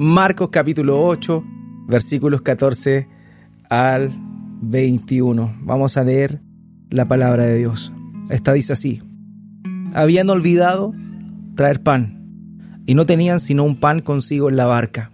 Marcos 0.00 0.50
capítulo 0.52 1.04
8, 1.04 1.42
versículos 1.88 2.42
14 2.42 3.08
al 3.68 4.12
21. 4.62 5.56
Vamos 5.62 5.96
a 5.96 6.04
leer 6.04 6.40
la 6.88 7.08
palabra 7.08 7.46
de 7.46 7.56
Dios. 7.56 7.92
Esta 8.30 8.52
dice 8.52 8.74
así. 8.74 9.02
Habían 9.94 10.30
olvidado 10.30 10.94
traer 11.56 11.82
pan 11.82 12.80
y 12.86 12.94
no 12.94 13.06
tenían 13.06 13.40
sino 13.40 13.64
un 13.64 13.80
pan 13.80 14.00
consigo 14.00 14.48
en 14.48 14.54
la 14.54 14.66
barca. 14.66 15.10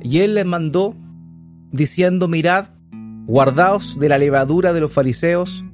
Y 0.00 0.20
él 0.20 0.36
les 0.36 0.46
mandó 0.46 0.96
diciendo, 1.70 2.28
mirad, 2.28 2.68
guardaos 3.26 3.98
de 4.00 4.08
la 4.08 4.16
levadura 4.16 4.72
de 4.72 4.80
los 4.80 4.90
fariseos 4.90 5.66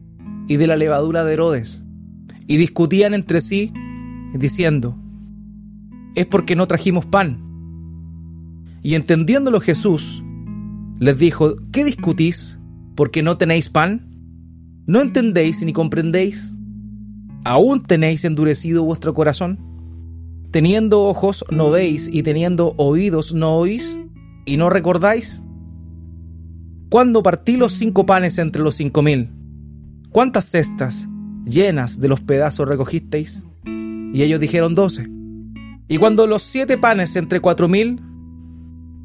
y 0.49 0.57
de 0.57 0.67
la 0.67 0.75
levadura 0.75 1.23
de 1.23 1.35
Herodes. 1.35 1.85
Y 2.49 2.57
discutían 2.57 3.15
entre 3.15 3.41
sí, 3.43 3.73
diciendo, 4.35 4.99
es 6.17 6.27
porque 6.27 6.57
no 6.57 6.67
trajimos 6.67 7.07
pan. 7.07 7.52
Y 8.83 8.95
entendiéndolo 8.97 9.61
Jesús, 9.61 10.23
les 10.99 11.17
dijo, 11.19 11.55
¿qué 11.73 11.85
discutís? 11.85 12.59
¿Porque 12.95 13.23
no 13.23 13.37
tenéis 13.37 13.69
pan? 13.69 14.09
¿No 14.87 15.01
entendéis 15.01 15.63
ni 15.63 15.73
comprendéis? 15.73 16.53
¿Aún 17.45 17.83
tenéis 17.83 18.25
endurecido 18.25 18.85
vuestro 18.85 19.15
corazón? 19.15 19.59
Teniendo 20.51 21.05
ojos 21.05 21.45
no 21.51 21.71
veis 21.71 22.09
y 22.13 22.23
teniendo 22.23 22.75
oídos 22.77 23.33
no 23.33 23.57
oís 23.57 23.99
y 24.45 24.57
no 24.57 24.69
recordáis. 24.69 25.43
Cuando 26.89 27.23
partí 27.23 27.57
los 27.57 27.73
cinco 27.73 28.05
panes 28.05 28.37
entre 28.39 28.63
los 28.63 28.75
cinco 28.75 29.01
mil, 29.03 29.31
¿cuántas 30.11 30.45
cestas 30.45 31.09
llenas 31.47 32.01
de 32.01 32.09
los 32.09 32.21
pedazos 32.21 32.69
recogisteis? 32.69 33.47
Y 33.65 34.23
ellos 34.23 34.41
dijeron 34.41 34.75
doce. 34.75 35.09
Y 35.89 35.97
cuando 35.97 36.27
los 36.27 36.43
siete 36.43 36.77
panes 36.77 37.17
entre 37.17 37.41
cuatro 37.41 37.67
mil, 37.67 38.01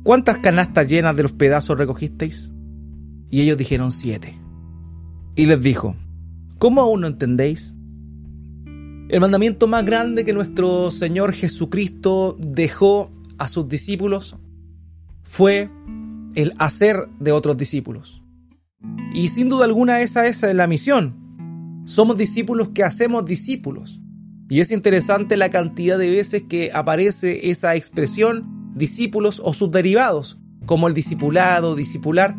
¿cuántas 0.07 0.39
canastas 0.39 0.87
llenas 0.87 1.17
de 1.17 1.23
los 1.23 1.33
pedazos 1.33 1.77
recogisteis? 1.77 2.49
Y 3.29 3.41
ellos 3.41 3.57
dijeron 3.57 3.91
siete. 3.91 4.39
Y 5.35 5.47
les 5.47 5.61
dijo, 5.61 5.97
¿cómo 6.59 6.79
aún 6.79 7.01
no 7.01 7.07
entendéis? 7.07 7.75
El 9.09 9.19
mandamiento 9.19 9.67
más 9.67 9.83
grande 9.83 10.23
que 10.23 10.31
nuestro 10.31 10.91
Señor 10.91 11.33
Jesucristo 11.33 12.37
dejó 12.39 13.11
a 13.37 13.49
sus 13.49 13.67
discípulos 13.67 14.37
fue 15.23 15.69
el 16.35 16.53
hacer 16.57 17.09
de 17.19 17.33
otros 17.33 17.57
discípulos. 17.57 18.23
Y 19.13 19.27
sin 19.27 19.49
duda 19.49 19.65
alguna 19.65 19.99
esa, 19.99 20.25
es 20.25 20.41
la 20.41 20.67
misión. 20.67 21.83
Somos 21.83 22.17
discípulos 22.17 22.69
que 22.69 22.85
hacemos 22.85 23.25
discípulos. 23.25 23.99
Y 24.47 24.61
es 24.61 24.71
interesante 24.71 25.35
la 25.35 25.49
cantidad 25.49 25.97
de 25.97 26.09
veces 26.09 26.43
que 26.47 26.71
aparece 26.73 27.49
esa 27.49 27.75
expresión 27.75 28.56
discípulos 28.77 29.41
o 29.43 29.53
sus 29.53 29.71
derivados, 29.71 30.37
como 30.65 30.87
el 30.87 30.93
discipulado, 30.93 31.75
discipular, 31.75 32.35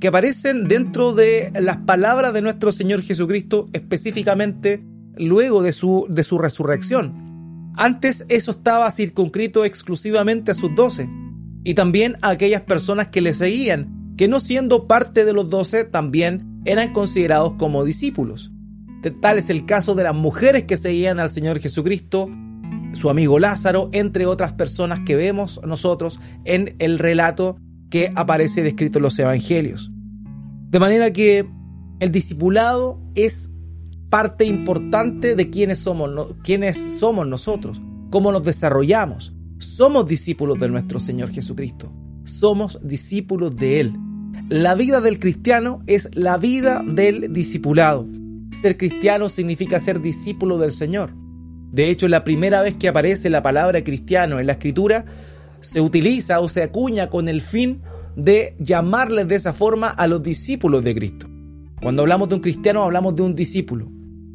que 0.00 0.08
aparecen 0.08 0.68
dentro 0.68 1.14
de 1.14 1.52
las 1.60 1.78
palabras 1.78 2.32
de 2.32 2.42
nuestro 2.42 2.72
Señor 2.72 3.02
Jesucristo, 3.02 3.66
específicamente 3.72 4.84
luego 5.16 5.62
de 5.62 5.72
su, 5.72 6.06
de 6.08 6.24
su 6.24 6.38
resurrección. 6.38 7.72
Antes 7.76 8.24
eso 8.28 8.50
estaba 8.50 8.90
circunscrito 8.90 9.64
exclusivamente 9.64 10.50
a 10.50 10.54
sus 10.54 10.74
doce, 10.74 11.08
y 11.64 11.74
también 11.74 12.16
a 12.22 12.30
aquellas 12.30 12.62
personas 12.62 13.08
que 13.08 13.20
le 13.20 13.32
seguían, 13.32 14.14
que 14.16 14.28
no 14.28 14.40
siendo 14.40 14.86
parte 14.86 15.24
de 15.24 15.32
los 15.32 15.48
doce 15.48 15.84
también 15.84 16.60
eran 16.64 16.92
considerados 16.92 17.54
como 17.58 17.84
discípulos. 17.84 18.52
Tal 19.20 19.38
es 19.38 19.50
el 19.50 19.66
caso 19.66 19.94
de 19.94 20.04
las 20.04 20.14
mujeres 20.14 20.64
que 20.64 20.76
seguían 20.76 21.18
al 21.18 21.30
Señor 21.30 21.58
Jesucristo, 21.60 22.28
su 22.94 23.10
amigo 23.10 23.38
Lázaro, 23.38 23.88
entre 23.92 24.26
otras 24.26 24.52
personas 24.52 25.00
que 25.00 25.16
vemos 25.16 25.60
nosotros 25.66 26.18
en 26.44 26.76
el 26.78 26.98
relato 26.98 27.56
que 27.90 28.12
aparece 28.14 28.62
descrito 28.62 28.98
en 28.98 29.02
los 29.02 29.18
evangelios. 29.18 29.90
De 30.70 30.78
manera 30.78 31.12
que 31.12 31.46
el 32.00 32.10
discipulado 32.10 32.98
es 33.14 33.52
parte 34.08 34.44
importante 34.44 35.36
de 35.36 35.50
quiénes 35.50 35.78
somos, 35.78 36.10
somos 36.98 37.26
nosotros, 37.26 37.80
cómo 38.10 38.32
nos 38.32 38.42
desarrollamos. 38.42 39.34
Somos 39.58 40.06
discípulos 40.06 40.58
de 40.58 40.68
nuestro 40.68 40.98
Señor 40.98 41.30
Jesucristo. 41.30 41.92
Somos 42.24 42.80
discípulos 42.82 43.54
de 43.54 43.80
Él. 43.80 43.92
La 44.48 44.74
vida 44.74 45.00
del 45.00 45.18
cristiano 45.18 45.82
es 45.86 46.10
la 46.14 46.36
vida 46.36 46.82
del 46.84 47.32
discipulado. 47.32 48.06
Ser 48.50 48.76
cristiano 48.76 49.28
significa 49.28 49.80
ser 49.80 50.00
discípulo 50.00 50.58
del 50.58 50.72
Señor. 50.72 51.14
De 51.72 51.88
hecho, 51.90 52.06
la 52.06 52.22
primera 52.22 52.62
vez 52.62 52.74
que 52.74 52.88
aparece 52.88 53.30
la 53.30 53.42
palabra 53.42 53.82
cristiano 53.82 54.38
en 54.38 54.46
la 54.46 54.52
escritura, 54.52 55.06
se 55.60 55.80
utiliza 55.80 56.40
o 56.40 56.48
se 56.48 56.62
acuña 56.62 57.08
con 57.08 57.28
el 57.28 57.40
fin 57.40 57.80
de 58.14 58.54
llamarles 58.58 59.26
de 59.26 59.36
esa 59.36 59.52
forma 59.52 59.88
a 59.88 60.06
los 60.06 60.22
discípulos 60.22 60.84
de 60.84 60.94
Cristo. 60.94 61.28
Cuando 61.80 62.02
hablamos 62.02 62.28
de 62.28 62.34
un 62.36 62.40
cristiano, 62.42 62.82
hablamos 62.82 63.16
de 63.16 63.22
un 63.22 63.34
discípulo. 63.34 63.88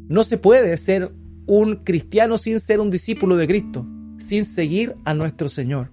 No 0.09 0.23
se 0.23 0.37
puede 0.37 0.75
ser 0.77 1.13
un 1.45 1.77
cristiano 1.77 2.37
sin 2.37 2.59
ser 2.59 2.79
un 2.79 2.89
discípulo 2.89 3.37
de 3.37 3.47
Cristo, 3.47 3.85
sin 4.17 4.45
seguir 4.45 4.95
a 5.05 5.13
nuestro 5.13 5.47
Señor. 5.47 5.91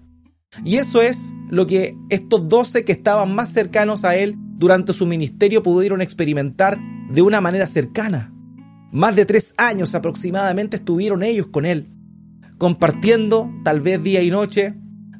Y 0.63 0.77
eso 0.77 1.01
es 1.01 1.33
lo 1.49 1.65
que 1.65 1.95
estos 2.09 2.49
doce 2.49 2.83
que 2.85 2.91
estaban 2.91 3.35
más 3.35 3.49
cercanos 3.53 4.03
a 4.03 4.15
Él 4.15 4.35
durante 4.37 4.93
su 4.93 5.05
ministerio 5.05 5.61
pudieron 5.61 6.01
experimentar 6.01 6.77
de 7.11 7.21
una 7.21 7.39
manera 7.39 7.67
cercana. 7.67 8.34
Más 8.95 9.13
de 9.17 9.25
tres 9.25 9.53
años 9.57 9.93
aproximadamente 9.93 10.77
estuvieron 10.77 11.21
ellos 11.21 11.47
con 11.47 11.65
Él, 11.65 11.89
compartiendo 12.57 13.51
tal 13.65 13.81
vez 13.81 14.01
día 14.01 14.23
y 14.23 14.31
noche, 14.31 14.73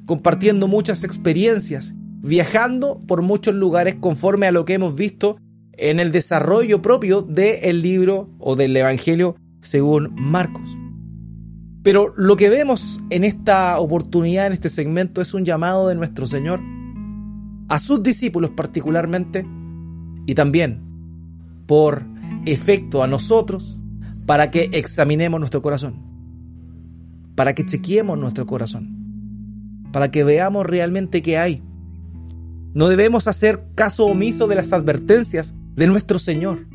compartiendo 0.06 0.70
muchas 0.70 1.04
experiencias, 1.04 1.94
viajando 2.22 3.02
por 3.06 3.22
muchos 3.22 3.54
lugares 3.54 3.96
conforme 4.00 4.48
a 4.48 4.54
lo 4.54 4.64
que 4.64 4.76
hemos 4.76 4.96
visto 4.96 5.36
en 5.74 6.00
el 6.00 6.14
desarrollo 6.14 6.82
propio 6.82 7.22
del 7.22 7.82
libro 7.82 8.30
o 8.40 8.56
del 8.56 8.78
Evangelio 8.78 9.36
según 9.60 10.10
Marcos. 10.16 10.78
Pero 11.84 12.14
lo 12.16 12.38
que 12.38 12.50
vemos 12.50 13.02
en 13.10 13.26
esta 13.26 13.78
oportunidad, 13.82 14.48
en 14.48 14.54
este 14.54 14.70
segmento, 14.70 15.22
es 15.22 15.34
un 15.34 15.44
llamado 15.44 15.90
de 15.90 15.96
nuestro 15.96 16.26
Señor 16.26 16.62
a 17.68 17.78
sus 17.80 18.02
discípulos 18.02 18.52
particularmente 18.52 19.46
y 20.26 20.34
también 20.34 20.80
por 21.66 22.15
efecto 22.46 23.04
a 23.04 23.08
nosotros 23.08 23.78
para 24.26 24.52
que 24.52 24.70
examinemos 24.72 25.40
nuestro 25.40 25.62
corazón, 25.62 25.96
para 27.36 27.54
que 27.54 27.66
chequeemos 27.66 28.18
nuestro 28.18 28.46
corazón, 28.46 29.84
para 29.92 30.12
que 30.12 30.24
veamos 30.24 30.66
realmente 30.66 31.22
qué 31.22 31.38
hay. 31.38 31.64
No 32.74 32.90
debemos 32.90 33.28
hacer 33.28 33.64
caso 33.76 34.06
omiso 34.06 34.48
de 34.48 34.56
las 34.56 34.74
advertencias 34.74 35.56
de 35.76 35.88
nuestro 35.88 36.20
Señor. 36.20 36.68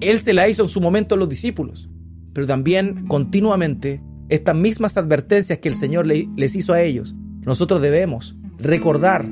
Él 0.00 0.20
se 0.20 0.32
la 0.32 0.48
hizo 0.48 0.62
en 0.62 0.68
su 0.68 0.80
momento 0.80 1.14
a 1.14 1.18
los 1.18 1.28
discípulos, 1.28 1.90
pero 2.32 2.46
también 2.46 3.06
continuamente 3.06 4.02
estas 4.28 4.54
mismas 4.54 4.96
advertencias 4.96 5.58
que 5.58 5.68
el 5.68 5.74
Señor 5.74 6.06
les 6.06 6.54
hizo 6.54 6.72
a 6.72 6.82
ellos, 6.82 7.14
nosotros 7.44 7.80
debemos 7.80 8.36
recordar, 8.58 9.28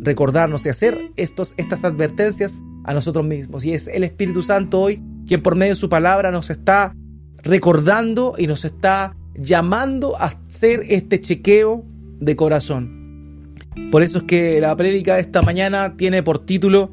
recordarnos 0.00 0.66
y 0.66 0.68
hacer 0.68 1.12
estos, 1.16 1.54
estas 1.56 1.84
advertencias 1.84 2.58
a 2.84 2.94
nosotros 2.94 3.24
mismos. 3.24 3.64
Y 3.64 3.72
es 3.72 3.88
el 3.88 4.04
Espíritu 4.04 4.42
Santo 4.42 4.80
hoy 4.80 5.02
quien 5.26 5.42
por 5.42 5.54
medio 5.54 5.72
de 5.72 5.76
su 5.76 5.88
palabra 5.88 6.30
nos 6.30 6.50
está 6.50 6.94
recordando 7.38 8.34
y 8.36 8.46
nos 8.46 8.64
está 8.64 9.16
llamando 9.34 10.16
a 10.16 10.24
hacer 10.26 10.82
este 10.88 11.20
chequeo 11.20 11.84
de 12.18 12.36
corazón. 12.36 13.54
Por 13.90 14.02
eso 14.02 14.18
es 14.18 14.24
que 14.24 14.60
la 14.60 14.74
prédica 14.76 15.14
de 15.14 15.20
esta 15.20 15.42
mañana 15.42 15.96
tiene 15.96 16.22
por 16.22 16.40
título 16.40 16.90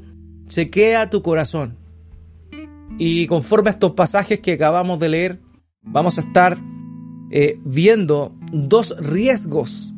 Chequea 0.48 1.10
tu 1.10 1.22
corazón. 1.22 1.78
Y 2.98 3.28
conforme 3.28 3.70
a 3.70 3.74
estos 3.74 3.94
pasajes 3.94 4.40
que 4.40 4.54
acabamos 4.54 5.00
de 5.00 5.10
leer, 5.10 5.40
vamos 5.82 6.18
a 6.18 6.22
estar 6.22 6.58
eh, 7.32 7.60
viendo 7.66 8.36
dos 8.52 8.96
riesgos 9.00 9.94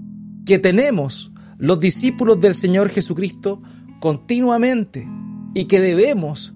que 0.45 0.59
tenemos 0.59 1.31
los 1.57 1.79
discípulos 1.79 2.39
del 2.39 2.55
Señor 2.55 2.89
Jesucristo 2.89 3.61
continuamente 3.99 5.07
y 5.53 5.65
que 5.65 5.79
debemos 5.79 6.53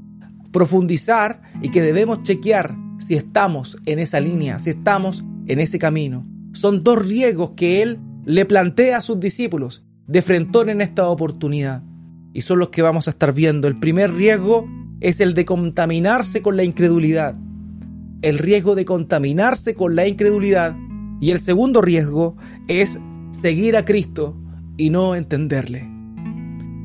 profundizar 0.51 1.41
y 1.61 1.69
que 1.69 1.81
debemos 1.81 2.23
chequear 2.23 2.75
si 2.99 3.15
estamos 3.15 3.77
en 3.85 3.99
esa 3.99 4.19
línea, 4.19 4.59
si 4.59 4.69
estamos 4.69 5.23
en 5.47 5.59
ese 5.59 5.79
camino. 5.79 6.25
Son 6.53 6.83
dos 6.83 7.05
riesgos 7.05 7.51
que 7.55 7.81
Él 7.81 7.99
le 8.25 8.45
plantea 8.45 8.97
a 8.97 9.01
sus 9.01 9.19
discípulos 9.19 9.83
de 10.07 10.21
frentón 10.21 10.69
en 10.69 10.81
esta 10.81 11.07
oportunidad 11.07 11.83
y 12.33 12.41
son 12.41 12.59
los 12.59 12.69
que 12.69 12.81
vamos 12.81 13.07
a 13.07 13.11
estar 13.11 13.33
viendo. 13.33 13.67
El 13.67 13.79
primer 13.79 14.13
riesgo 14.13 14.67
es 14.99 15.19
el 15.19 15.33
de 15.33 15.45
contaminarse 15.45 16.41
con 16.41 16.55
la 16.55 16.63
incredulidad 16.63 17.35
el 18.23 18.39
riesgo 18.39 18.73
de 18.73 18.85
contaminarse 18.85 19.75
con 19.75 19.95
la 19.95 20.07
incredulidad 20.07 20.75
y 21.19 21.31
el 21.31 21.39
segundo 21.39 21.81
riesgo 21.81 22.35
es 22.67 22.97
seguir 23.31 23.75
a 23.77 23.85
Cristo 23.85 24.35
y 24.77 24.89
no 24.89 25.15
entenderle. 25.15 25.92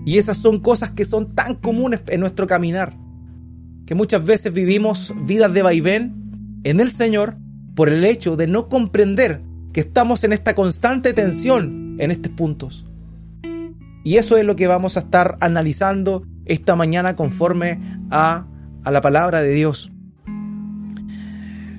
Y 0.08 0.16
esas 0.16 0.38
son 0.38 0.60
cosas 0.60 0.93
que 0.93 1.05
son 1.05 1.34
tan 1.34 1.56
comunes 1.56 2.00
en 2.06 2.20
nuestro 2.20 2.46
caminar, 2.46 2.94
que 3.84 3.94
muchas 3.94 4.25
veces 4.25 4.55
vivimos 4.55 5.12
vidas 5.26 5.52
de 5.52 5.60
vaivén 5.60 6.60
en 6.64 6.81
el 6.81 6.93
Señor 6.93 7.37
por 7.75 7.90
el 7.90 8.02
hecho 8.06 8.34
de 8.34 8.46
no 8.46 8.70
comprender 8.70 9.43
que 9.70 9.81
estamos 9.81 10.25
en 10.25 10.32
esta 10.32 10.55
constante 10.55 11.12
tensión 11.12 11.96
en 11.99 12.10
estos 12.10 12.32
puntos. 12.32 12.87
Y 14.02 14.16
eso 14.16 14.38
es 14.38 14.46
lo 14.46 14.56
que 14.56 14.66
vamos 14.66 14.96
a 14.96 15.00
estar 15.00 15.37
analizando 15.43 16.22
esta 16.46 16.75
mañana 16.75 17.14
conforme 17.14 17.78
a, 18.10 18.46
a 18.84 18.90
la 18.90 19.02
palabra 19.02 19.43
de 19.43 19.52
Dios. 19.52 19.93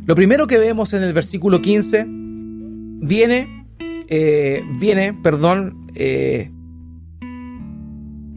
Lo 0.06 0.14
primero 0.14 0.46
que 0.46 0.60
vemos 0.60 0.94
en 0.94 1.02
el 1.02 1.14
versículo 1.14 1.64
15 1.64 2.06
viene, 2.08 3.66
eh, 3.80 4.62
viene, 4.80 5.16
perdón, 5.16 5.88
eh, 5.96 6.52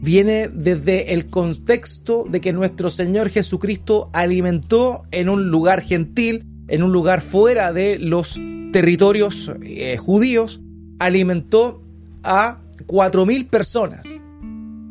viene 0.03 0.49
desde 0.49 1.13
el 1.13 1.29
contexto 1.29 2.25
de 2.29 2.41
que 2.41 2.51
nuestro 2.51 2.89
Señor 2.89 3.29
Jesucristo 3.29 4.09
alimentó 4.11 5.03
en 5.11 5.29
un 5.29 5.49
lugar 5.49 5.81
gentil, 5.81 6.45
en 6.67 6.83
un 6.83 6.91
lugar 6.91 7.21
fuera 7.21 7.71
de 7.71 7.97
los 7.99 8.37
territorios 8.73 9.49
eh, 9.63 9.95
judíos, 9.95 10.59
alimentó 10.99 11.81
a 12.21 12.59
cuatro 12.85 13.25
mil 13.25 13.45
personas 13.45 14.05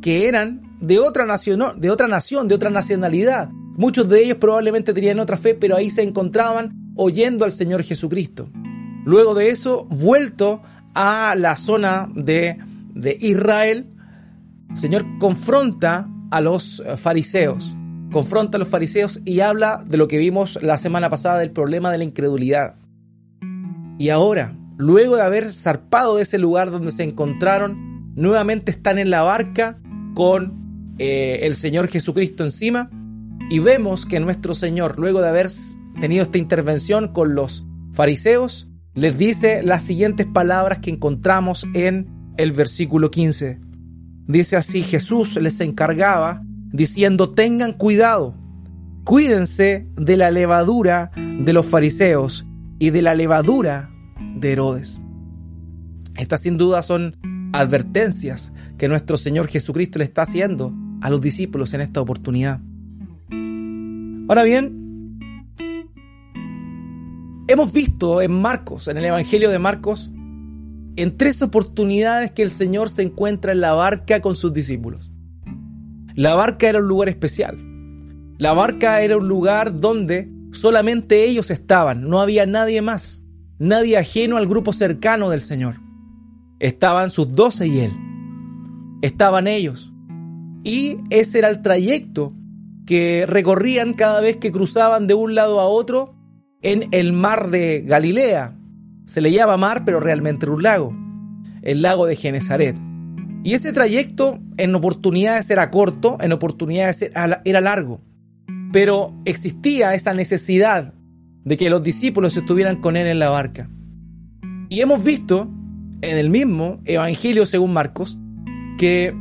que 0.00 0.28
eran 0.28 0.78
de 0.80 0.98
otra 0.98 1.26
nación, 1.26 1.62
de 1.76 1.90
otra 1.90 2.08
nación, 2.08 2.48
de 2.48 2.54
otra 2.54 2.70
nacionalidad. 2.70 3.50
Muchos 3.50 4.08
de 4.08 4.24
ellos 4.24 4.38
probablemente 4.38 4.94
tenían 4.94 5.20
otra 5.20 5.36
fe, 5.36 5.54
pero 5.54 5.76
ahí 5.76 5.90
se 5.90 6.02
encontraban 6.02 6.92
oyendo 6.96 7.44
al 7.44 7.52
Señor 7.52 7.82
Jesucristo. 7.82 8.48
Luego 9.04 9.34
de 9.34 9.50
eso, 9.50 9.84
vuelto 9.90 10.62
a 10.94 11.34
la 11.36 11.56
zona 11.56 12.08
de, 12.14 12.56
de 12.94 13.16
Israel, 13.20 13.91
Señor 14.74 15.04
confronta 15.18 16.08
a 16.30 16.40
los 16.40 16.82
fariseos, 16.96 17.76
confronta 18.10 18.56
a 18.56 18.58
los 18.58 18.68
fariseos 18.68 19.20
y 19.24 19.40
habla 19.40 19.84
de 19.86 19.96
lo 19.96 20.08
que 20.08 20.18
vimos 20.18 20.58
la 20.62 20.78
semana 20.78 21.10
pasada 21.10 21.38
del 21.38 21.50
problema 21.50 21.90
de 21.90 21.98
la 21.98 22.04
incredulidad. 22.04 22.76
Y 23.98 24.08
ahora, 24.08 24.56
luego 24.78 25.16
de 25.16 25.22
haber 25.22 25.52
zarpado 25.52 26.16
de 26.16 26.22
ese 26.22 26.38
lugar 26.38 26.70
donde 26.70 26.90
se 26.90 27.04
encontraron, 27.04 28.12
nuevamente 28.14 28.70
están 28.70 28.98
en 28.98 29.10
la 29.10 29.22
barca 29.22 29.78
con 30.14 30.94
eh, 30.98 31.40
el 31.42 31.56
Señor 31.56 31.88
Jesucristo 31.88 32.44
encima 32.44 32.90
y 33.50 33.58
vemos 33.58 34.06
que 34.06 34.20
nuestro 34.20 34.54
Señor, 34.54 34.98
luego 34.98 35.20
de 35.20 35.28
haber 35.28 35.50
tenido 36.00 36.22
esta 36.22 36.38
intervención 36.38 37.08
con 37.08 37.34
los 37.34 37.66
fariseos, 37.92 38.68
les 38.94 39.18
dice 39.18 39.62
las 39.62 39.82
siguientes 39.82 40.26
palabras 40.26 40.78
que 40.78 40.90
encontramos 40.90 41.66
en 41.74 42.08
el 42.36 42.52
versículo 42.52 43.10
15. 43.10 43.60
Dice 44.26 44.56
así, 44.56 44.82
Jesús 44.82 45.36
les 45.36 45.60
encargaba 45.60 46.42
diciendo, 46.72 47.30
tengan 47.30 47.72
cuidado, 47.72 48.34
cuídense 49.04 49.88
de 49.96 50.16
la 50.16 50.30
levadura 50.30 51.10
de 51.16 51.52
los 51.52 51.66
fariseos 51.66 52.46
y 52.78 52.90
de 52.90 53.02
la 53.02 53.14
levadura 53.14 53.90
de 54.36 54.52
Herodes. 54.52 55.00
Estas 56.16 56.42
sin 56.42 56.56
duda 56.56 56.82
son 56.82 57.16
advertencias 57.52 58.52
que 58.78 58.88
nuestro 58.88 59.16
Señor 59.16 59.48
Jesucristo 59.48 59.98
le 59.98 60.04
está 60.04 60.22
haciendo 60.22 60.72
a 61.00 61.10
los 61.10 61.20
discípulos 61.20 61.74
en 61.74 61.80
esta 61.80 62.00
oportunidad. 62.00 62.60
Ahora 64.28 64.44
bien, 64.44 65.18
hemos 67.48 67.72
visto 67.72 68.22
en 68.22 68.32
Marcos, 68.40 68.88
en 68.88 68.96
el 68.96 69.04
Evangelio 69.04 69.50
de 69.50 69.58
Marcos, 69.58 70.12
en 70.96 71.16
tres 71.16 71.42
oportunidades 71.42 72.32
que 72.32 72.42
el 72.42 72.50
Señor 72.50 72.88
se 72.88 73.02
encuentra 73.02 73.52
en 73.52 73.60
la 73.60 73.72
barca 73.72 74.20
con 74.20 74.34
sus 74.34 74.52
discípulos. 74.52 75.10
La 76.14 76.34
barca 76.34 76.68
era 76.68 76.80
un 76.80 76.88
lugar 76.88 77.08
especial. 77.08 77.58
La 78.38 78.52
barca 78.52 79.00
era 79.00 79.16
un 79.16 79.28
lugar 79.28 79.80
donde 79.80 80.30
solamente 80.52 81.24
ellos 81.24 81.50
estaban, 81.50 82.02
no 82.02 82.20
había 82.20 82.44
nadie 82.44 82.82
más, 82.82 83.22
nadie 83.58 83.96
ajeno 83.96 84.36
al 84.36 84.46
grupo 84.46 84.72
cercano 84.72 85.30
del 85.30 85.40
Señor. 85.40 85.76
Estaban 86.58 87.10
sus 87.10 87.34
doce 87.34 87.66
y 87.66 87.80
él. 87.80 87.92
Estaban 89.00 89.46
ellos. 89.46 89.92
Y 90.64 90.98
ese 91.10 91.38
era 91.38 91.48
el 91.48 91.62
trayecto 91.62 92.34
que 92.86 93.24
recorrían 93.26 93.94
cada 93.94 94.20
vez 94.20 94.36
que 94.36 94.52
cruzaban 94.52 95.06
de 95.06 95.14
un 95.14 95.34
lado 95.34 95.60
a 95.60 95.66
otro 95.66 96.14
en 96.60 96.88
el 96.92 97.12
mar 97.12 97.50
de 97.50 97.82
Galilea. 97.82 98.56
Se 99.04 99.20
le 99.20 99.32
llama 99.32 99.56
mar, 99.56 99.84
pero 99.84 100.00
realmente 100.00 100.46
era 100.46 100.54
un 100.54 100.62
lago, 100.62 100.96
el 101.62 101.82
lago 101.82 102.06
de 102.06 102.16
Genezaret. 102.16 102.76
Y 103.44 103.54
ese 103.54 103.72
trayecto 103.72 104.38
en 104.56 104.74
oportunidades 104.74 105.50
era 105.50 105.70
corto, 105.70 106.16
en 106.20 106.32
oportunidades 106.32 107.10
era 107.44 107.60
largo, 107.60 108.00
pero 108.72 109.14
existía 109.24 109.94
esa 109.94 110.14
necesidad 110.14 110.94
de 111.44 111.56
que 111.56 111.70
los 111.70 111.82
discípulos 111.82 112.36
estuvieran 112.36 112.80
con 112.80 112.96
él 112.96 113.06
en 113.08 113.18
la 113.18 113.30
barca. 113.30 113.68
Y 114.68 114.80
hemos 114.80 115.02
visto 115.04 115.50
en 116.02 116.16
el 116.18 116.30
mismo 116.30 116.80
Evangelio 116.84 117.46
según 117.46 117.72
Marcos 117.72 118.16
que 118.78 119.14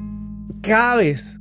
cada 0.62 0.98
vez 0.98 1.40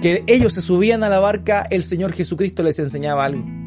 que 0.00 0.24
ellos 0.26 0.54
se 0.54 0.60
subían 0.60 1.02
a 1.02 1.08
la 1.08 1.18
barca, 1.18 1.66
el 1.70 1.82
Señor 1.82 2.12
Jesucristo 2.12 2.62
les 2.62 2.78
enseñaba 2.78 3.24
algo. 3.24 3.59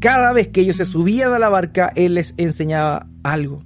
Cada 0.00 0.32
vez 0.32 0.48
que 0.48 0.60
ellos 0.60 0.76
se 0.76 0.84
subían 0.84 1.32
a 1.32 1.38
la 1.38 1.48
barca, 1.48 1.92
Él 1.94 2.14
les 2.14 2.34
enseñaba 2.36 3.08
algo. 3.22 3.62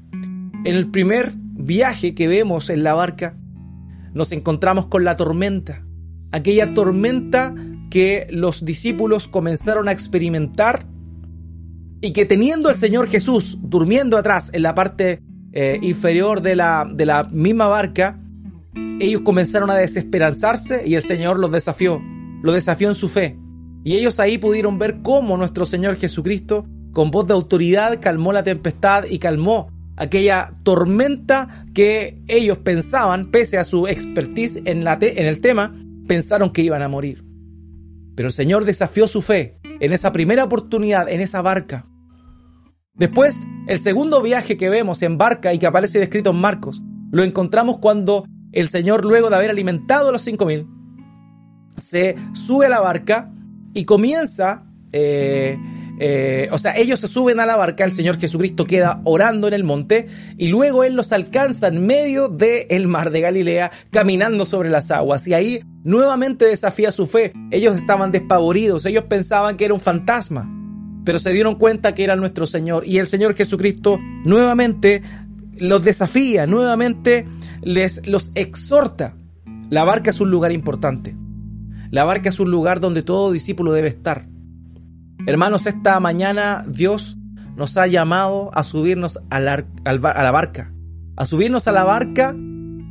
En 0.64 0.74
el 0.76 0.90
primer 0.90 1.32
viaje 1.34 2.14
que 2.14 2.28
vemos 2.28 2.70
en 2.70 2.84
la 2.84 2.94
barca, 2.94 3.36
nos 4.12 4.32
encontramos 4.32 4.86
con 4.86 5.04
la 5.04 5.16
tormenta. 5.16 5.84
Aquella 6.32 6.74
tormenta 6.74 7.54
que 7.90 8.28
los 8.30 8.64
discípulos 8.64 9.26
comenzaron 9.26 9.88
a 9.88 9.92
experimentar 9.92 10.86
y 12.00 12.12
que 12.12 12.24
teniendo 12.24 12.68
al 12.68 12.76
Señor 12.76 13.08
Jesús 13.08 13.58
durmiendo 13.60 14.16
atrás 14.16 14.50
en 14.54 14.62
la 14.62 14.74
parte 14.74 15.22
eh, 15.52 15.78
inferior 15.82 16.40
de 16.40 16.56
la, 16.56 16.88
de 16.90 17.06
la 17.06 17.24
misma 17.24 17.66
barca, 17.66 18.20
ellos 19.00 19.22
comenzaron 19.22 19.70
a 19.70 19.74
desesperanzarse 19.74 20.86
y 20.86 20.94
el 20.94 21.02
Señor 21.02 21.38
los 21.38 21.50
desafió, 21.50 22.00
los 22.42 22.54
desafió 22.54 22.88
en 22.88 22.94
su 22.94 23.08
fe. 23.08 23.36
Y 23.84 23.96
ellos 23.96 24.20
ahí 24.20 24.38
pudieron 24.38 24.78
ver 24.78 25.00
cómo 25.02 25.36
nuestro 25.36 25.64
Señor 25.64 25.96
Jesucristo, 25.96 26.66
con 26.92 27.10
voz 27.10 27.26
de 27.26 27.34
autoridad, 27.34 28.00
calmó 28.00 28.32
la 28.32 28.44
tempestad 28.44 29.04
y 29.08 29.18
calmó 29.18 29.70
aquella 29.96 30.52
tormenta 30.62 31.66
que 31.74 32.22
ellos 32.26 32.58
pensaban, 32.58 33.30
pese 33.30 33.58
a 33.58 33.64
su 33.64 33.86
expertise 33.86 34.62
en, 34.64 34.86
el 34.86 35.40
tema, 35.40 35.74
pensaron 36.06 36.52
que 36.52 36.62
iban 36.62 36.82
a 36.82 36.88
morir. 36.88 37.24
Pero 38.16 38.28
el 38.28 38.32
Señor 38.32 38.64
desafió 38.64 39.06
su 39.06 39.22
fe 39.22 39.58
en 39.62 39.92
esa 39.92 40.12
primera 40.12 40.44
oportunidad, 40.44 41.08
en 41.08 41.20
esa 41.20 41.42
barca. 41.42 41.86
Después, 42.94 43.46
el 43.66 43.78
segundo 43.78 44.20
viaje 44.22 44.56
que 44.56 44.68
vemos 44.68 45.02
en 45.02 45.16
barca 45.16 45.54
y 45.54 45.58
que 45.58 45.66
aparece 45.66 45.98
descrito 45.98 46.30
en 46.30 46.36
Marcos, 46.36 46.82
lo 47.12 47.22
encontramos 47.22 47.78
cuando 47.78 48.24
el 48.52 48.68
Señor, 48.68 49.04
luego 49.04 49.30
de 49.30 49.36
haber 49.36 49.50
alimentado 49.50 50.08
a 50.08 50.12
los 50.12 50.22
cinco 50.22 50.46
mil, 50.46 50.66
se 51.76 52.16
sube 52.34 52.66
a 52.66 52.70
la 52.70 52.80
barca 52.80 53.30
y 53.74 53.84
comienza, 53.84 54.64
eh, 54.92 55.56
eh, 56.02 56.48
o 56.50 56.58
sea, 56.58 56.76
ellos 56.76 56.98
se 56.98 57.08
suben 57.08 57.40
a 57.40 57.46
la 57.46 57.56
barca, 57.56 57.84
el 57.84 57.92
Señor 57.92 58.18
Jesucristo 58.18 58.64
queda 58.64 59.00
orando 59.04 59.48
en 59.48 59.54
el 59.54 59.64
monte 59.64 60.06
y 60.38 60.48
luego 60.48 60.82
Él 60.82 60.94
los 60.94 61.12
alcanza 61.12 61.68
en 61.68 61.84
medio 61.84 62.28
del 62.28 62.88
mar 62.88 63.10
de 63.10 63.20
Galilea, 63.20 63.70
caminando 63.90 64.46
sobre 64.46 64.70
las 64.70 64.90
aguas 64.90 65.26
y 65.28 65.34
ahí 65.34 65.60
nuevamente 65.84 66.46
desafía 66.46 66.90
su 66.90 67.06
fe. 67.06 67.32
Ellos 67.50 67.76
estaban 67.76 68.10
despavoridos, 68.12 68.86
ellos 68.86 69.04
pensaban 69.04 69.56
que 69.56 69.66
era 69.66 69.74
un 69.74 69.80
fantasma, 69.80 70.50
pero 71.04 71.18
se 71.18 71.32
dieron 71.32 71.56
cuenta 71.56 71.94
que 71.94 72.04
era 72.04 72.16
nuestro 72.16 72.46
Señor 72.46 72.86
y 72.86 72.96
el 72.96 73.06
Señor 73.06 73.34
Jesucristo 73.34 73.98
nuevamente 74.24 75.02
los 75.58 75.84
desafía, 75.84 76.46
nuevamente 76.46 77.26
les 77.62 78.06
los 78.06 78.30
exhorta. 78.34 79.14
La 79.68 79.84
barca 79.84 80.10
es 80.10 80.20
un 80.20 80.30
lugar 80.30 80.50
importante. 80.50 81.14
La 81.90 82.04
barca 82.04 82.28
es 82.28 82.38
un 82.38 82.52
lugar 82.52 82.78
donde 82.78 83.02
todo 83.02 83.32
discípulo 83.32 83.72
debe 83.72 83.88
estar. 83.88 84.28
Hermanos, 85.26 85.66
esta 85.66 85.98
mañana 85.98 86.64
Dios 86.68 87.16
nos 87.56 87.76
ha 87.76 87.88
llamado 87.88 88.50
a 88.54 88.62
subirnos 88.62 89.18
a 89.28 89.40
la, 89.40 89.66
a 89.84 89.92
la 90.22 90.30
barca, 90.30 90.72
a 91.16 91.26
subirnos 91.26 91.66
a 91.66 91.72
la 91.72 91.82
barca 91.82 92.34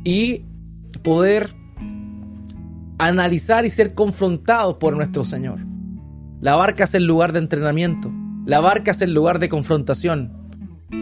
y 0.04 0.44
poder 1.02 1.54
analizar 2.98 3.64
y 3.64 3.70
ser 3.70 3.94
confrontados 3.94 4.76
por 4.76 4.94
nuestro 4.94 5.24
Señor. 5.24 5.60
La 6.40 6.54
barca 6.56 6.84
es 6.84 6.94
el 6.94 7.06
lugar 7.06 7.32
de 7.32 7.38
entrenamiento, 7.38 8.12
la 8.44 8.60
barca 8.60 8.90
es 8.90 9.00
el 9.00 9.14
lugar 9.14 9.38
de 9.38 9.48
confrontación. 9.48 10.32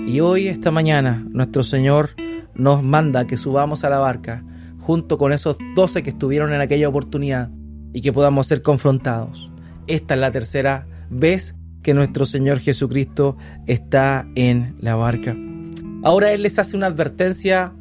Y 0.06 0.20
hoy, 0.20 0.46
esta 0.46 0.70
mañana, 0.70 1.26
nuestro 1.30 1.64
Señor 1.64 2.10
nos 2.54 2.82
manda 2.82 3.26
que 3.26 3.36
subamos 3.36 3.82
a 3.82 3.90
la 3.90 3.98
barca 3.98 4.44
junto 4.78 5.18
con 5.18 5.32
esos 5.32 5.56
doce 5.74 6.02
que 6.04 6.10
estuvieron 6.10 6.52
en 6.52 6.60
aquella 6.60 6.88
oportunidad 6.88 7.50
y 7.92 8.00
que 8.00 8.12
podamos 8.12 8.46
ser 8.46 8.62
confrontados. 8.62 9.50
Esta 9.86 10.14
es 10.14 10.20
la 10.20 10.30
tercera 10.30 10.86
vez 11.10 11.54
que 11.82 11.94
nuestro 11.94 12.26
Señor 12.26 12.58
Jesucristo 12.60 13.36
está 13.66 14.26
en 14.34 14.76
la 14.80 14.96
barca. 14.96 15.36
Ahora 16.02 16.32
Él 16.32 16.42
les 16.42 16.58
hace 16.58 16.76
una 16.76 16.86
advertencia, 16.86 17.72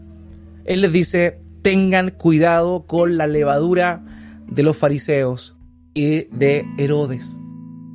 Él 0.65 0.81
les 0.81 0.91
dice, 0.91 1.41
tengan 1.61 2.11
cuidado 2.11 2.85
con 2.85 3.17
la 3.17 3.27
levadura 3.27 4.03
de 4.47 4.63
los 4.63 4.77
fariseos 4.77 5.57
y 5.93 6.25
de 6.25 6.65
Herodes. 6.77 7.37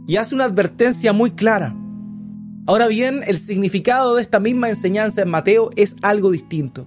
Y 0.07 0.17
hace 0.17 0.35
una 0.35 0.45
advertencia 0.45 1.13
muy 1.13 1.31
clara. 1.31 1.75
Ahora 2.67 2.87
bien, 2.89 3.23
el 3.27 3.39
significado 3.39 4.15
de 4.15 4.23
esta 4.23 4.39
misma 4.39 4.69
enseñanza 4.69 5.23
en 5.23 5.31
Mateo 5.31 5.71
es 5.77 5.97
algo 6.03 6.31
distinto. 6.31 6.87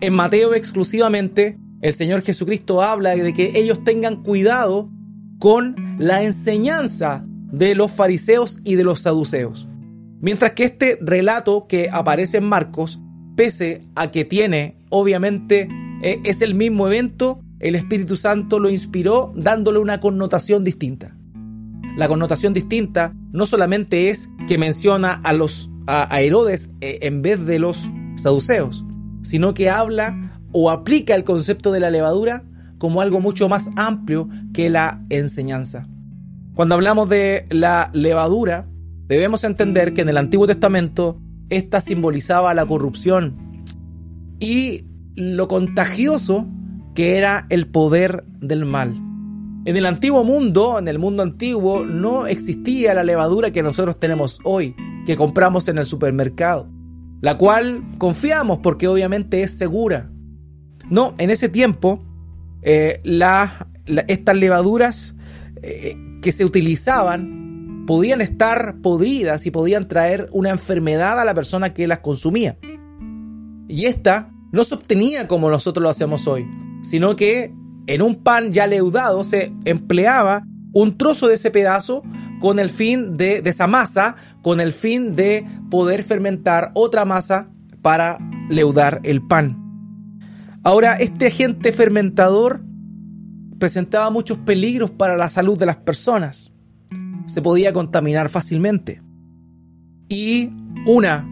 En 0.00 0.12
Mateo 0.12 0.54
exclusivamente, 0.54 1.58
el 1.80 1.92
Señor 1.92 2.22
Jesucristo 2.22 2.82
habla 2.82 3.14
de 3.14 3.32
que 3.32 3.52
ellos 3.54 3.84
tengan 3.84 4.22
cuidado 4.22 4.90
con 5.38 5.76
la 5.98 6.22
enseñanza 6.22 7.24
de 7.26 7.74
los 7.74 7.92
fariseos 7.92 8.60
y 8.64 8.74
de 8.74 8.84
los 8.84 9.00
saduceos. 9.00 9.68
Mientras 10.20 10.52
que 10.52 10.64
este 10.64 10.98
relato 11.00 11.66
que 11.68 11.88
aparece 11.90 12.38
en 12.38 12.48
Marcos, 12.48 13.00
pese 13.36 13.82
a 13.94 14.10
que 14.10 14.24
tiene, 14.24 14.78
obviamente, 14.88 15.68
eh, 16.02 16.20
es 16.24 16.40
el 16.40 16.54
mismo 16.54 16.86
evento, 16.86 17.40
el 17.60 17.74
Espíritu 17.74 18.16
Santo 18.16 18.58
lo 18.58 18.70
inspiró 18.70 19.32
dándole 19.36 19.78
una 19.78 20.00
connotación 20.00 20.64
distinta. 20.64 21.16
La 21.96 22.08
connotación 22.08 22.52
distinta 22.52 23.14
no 23.32 23.46
solamente 23.46 24.10
es 24.10 24.28
que 24.48 24.58
menciona 24.58 25.14
a 25.24 25.32
los 25.32 25.70
a, 25.86 26.20
Herodes 26.20 26.70
eh, 26.80 26.98
en 27.02 27.22
vez 27.22 27.44
de 27.46 27.58
los 27.58 27.88
saduceos, 28.16 28.84
sino 29.22 29.54
que 29.54 29.70
habla 29.70 30.35
o 30.58 30.70
aplica 30.70 31.14
el 31.14 31.22
concepto 31.22 31.70
de 31.70 31.80
la 31.80 31.90
levadura 31.90 32.42
como 32.78 33.02
algo 33.02 33.20
mucho 33.20 33.46
más 33.46 33.68
amplio 33.76 34.26
que 34.54 34.70
la 34.70 35.04
enseñanza. 35.10 35.86
Cuando 36.54 36.76
hablamos 36.76 37.10
de 37.10 37.44
la 37.50 37.90
levadura, 37.92 38.66
debemos 39.06 39.44
entender 39.44 39.92
que 39.92 40.00
en 40.00 40.08
el 40.08 40.16
Antiguo 40.16 40.46
Testamento 40.46 41.20
esta 41.50 41.82
simbolizaba 41.82 42.54
la 42.54 42.64
corrupción 42.64 43.64
y 44.40 44.86
lo 45.14 45.46
contagioso 45.46 46.46
que 46.94 47.18
era 47.18 47.44
el 47.50 47.66
poder 47.66 48.24
del 48.40 48.64
mal. 48.64 48.94
En 49.66 49.76
el 49.76 49.84
antiguo 49.84 50.24
mundo, 50.24 50.78
en 50.78 50.88
el 50.88 50.98
mundo 50.98 51.22
antiguo, 51.22 51.84
no 51.84 52.26
existía 52.26 52.94
la 52.94 53.04
levadura 53.04 53.50
que 53.50 53.62
nosotros 53.62 54.00
tenemos 54.00 54.40
hoy, 54.42 54.74
que 55.04 55.16
compramos 55.16 55.68
en 55.68 55.76
el 55.76 55.84
supermercado, 55.84 56.66
la 57.20 57.36
cual 57.36 57.84
confiamos 57.98 58.60
porque 58.60 58.88
obviamente 58.88 59.42
es 59.42 59.58
segura. 59.58 60.12
No, 60.90 61.14
en 61.18 61.30
ese 61.30 61.48
tiempo, 61.48 62.02
eh, 62.62 63.00
estas 64.08 64.36
levaduras 64.36 65.14
eh, 65.62 65.96
que 66.22 66.32
se 66.32 66.44
utilizaban 66.44 67.84
podían 67.86 68.20
estar 68.20 68.80
podridas 68.82 69.46
y 69.46 69.50
podían 69.50 69.88
traer 69.88 70.28
una 70.32 70.50
enfermedad 70.50 71.20
a 71.20 71.24
la 71.24 71.34
persona 71.34 71.72
que 71.72 71.86
las 71.86 72.00
consumía. 72.00 72.58
Y 73.68 73.86
esta 73.86 74.32
no 74.52 74.64
se 74.64 74.74
obtenía 74.74 75.28
como 75.28 75.50
nosotros 75.50 75.82
lo 75.82 75.88
hacemos 75.88 76.26
hoy, 76.26 76.48
sino 76.82 77.16
que 77.16 77.54
en 77.86 78.02
un 78.02 78.22
pan 78.22 78.52
ya 78.52 78.66
leudado 78.66 79.22
se 79.24 79.52
empleaba 79.64 80.44
un 80.72 80.98
trozo 80.98 81.28
de 81.28 81.34
ese 81.34 81.50
pedazo 81.50 82.02
con 82.40 82.58
el 82.58 82.70
fin 82.70 83.16
de, 83.16 83.40
de 83.40 83.50
esa 83.50 83.66
masa, 83.66 84.16
con 84.42 84.60
el 84.60 84.72
fin 84.72 85.16
de 85.16 85.46
poder 85.70 86.02
fermentar 86.02 86.72
otra 86.74 87.04
masa 87.04 87.48
para 87.82 88.18
leudar 88.50 89.00
el 89.04 89.22
pan. 89.26 89.65
Ahora, 90.66 90.94
este 90.94 91.28
agente 91.28 91.70
fermentador 91.70 92.60
presentaba 93.60 94.10
muchos 94.10 94.38
peligros 94.38 94.90
para 94.90 95.16
la 95.16 95.28
salud 95.28 95.56
de 95.56 95.64
las 95.64 95.76
personas. 95.76 96.50
Se 97.26 97.40
podía 97.40 97.72
contaminar 97.72 98.28
fácilmente. 98.28 99.00
Y 100.08 100.50
una 100.84 101.24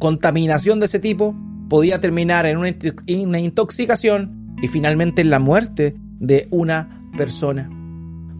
contaminación 0.00 0.80
de 0.80 0.86
ese 0.86 0.98
tipo 0.98 1.32
podía 1.68 2.00
terminar 2.00 2.44
en 2.44 2.56
una 2.58 3.38
intoxicación 3.38 4.56
y 4.60 4.66
finalmente 4.66 5.22
en 5.22 5.30
la 5.30 5.38
muerte 5.38 5.94
de 6.18 6.48
una 6.50 7.08
persona. 7.16 7.70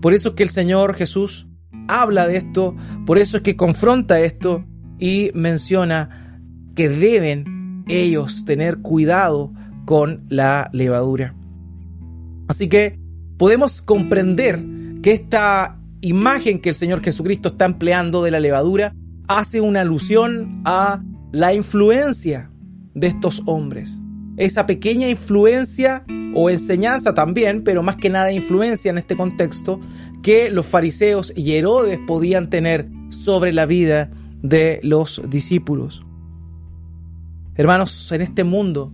Por 0.03 0.13
eso 0.13 0.31
es 0.31 0.35
que 0.35 0.43
el 0.43 0.51
Señor 0.51 0.97
Jesús 0.97 1.47
habla 1.87 2.27
de 2.27 2.39
esto, 2.39 2.75
por 3.07 3.19
eso 3.19 3.37
es 3.37 3.45
que 3.45 3.55
confronta 3.55 4.19
esto 4.19 4.65
y 4.99 5.31
menciona 5.35 6.41
que 6.75 6.89
deben 6.89 7.85
ellos 7.87 8.45
tener 8.45 8.79
cuidado 8.79 9.53
con 9.85 10.25
la 10.29 10.69
levadura. 10.73 11.35
Así 12.49 12.69
que 12.69 12.99
podemos 13.37 13.83
comprender 13.83 14.63
que 15.03 15.13
esta 15.13 15.79
imagen 16.01 16.61
que 16.61 16.71
el 16.71 16.75
Señor 16.75 17.03
Jesucristo 17.03 17.49
está 17.49 17.65
empleando 17.65 18.23
de 18.23 18.31
la 18.31 18.41
levadura 18.41 18.95
hace 19.29 19.61
una 19.61 19.81
alusión 19.81 20.63
a 20.65 21.03
la 21.33 21.55
influencia 21.55 22.51
de 22.95 23.07
estos 23.07 23.43
hombres. 23.47 24.01
Esa 24.37 24.67
pequeña 24.67 25.09
influencia 25.09 26.05
o 26.35 26.51
enseñanza 26.51 27.15
también, 27.15 27.65
pero 27.65 27.83
más 27.83 27.97
que 27.97 28.11
nada 28.11 28.33
influencia 28.33 28.91
en 28.91 28.99
este 28.99 29.17
contexto, 29.17 29.81
que 30.23 30.51
los 30.51 30.67
fariseos 30.67 31.33
y 31.37 31.53
Herodes 31.53 32.01
podían 32.07 32.51
tener 32.51 32.89
sobre 33.11 33.53
la 33.53 33.67
vida 33.67 34.11
de 34.43 34.81
los 34.83 35.23
discípulos. 35.29 36.05
Hermanos, 37.55 38.11
en 38.11 38.21
este 38.21 38.43
mundo, 38.43 38.93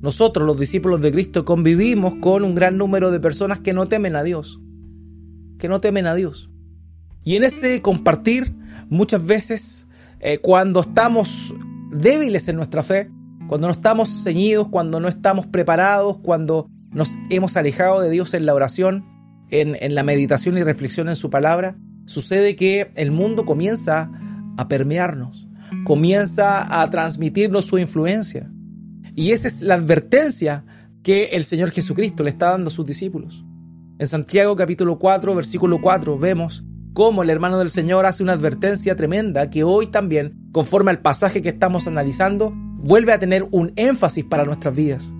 nosotros 0.00 0.46
los 0.46 0.58
discípulos 0.58 1.00
de 1.00 1.10
Cristo 1.10 1.44
convivimos 1.44 2.14
con 2.20 2.44
un 2.44 2.54
gran 2.54 2.76
número 2.76 3.10
de 3.10 3.18
personas 3.18 3.60
que 3.60 3.72
no 3.72 3.86
temen 3.86 4.14
a 4.14 4.22
Dios, 4.22 4.60
que 5.58 5.68
no 5.68 5.80
temen 5.80 6.06
a 6.06 6.14
Dios. 6.14 6.50
Y 7.24 7.36
en 7.36 7.44
ese 7.44 7.82
compartir, 7.82 8.54
muchas 8.88 9.26
veces, 9.26 9.88
eh, 10.20 10.38
cuando 10.38 10.80
estamos 10.80 11.52
débiles 11.90 12.48
en 12.48 12.56
nuestra 12.56 12.82
fe, 12.82 13.10
cuando 13.48 13.66
no 13.66 13.72
estamos 13.72 14.22
ceñidos, 14.22 14.68
cuando 14.68 15.00
no 15.00 15.08
estamos 15.08 15.46
preparados, 15.46 16.18
cuando 16.18 16.68
nos 16.90 17.10
hemos 17.30 17.56
alejado 17.56 18.00
de 18.00 18.10
Dios 18.10 18.34
en 18.34 18.46
la 18.46 18.54
oración, 18.54 19.04
en, 19.50 19.76
en 19.80 19.94
la 19.94 20.02
meditación 20.02 20.58
y 20.58 20.62
reflexión 20.62 21.08
en 21.08 21.16
su 21.16 21.28
palabra, 21.28 21.76
sucede 22.06 22.56
que 22.56 22.92
el 22.94 23.10
mundo 23.10 23.44
comienza 23.44 24.10
a 24.56 24.68
permearnos, 24.68 25.48
comienza 25.84 26.80
a 26.80 26.88
transmitirnos 26.90 27.64
su 27.64 27.78
influencia. 27.78 28.50
Y 29.18 29.32
esa 29.32 29.48
es 29.48 29.62
la 29.62 29.74
advertencia 29.74 30.64
que 31.02 31.24
el 31.32 31.42
Señor 31.42 31.72
Jesucristo 31.72 32.22
le 32.22 32.30
está 32.30 32.50
dando 32.50 32.68
a 32.68 32.70
sus 32.70 32.86
discípulos. 32.86 33.44
En 33.98 34.06
Santiago 34.06 34.54
capítulo 34.54 34.96
4, 34.96 35.34
versículo 35.34 35.80
4, 35.80 36.16
vemos 36.16 36.64
cómo 36.94 37.24
el 37.24 37.30
hermano 37.30 37.58
del 37.58 37.68
Señor 37.68 38.06
hace 38.06 38.22
una 38.22 38.34
advertencia 38.34 38.94
tremenda 38.94 39.50
que 39.50 39.64
hoy 39.64 39.88
también, 39.88 40.38
conforme 40.52 40.92
al 40.92 41.00
pasaje 41.00 41.42
que 41.42 41.48
estamos 41.48 41.88
analizando, 41.88 42.52
vuelve 42.54 43.12
a 43.12 43.18
tener 43.18 43.44
un 43.50 43.72
énfasis 43.74 44.24
para 44.24 44.44
nuestras 44.44 44.76
vidas. 44.76 45.12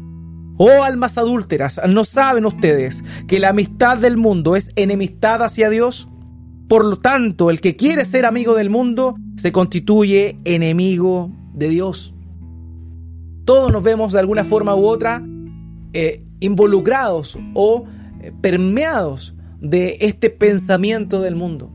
Oh 0.59 0.85
almas 0.85 1.19
adúlteras, 1.19 1.81
¿no 1.89 2.05
saben 2.05 2.47
ustedes 2.47 3.03
que 3.27 3.41
la 3.41 3.49
amistad 3.49 3.99
del 3.99 4.17
mundo 4.17 4.55
es 4.55 4.71
enemistad 4.77 5.43
hacia 5.43 5.71
Dios? 5.71 6.07
Por 6.69 6.85
lo 6.85 6.99
tanto, 6.99 7.51
el 7.51 7.61
que 7.61 7.75
quiere 7.75 8.05
ser 8.05 8.27
amigo 8.27 8.55
del 8.55 8.71
mundo 8.71 9.17
se 9.39 9.51
constituye 9.51 10.39
enemigo 10.45 11.33
de 11.53 11.69
Dios. 11.69 12.15
Todos 13.49 13.73
nos 13.73 13.83
vemos 13.83 14.13
de 14.13 14.19
alguna 14.21 14.45
forma 14.45 14.75
u 14.75 14.85
otra 14.85 15.23
eh, 15.95 16.23
involucrados 16.39 17.39
o 17.55 17.87
eh, 18.21 18.31
permeados 18.43 19.35
de 19.59 19.97
este 20.01 20.29
pensamiento 20.29 21.23
del 21.23 21.35
mundo. 21.35 21.73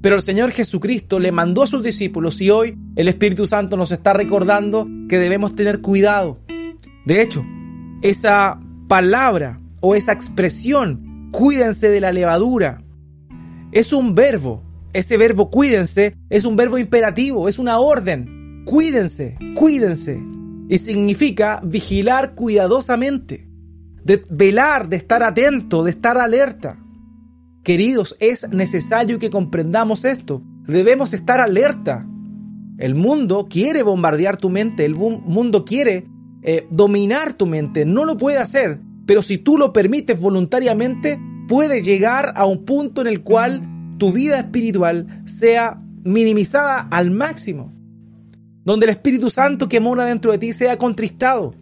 Pero 0.00 0.16
el 0.16 0.22
Señor 0.22 0.50
Jesucristo 0.52 1.18
le 1.18 1.30
mandó 1.30 1.62
a 1.62 1.66
sus 1.66 1.82
discípulos 1.82 2.40
y 2.40 2.48
hoy 2.48 2.78
el 2.96 3.06
Espíritu 3.06 3.44
Santo 3.44 3.76
nos 3.76 3.92
está 3.92 4.14
recordando 4.14 4.88
que 5.10 5.18
debemos 5.18 5.54
tener 5.54 5.82
cuidado. 5.82 6.38
De 7.04 7.20
hecho, 7.20 7.44
esa 8.00 8.58
palabra 8.88 9.60
o 9.80 9.94
esa 9.94 10.14
expresión, 10.14 11.28
cuídense 11.32 11.90
de 11.90 12.00
la 12.00 12.12
levadura, 12.12 12.78
es 13.72 13.92
un 13.92 14.14
verbo. 14.14 14.62
Ese 14.94 15.18
verbo 15.18 15.50
cuídense 15.50 16.16
es 16.30 16.46
un 16.46 16.56
verbo 16.56 16.78
imperativo, 16.78 17.46
es 17.46 17.58
una 17.58 17.78
orden. 17.78 18.64
Cuídense, 18.64 19.36
cuídense. 19.54 20.39
Y 20.70 20.78
significa 20.78 21.60
vigilar 21.64 22.34
cuidadosamente, 22.36 23.48
de 24.04 24.24
velar, 24.30 24.88
de 24.88 24.98
estar 24.98 25.20
atento, 25.24 25.82
de 25.82 25.90
estar 25.90 26.16
alerta. 26.16 26.78
Queridos, 27.64 28.16
es 28.20 28.48
necesario 28.50 29.18
que 29.18 29.30
comprendamos 29.30 30.04
esto. 30.04 30.44
Debemos 30.68 31.12
estar 31.12 31.40
alerta. 31.40 32.06
El 32.78 32.94
mundo 32.94 33.48
quiere 33.50 33.82
bombardear 33.82 34.36
tu 34.36 34.48
mente, 34.48 34.84
el 34.84 34.94
mundo 34.94 35.64
quiere 35.64 36.06
eh, 36.44 36.68
dominar 36.70 37.32
tu 37.32 37.46
mente. 37.46 37.84
No 37.84 38.04
lo 38.04 38.16
puede 38.16 38.38
hacer, 38.38 38.80
pero 39.06 39.22
si 39.22 39.38
tú 39.38 39.58
lo 39.58 39.72
permites 39.72 40.20
voluntariamente, 40.20 41.18
puede 41.48 41.82
llegar 41.82 42.32
a 42.36 42.46
un 42.46 42.64
punto 42.64 43.00
en 43.00 43.08
el 43.08 43.22
cual 43.22 43.96
tu 43.98 44.12
vida 44.12 44.38
espiritual 44.38 45.24
sea 45.26 45.82
minimizada 46.04 46.78
al 46.92 47.10
máximo. 47.10 47.79
Donde 48.64 48.86
el 48.86 48.90
Espíritu 48.90 49.30
Santo 49.30 49.68
que 49.68 49.80
mora 49.80 50.04
dentro 50.04 50.32
de 50.32 50.38
ti 50.38 50.52
sea 50.52 50.76
contristado. 50.76 51.54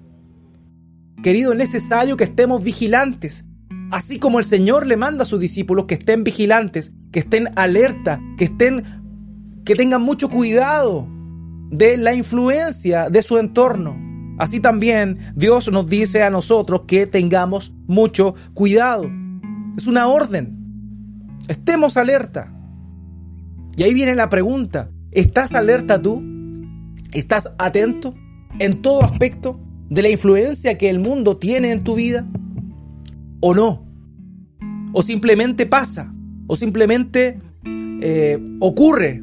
Querido, 1.22 1.52
es 1.52 1.58
necesario 1.58 2.16
que 2.16 2.24
estemos 2.24 2.62
vigilantes, 2.62 3.44
Así 3.90 4.18
como 4.18 4.38
el 4.38 4.44
Señor 4.44 4.86
le 4.86 4.96
manda 4.96 5.22
a 5.22 5.26
sus 5.26 5.40
discípulos 5.40 5.86
que 5.86 5.94
estén 5.94 6.22
vigilantes, 6.22 6.92
que 7.10 7.20
estén 7.20 7.48
alerta, 7.56 8.20
que 8.36 8.44
estén 8.44 8.84
que 9.64 9.74
tengan 9.74 10.02
mucho 10.02 10.30
cuidado 10.30 11.06
de 11.70 11.96
la 11.96 12.14
influencia 12.14 13.10
de 13.10 13.22
su 13.22 13.38
entorno. 13.38 13.96
Así 14.38 14.60
también 14.60 15.32
Dios 15.34 15.70
nos 15.70 15.86
dice 15.86 16.22
a 16.22 16.30
nosotros 16.30 16.82
que 16.86 17.06
tengamos 17.06 17.72
mucho 17.86 18.34
cuidado. 18.54 19.10
Es 19.76 19.86
una 19.86 20.06
orden. 20.06 20.56
Estemos 21.48 21.96
alerta. 21.96 22.52
Y 23.76 23.82
ahí 23.84 23.94
viene 23.94 24.14
la 24.14 24.28
pregunta, 24.28 24.90
¿estás 25.12 25.54
alerta 25.54 26.00
tú? 26.00 26.22
¿Estás 27.12 27.48
atento 27.58 28.14
en 28.58 28.82
todo 28.82 29.02
aspecto? 29.02 29.60
de 29.90 30.02
la 30.02 30.08
influencia 30.10 30.76
que 30.76 30.90
el 30.90 30.98
mundo 30.98 31.36
tiene 31.36 31.70
en 31.72 31.82
tu 31.82 31.94
vida? 31.94 32.26
¿O 33.40 33.54
no? 33.54 33.86
¿O 34.92 35.02
simplemente 35.02 35.66
pasa? 35.66 36.12
¿O 36.46 36.56
simplemente 36.56 37.40
eh, 37.64 38.38
ocurre? 38.60 39.22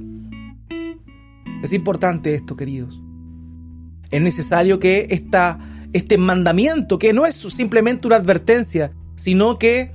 Es 1.63 1.73
importante 1.73 2.35
esto, 2.35 2.55
queridos. 2.55 3.01
Es 4.11 4.21
necesario 4.21 4.79
que 4.79 5.07
esta, 5.09 5.59
este 5.93 6.17
mandamiento, 6.17 6.99
que 6.99 7.13
no 7.13 7.25
es 7.25 7.35
simplemente 7.35 8.07
una 8.07 8.17
advertencia, 8.17 8.91
sino 9.15 9.57
que 9.57 9.91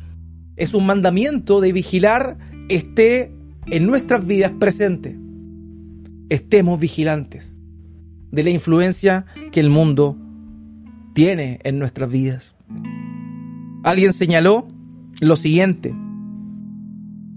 es 0.57 0.75
un 0.75 0.87
mandamiento 0.87 1.61
de 1.61 1.73
vigilar, 1.73 2.39
esté 2.69 3.33
en 3.67 3.87
nuestras 3.87 4.27
vidas 4.27 4.53
presente. 4.59 5.17
Estemos 6.29 6.79
vigilantes 6.79 7.57
de 8.31 8.43
la 8.43 8.51
influencia 8.51 9.27
que 9.53 9.61
el 9.61 9.71
mundo 9.71 10.17
tiene 11.15 11.59
en 11.65 11.79
nuestras 11.79 12.11
vidas. 12.11 12.55
Alguien 13.83 14.13
señaló 14.13 14.69
lo 15.21 15.37
siguiente. 15.37 15.95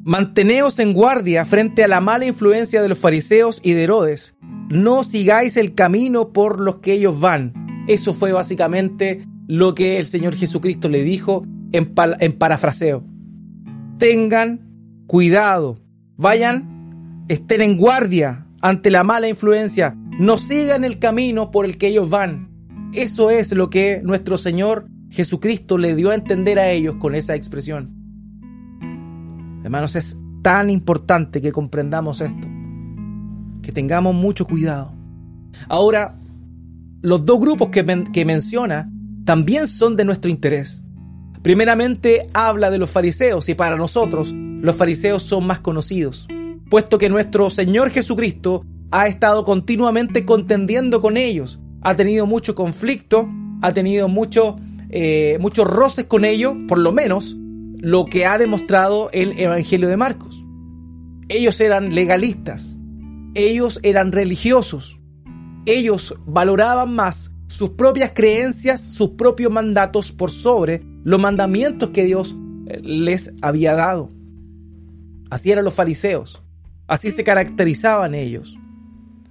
Manteneos 0.04 0.80
en 0.80 0.94
guardia 0.94 1.46
frente 1.46 1.84
a 1.84 1.88
la 1.88 2.02
mala 2.02 2.26
influencia 2.26 2.82
de 2.82 2.90
los 2.90 3.00
fariseos 3.00 3.62
y 3.64 3.72
de 3.72 3.84
Herodes. 3.84 4.36
No 4.70 5.04
sigáis 5.04 5.56
el 5.56 5.74
camino 5.74 6.34
por 6.34 6.60
los 6.60 6.78
que 6.78 6.94
ellos 6.94 7.20
van. 7.20 7.54
Eso 7.88 8.14
fue 8.14 8.32
básicamente 8.32 9.26
lo 9.48 9.76
que 9.76 10.00
el 10.00 10.06
Señor 10.06 10.36
Jesucristo 10.36 10.90
le 10.90 11.04
dijo 11.04 11.46
en, 11.72 11.94
en 12.20 12.32
parafraseo. 12.34 13.04
Tengan 13.98 14.62
cuidado, 15.08 15.78
vayan, 16.18 17.26
estén 17.28 17.62
en 17.62 17.78
guardia 17.78 18.48
ante 18.62 18.90
la 18.90 19.04
mala 19.04 19.28
influencia, 19.28 19.96
no 20.20 20.38
sigan 20.38 20.84
el 20.84 21.00
camino 21.00 21.52
por 21.52 21.66
el 21.66 21.78
que 21.78 21.88
ellos 21.88 22.10
van. 22.10 22.50
Eso 22.94 23.32
es 23.32 23.52
lo 23.52 23.70
que 23.70 24.02
nuestro 24.04 24.38
Señor 24.38 24.86
Jesucristo 25.10 25.78
le 25.78 25.96
dio 25.96 26.12
a 26.12 26.16
entender 26.16 26.60
a 26.60 26.70
ellos 26.70 26.96
con 27.00 27.16
esa 27.16 27.36
expresión. 27.36 27.92
Hermanos, 29.64 29.96
es 29.96 30.18
tan 30.42 30.70
importante 30.70 31.42
que 31.42 31.52
comprendamos 31.52 32.22
esto, 32.22 32.48
que 33.62 33.72
tengamos 33.72 34.14
mucho 34.14 34.46
cuidado. 34.46 34.94
Ahora, 35.70 36.16
los 37.02 37.26
dos 37.26 37.40
grupos 37.40 37.70
que, 37.70 38.06
que 38.12 38.26
menciona 38.26 38.92
también 39.26 39.68
son 39.68 39.96
de 39.96 40.06
nuestro 40.06 40.30
interés. 40.30 40.84
Primeramente 41.42 42.30
habla 42.34 42.70
de 42.70 42.78
los 42.78 42.90
fariseos 42.90 43.50
y 43.50 43.56
para 43.56 43.76
nosotros 43.76 44.32
los 44.34 44.76
fariseos 44.76 45.24
son 45.24 45.46
más 45.46 45.60
conocidos, 45.60 46.28
puesto 46.70 46.98
que 46.98 47.10
nuestro 47.10 47.50
Señor 47.50 47.90
Jesucristo 47.92 48.66
ha 48.94 49.08
estado 49.08 49.44
continuamente 49.44 50.24
contendiendo 50.24 51.02
con 51.02 51.18
ellos, 51.18 51.60
ha 51.82 51.96
tenido 51.96 52.28
mucho 52.28 52.54
conflicto, 52.54 53.28
ha 53.64 53.72
tenido 53.72 54.08
mucho, 54.08 54.58
eh, 54.90 55.38
muchos 55.42 55.66
roces 55.66 56.06
con 56.06 56.24
ellos, 56.24 56.54
por 56.68 56.78
lo 56.78 56.92
menos 56.92 57.36
lo 57.80 58.06
que 58.06 58.28
ha 58.28 58.38
demostrado 58.38 59.10
el 59.12 59.40
Evangelio 59.40 59.90
de 59.90 59.98
Marcos. 59.98 60.44
Ellos 61.28 61.60
eran 61.60 61.96
legalistas, 61.96 62.78
ellos 63.34 63.80
eran 63.82 64.12
religiosos, 64.12 65.00
ellos 65.66 66.14
valoraban 66.28 66.94
más 66.94 67.32
sus 67.48 67.72
propias 67.72 68.12
creencias, 68.14 68.80
sus 68.80 69.10
propios 69.12 69.52
mandatos 69.52 70.12
por 70.12 70.30
sobre 70.30 70.84
los 71.04 71.20
mandamientos 71.20 71.90
que 71.90 72.06
Dios 72.06 72.36
eh, 72.68 72.80
les 72.84 73.34
había 73.42 73.74
dado. 73.74 74.12
Así 75.32 75.52
eran 75.52 75.66
los 75.66 75.74
fariseos, 75.74 76.44
así 76.86 77.10
se 77.10 77.24
caracterizaban 77.24 78.14
ellos. 78.14 78.56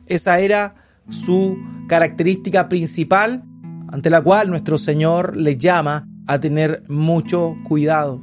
Esa 0.07 0.41
era 0.41 0.75
su 1.09 1.57
característica 1.89 2.69
principal 2.69 3.45
ante 3.89 4.11
la 4.11 4.23
cual 4.23 4.49
nuestro 4.49 4.79
Señor 4.79 5.37
les 5.37 5.59
llama 5.59 6.09
a 6.27 6.41
tener 6.41 6.83
mucho 6.89 7.55
cuidado. 7.69 8.23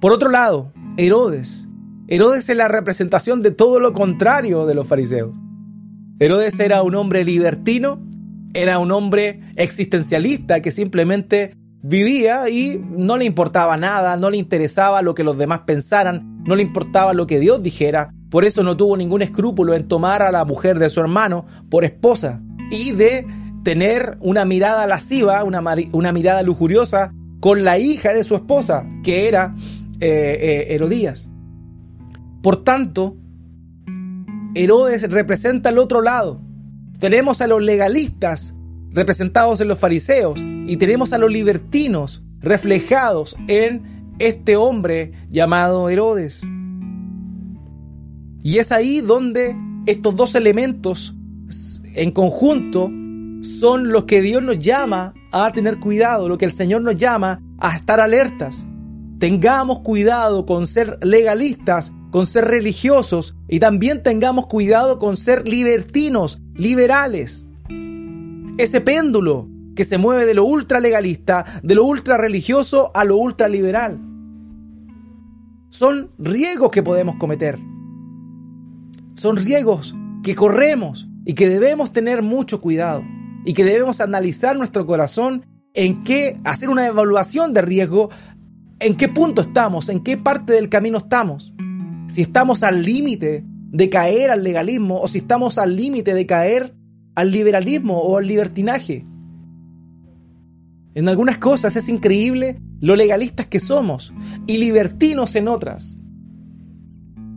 Por 0.00 0.12
otro 0.12 0.30
lado, 0.30 0.72
Herodes. 0.96 1.68
Herodes 2.08 2.48
es 2.48 2.56
la 2.56 2.68
representación 2.68 3.42
de 3.42 3.52
todo 3.52 3.78
lo 3.78 3.92
contrario 3.92 4.66
de 4.66 4.74
los 4.74 4.86
fariseos. 4.86 5.38
Herodes 6.18 6.58
era 6.58 6.82
un 6.82 6.94
hombre 6.96 7.24
libertino, 7.24 8.04
era 8.52 8.78
un 8.78 8.90
hombre 8.90 9.40
existencialista 9.56 10.60
que 10.60 10.72
simplemente 10.72 11.54
vivía 11.82 12.48
y 12.48 12.78
no 12.78 13.16
le 13.16 13.24
importaba 13.24 13.76
nada, 13.76 14.16
no 14.16 14.30
le 14.30 14.36
interesaba 14.36 15.02
lo 15.02 15.14
que 15.14 15.24
los 15.24 15.38
demás 15.38 15.60
pensaran, 15.60 16.42
no 16.44 16.54
le 16.54 16.62
importaba 16.62 17.12
lo 17.12 17.26
que 17.26 17.40
Dios 17.40 17.62
dijera. 17.62 18.12
Por 18.30 18.44
eso 18.44 18.62
no 18.62 18.76
tuvo 18.76 18.96
ningún 18.96 19.22
escrúpulo 19.22 19.74
en 19.74 19.88
tomar 19.88 20.22
a 20.22 20.30
la 20.30 20.44
mujer 20.44 20.78
de 20.78 20.90
su 20.90 21.00
hermano 21.00 21.46
por 21.68 21.84
esposa 21.84 22.40
y 22.70 22.92
de 22.92 23.26
tener 23.64 24.16
una 24.20 24.44
mirada 24.44 24.86
lasciva, 24.86 25.42
una, 25.44 25.62
una 25.92 26.12
mirada 26.12 26.42
lujuriosa 26.42 27.12
con 27.40 27.64
la 27.64 27.78
hija 27.78 28.12
de 28.12 28.24
su 28.24 28.36
esposa, 28.36 28.86
que 29.02 29.26
era 29.26 29.54
eh, 30.00 30.38
eh, 30.70 30.74
Herodías. 30.74 31.28
Por 32.42 32.62
tanto, 32.62 33.16
Herodes 34.54 35.10
representa 35.10 35.70
el 35.70 35.78
otro 35.78 36.02
lado. 36.02 36.40
Tenemos 36.98 37.40
a 37.40 37.46
los 37.46 37.62
legalistas 37.62 38.54
representados 38.92 39.60
en 39.60 39.68
los 39.68 39.78
fariseos 39.78 40.40
y 40.66 40.76
tenemos 40.76 41.12
a 41.12 41.18
los 41.18 41.30
libertinos 41.30 42.22
reflejados 42.40 43.36
en 43.48 44.14
este 44.18 44.56
hombre 44.56 45.12
llamado 45.28 45.88
Herodes. 45.88 46.42
Y 48.42 48.58
es 48.58 48.72
ahí 48.72 49.00
donde 49.00 49.56
estos 49.86 50.16
dos 50.16 50.34
elementos 50.34 51.14
en 51.94 52.10
conjunto 52.12 52.90
son 53.42 53.90
los 53.90 54.04
que 54.04 54.22
Dios 54.22 54.42
nos 54.42 54.58
llama 54.58 55.14
a 55.32 55.52
tener 55.52 55.78
cuidado, 55.78 56.28
lo 56.28 56.38
que 56.38 56.44
el 56.44 56.52
Señor 56.52 56.82
nos 56.82 56.96
llama 56.96 57.42
a 57.58 57.76
estar 57.76 58.00
alertas. 58.00 58.64
Tengamos 59.18 59.80
cuidado 59.80 60.46
con 60.46 60.66
ser 60.66 60.98
legalistas, 61.02 61.92
con 62.10 62.26
ser 62.26 62.46
religiosos 62.46 63.36
y 63.48 63.60
también 63.60 64.02
tengamos 64.02 64.46
cuidado 64.46 64.98
con 64.98 65.16
ser 65.16 65.46
libertinos, 65.46 66.40
liberales. 66.54 67.44
Ese 68.60 68.82
péndulo 68.82 69.48
que 69.74 69.86
se 69.86 69.96
mueve 69.96 70.26
de 70.26 70.34
lo 70.34 70.44
ultra 70.44 70.80
legalista, 70.80 71.46
de 71.62 71.74
lo 71.74 71.86
ultra 71.86 72.18
religioso 72.18 72.90
a 72.92 73.06
lo 73.06 73.16
ultra 73.16 73.48
liberal. 73.48 73.98
Son 75.70 76.10
riesgos 76.18 76.70
que 76.70 76.82
podemos 76.82 77.16
cometer. 77.16 77.58
Son 79.14 79.38
riesgos 79.38 79.96
que 80.22 80.34
corremos 80.34 81.08
y 81.24 81.32
que 81.32 81.48
debemos 81.48 81.94
tener 81.94 82.20
mucho 82.20 82.60
cuidado 82.60 83.02
y 83.46 83.54
que 83.54 83.64
debemos 83.64 84.02
analizar 84.02 84.58
nuestro 84.58 84.84
corazón 84.84 85.46
en 85.72 86.04
qué 86.04 86.38
hacer 86.44 86.68
una 86.68 86.86
evaluación 86.86 87.54
de 87.54 87.62
riesgo 87.62 88.10
en 88.78 88.94
qué 88.98 89.08
punto 89.08 89.40
estamos, 89.40 89.88
en 89.88 90.04
qué 90.04 90.18
parte 90.18 90.52
del 90.52 90.68
camino 90.68 90.98
estamos. 90.98 91.54
Si 92.08 92.20
estamos 92.20 92.62
al 92.62 92.82
límite 92.82 93.42
de 93.46 93.88
caer 93.88 94.30
al 94.30 94.44
legalismo 94.44 95.00
o 95.00 95.08
si 95.08 95.16
estamos 95.16 95.56
al 95.56 95.76
límite 95.76 96.12
de 96.12 96.26
caer 96.26 96.74
al 97.14 97.30
liberalismo 97.30 97.98
o 97.98 98.18
al 98.18 98.26
libertinaje. 98.26 99.04
En 100.94 101.08
algunas 101.08 101.38
cosas 101.38 101.76
es 101.76 101.88
increíble 101.88 102.60
lo 102.80 102.96
legalistas 102.96 103.46
que 103.46 103.60
somos 103.60 104.12
y 104.46 104.58
libertinos 104.58 105.36
en 105.36 105.48
otras. 105.48 105.96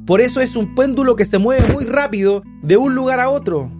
Por 0.05 0.21
eso 0.21 0.41
es 0.41 0.55
un 0.55 0.75
péndulo 0.75 1.15
que 1.15 1.25
se 1.25 1.37
mueve 1.37 1.71
muy 1.71 1.85
rápido 1.85 2.43
de 2.61 2.77
un 2.77 2.95
lugar 2.95 3.19
a 3.19 3.29
otro. 3.29 3.71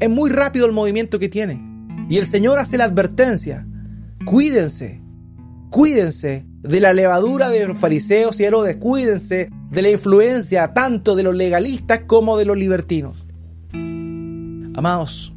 Es 0.00 0.10
muy 0.10 0.30
rápido 0.30 0.66
el 0.66 0.72
movimiento 0.72 1.18
que 1.18 1.28
tiene. 1.28 1.62
Y 2.10 2.18
el 2.18 2.26
Señor 2.26 2.58
hace 2.58 2.76
la 2.76 2.84
advertencia. 2.84 3.66
Cuídense, 4.26 5.00
cuídense 5.70 6.46
de 6.62 6.80
la 6.80 6.92
levadura 6.92 7.48
de 7.48 7.66
los 7.66 7.78
fariseos 7.78 8.38
y 8.40 8.44
Herodes, 8.44 8.76
cuídense 8.76 9.48
de 9.70 9.82
la 9.82 9.90
influencia 9.90 10.74
tanto 10.74 11.16
de 11.16 11.22
los 11.22 11.34
legalistas 11.34 12.02
como 12.06 12.36
de 12.36 12.44
los 12.44 12.56
libertinos. 12.56 13.21
Amados, 14.74 15.34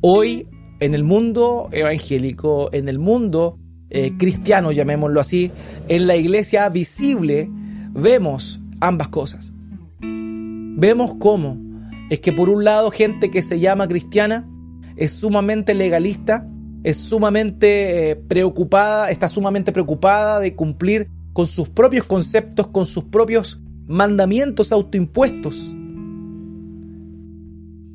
hoy 0.00 0.48
en 0.78 0.94
el 0.94 1.02
mundo 1.02 1.68
evangélico, 1.72 2.72
en 2.72 2.88
el 2.88 3.00
mundo 3.00 3.58
eh, 3.90 4.16
cristiano, 4.16 4.70
llamémoslo 4.70 5.20
así, 5.20 5.50
en 5.88 6.06
la 6.06 6.14
iglesia 6.14 6.68
visible, 6.68 7.50
vemos 7.92 8.60
ambas 8.80 9.08
cosas. 9.08 9.52
Vemos 10.00 11.16
cómo 11.18 11.56
es 12.10 12.20
que 12.20 12.32
por 12.32 12.48
un 12.48 12.62
lado 12.62 12.92
gente 12.92 13.28
que 13.28 13.42
se 13.42 13.58
llama 13.58 13.88
cristiana 13.88 14.48
es 14.96 15.10
sumamente 15.10 15.74
legalista, 15.74 16.48
es 16.84 16.96
sumamente 16.96 18.10
eh, 18.10 18.16
preocupada, 18.16 19.10
está 19.10 19.28
sumamente 19.28 19.72
preocupada 19.72 20.38
de 20.38 20.54
cumplir 20.54 21.10
con 21.32 21.46
sus 21.46 21.68
propios 21.68 22.06
conceptos, 22.06 22.68
con 22.68 22.86
sus 22.86 23.02
propios 23.02 23.60
mandamientos 23.86 24.70
autoimpuestos, 24.70 25.74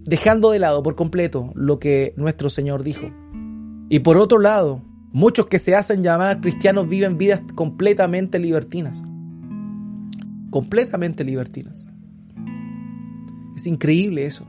dejando 0.06 0.52
de 0.52 0.60
lado 0.60 0.84
por 0.84 0.96
completo 0.96 1.52
lo 1.56 1.80
que 1.80 2.14
nuestro 2.18 2.50
Señor 2.50 2.84
dijo. 2.84 3.08
Y 3.90 4.00
por 4.00 4.18
otro 4.18 4.40
lado, 4.40 4.82
muchos 5.12 5.48
que 5.48 5.60
se 5.60 5.76
hacen 5.76 6.04
llamar 6.04 6.42
cristianos 6.42 6.88
viven 6.88 7.18
vidas 7.18 7.42
completamente 7.56 8.40
libertinas. 8.40 9.04
Completamente 10.50 11.24
libertinas. 11.24 11.90
Es 13.56 13.68
increíble 13.68 14.26
eso. 14.26 14.48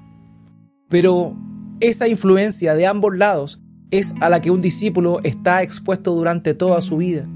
Pero 0.88 1.36
esa 1.80 2.08
influencia 2.08 2.74
de 2.74 2.86
ambos 2.86 3.16
lados 3.16 3.60
es 3.90 4.14
a 4.20 4.28
la 4.28 4.40
que 4.40 4.50
un 4.50 4.60
discípulo 4.60 5.20
está 5.22 5.62
expuesto 5.62 6.14
durante 6.14 6.54
toda 6.54 6.80
su 6.80 6.96
vida. 6.96 7.26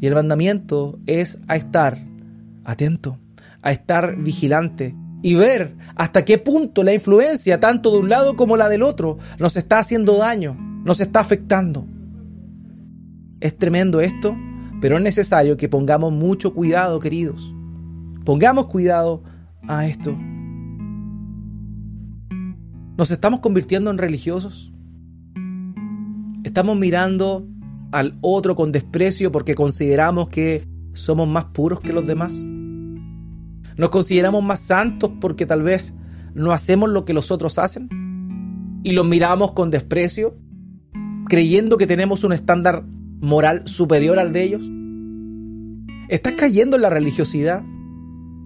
Y 0.00 0.06
el 0.06 0.14
mandamiento 0.14 0.98
es 1.06 1.40
a 1.48 1.56
estar 1.56 2.06
atento, 2.64 3.18
a 3.62 3.72
estar 3.72 4.16
vigilante 4.16 4.94
y 5.26 5.34
ver 5.34 5.74
hasta 5.96 6.24
qué 6.24 6.38
punto 6.38 6.84
la 6.84 6.94
influencia, 6.94 7.58
tanto 7.58 7.90
de 7.90 7.98
un 7.98 8.08
lado 8.08 8.36
como 8.36 8.56
la 8.56 8.68
del 8.68 8.84
otro, 8.84 9.18
nos 9.40 9.56
está 9.56 9.80
haciendo 9.80 10.18
daño, 10.18 10.56
nos 10.84 11.00
está 11.00 11.18
afectando. 11.18 11.84
Es 13.40 13.58
tremendo 13.58 14.00
esto, 14.00 14.36
pero 14.80 14.98
es 14.98 15.02
necesario 15.02 15.56
que 15.56 15.68
pongamos 15.68 16.12
mucho 16.12 16.54
cuidado, 16.54 17.00
queridos. 17.00 17.52
Pongamos 18.24 18.66
cuidado 18.66 19.24
a 19.66 19.88
esto. 19.88 20.16
¿Nos 22.96 23.10
estamos 23.10 23.40
convirtiendo 23.40 23.90
en 23.90 23.98
religiosos? 23.98 24.72
¿Estamos 26.44 26.78
mirando 26.78 27.48
al 27.90 28.16
otro 28.20 28.54
con 28.54 28.70
desprecio 28.70 29.32
porque 29.32 29.56
consideramos 29.56 30.28
que 30.28 30.68
somos 30.94 31.26
más 31.26 31.46
puros 31.46 31.80
que 31.80 31.92
los 31.92 32.06
demás? 32.06 32.46
¿Nos 33.76 33.90
consideramos 33.90 34.42
más 34.42 34.60
santos 34.60 35.12
porque 35.20 35.44
tal 35.44 35.62
vez 35.62 35.94
no 36.34 36.52
hacemos 36.52 36.88
lo 36.88 37.04
que 37.04 37.12
los 37.12 37.30
otros 37.30 37.58
hacen? 37.58 37.88
¿Y 38.82 38.92
los 38.92 39.06
miramos 39.06 39.52
con 39.52 39.70
desprecio, 39.70 40.34
creyendo 41.28 41.76
que 41.76 41.86
tenemos 41.86 42.24
un 42.24 42.32
estándar 42.32 42.84
moral 43.20 43.66
superior 43.66 44.18
al 44.18 44.32
de 44.32 44.42
ellos? 44.42 44.62
¿Estás 46.08 46.34
cayendo 46.34 46.76
en 46.76 46.82
la 46.82 46.90
religiosidad? 46.90 47.62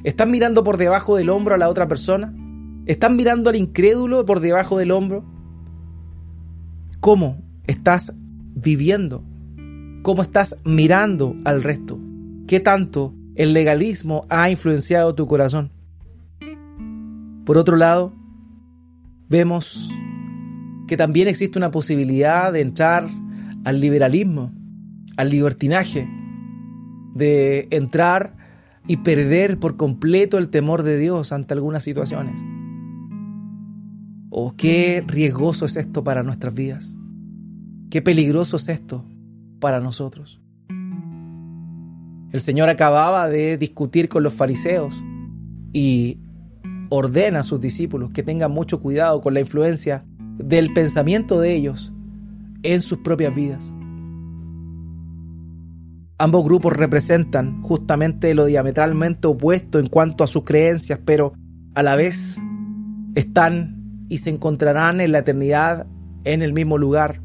¿Estás 0.02 0.26
mirando 0.26 0.64
por 0.64 0.78
debajo 0.78 1.16
del 1.16 1.28
hombro 1.28 1.54
a 1.54 1.58
la 1.58 1.68
otra 1.68 1.86
persona? 1.86 2.34
¿Estás 2.86 3.12
mirando 3.12 3.50
al 3.50 3.56
incrédulo 3.56 4.24
por 4.24 4.40
debajo 4.40 4.78
del 4.78 4.90
hombro? 4.90 5.24
¿Cómo 7.00 7.38
estás 7.66 8.12
viviendo? 8.54 9.22
¿Cómo 10.02 10.22
estás 10.22 10.56
mirando 10.64 11.36
al 11.44 11.62
resto? 11.62 12.00
¿Qué 12.48 12.58
tanto 12.58 13.14
el 13.40 13.54
legalismo 13.54 14.26
ha 14.28 14.50
influenciado 14.50 15.14
tu 15.14 15.26
corazón? 15.26 15.70
Por 17.46 17.56
otro 17.56 17.76
lado, 17.76 18.12
vemos 19.30 19.88
que 20.86 20.98
también 20.98 21.26
existe 21.26 21.58
una 21.58 21.70
posibilidad 21.70 22.52
de 22.52 22.60
entrar 22.60 23.08
al 23.64 23.80
liberalismo, 23.80 24.52
al 25.16 25.30
libertinaje, 25.30 26.06
de 27.14 27.66
entrar 27.70 28.36
y 28.86 28.98
perder 28.98 29.58
por 29.58 29.78
completo 29.78 30.36
el 30.36 30.50
temor 30.50 30.82
de 30.82 30.98
Dios 30.98 31.32
ante 31.32 31.54
algunas 31.54 31.82
situaciones. 31.82 32.38
¿O 34.28 34.54
qué 34.54 35.02
riesgoso 35.06 35.64
es 35.64 35.76
esto 35.76 36.04
para 36.04 36.22
nuestras 36.22 36.54
vidas? 36.54 36.94
¿Qué 37.88 38.02
peligroso 38.02 38.58
es 38.58 38.68
esto 38.68 39.06
para 39.60 39.80
nosotros? 39.80 40.39
El 42.32 42.40
Señor 42.40 42.68
acababa 42.68 43.28
de 43.28 43.56
discutir 43.56 44.08
con 44.08 44.22
los 44.22 44.34
fariseos 44.34 44.94
y 45.72 46.18
ordena 46.88 47.40
a 47.40 47.42
sus 47.44 47.60
discípulos 47.60 48.12
que 48.12 48.22
tengan 48.22 48.52
mucho 48.52 48.80
cuidado 48.80 49.20
con 49.20 49.34
la 49.34 49.40
influencia 49.40 50.04
del 50.38 50.72
pensamiento 50.72 51.40
de 51.40 51.54
ellos 51.54 51.92
en 52.62 52.82
sus 52.82 52.98
propias 52.98 53.34
vidas. 53.34 53.72
Ambos 56.18 56.44
grupos 56.44 56.74
representan 56.74 57.62
justamente 57.62 58.34
lo 58.34 58.44
diametralmente 58.44 59.26
opuesto 59.26 59.78
en 59.78 59.88
cuanto 59.88 60.22
a 60.22 60.26
sus 60.26 60.44
creencias, 60.44 61.00
pero 61.04 61.32
a 61.74 61.82
la 61.82 61.96
vez 61.96 62.36
están 63.14 64.04
y 64.08 64.18
se 64.18 64.30
encontrarán 64.30 65.00
en 65.00 65.12
la 65.12 65.20
eternidad 65.20 65.86
en 66.24 66.42
el 66.42 66.52
mismo 66.52 66.78
lugar, 66.78 67.22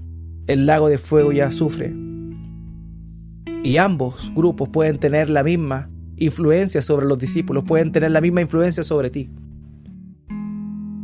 el 0.47 0.65
lago 0.65 0.87
de 0.87 0.97
fuego 0.97 1.31
y 1.31 1.41
azufre. 1.41 2.04
Y 3.65 3.77
ambos 3.77 4.31
grupos 4.35 4.69
pueden 4.69 4.99
tener 4.99 5.27
la 5.31 5.41
misma 5.41 5.89
influencia 6.17 6.83
sobre 6.83 7.07
los 7.07 7.17
discípulos, 7.17 7.63
pueden 7.65 7.91
tener 7.91 8.11
la 8.11 8.21
misma 8.21 8.41
influencia 8.41 8.83
sobre 8.83 9.09
ti. 9.09 9.31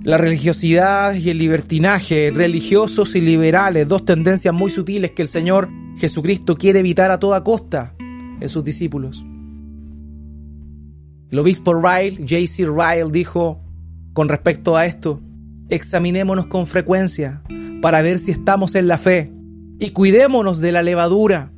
La 0.04 0.20
religiosidad 0.20 1.16
y 1.16 1.32
el 1.32 1.40
libertinaje, 1.40 2.32
religiosos 2.32 3.16
y 3.16 3.20
liberales, 3.20 3.88
dos 3.88 4.06
tendencias 4.06 4.54
muy 4.54 4.70
sutiles 4.70 5.10
que 5.12 5.24
el 5.24 5.28
Señor 5.28 5.70
Jesucristo 5.98 6.56
quiere 6.56 6.82
evitar 6.82 7.10
a 7.10 7.20
toda 7.20 7.44
costa 7.44 7.96
en 8.00 8.48
sus 8.48 8.64
discípulos. 8.64 9.26
El 11.32 11.40
obispo 11.40 11.74
Ryle, 11.74 12.18
J.C. 12.18 12.66
Ryle, 12.66 13.12
dijo 13.12 13.60
con 14.14 14.30
respecto 14.30 14.78
a 14.78 14.86
esto, 14.86 15.20
examinémonos 15.70 16.46
con 16.46 16.68
frecuencia 16.68 17.42
para 17.82 18.04
ver 18.04 18.20
si 18.20 18.30
estamos 18.30 18.76
en 18.76 18.88
la 18.88 19.00
fe 19.00 19.34
y 19.80 19.90
cuidémonos 19.90 20.60
de 20.60 20.72
la 20.72 20.84
levadura. 20.84 21.52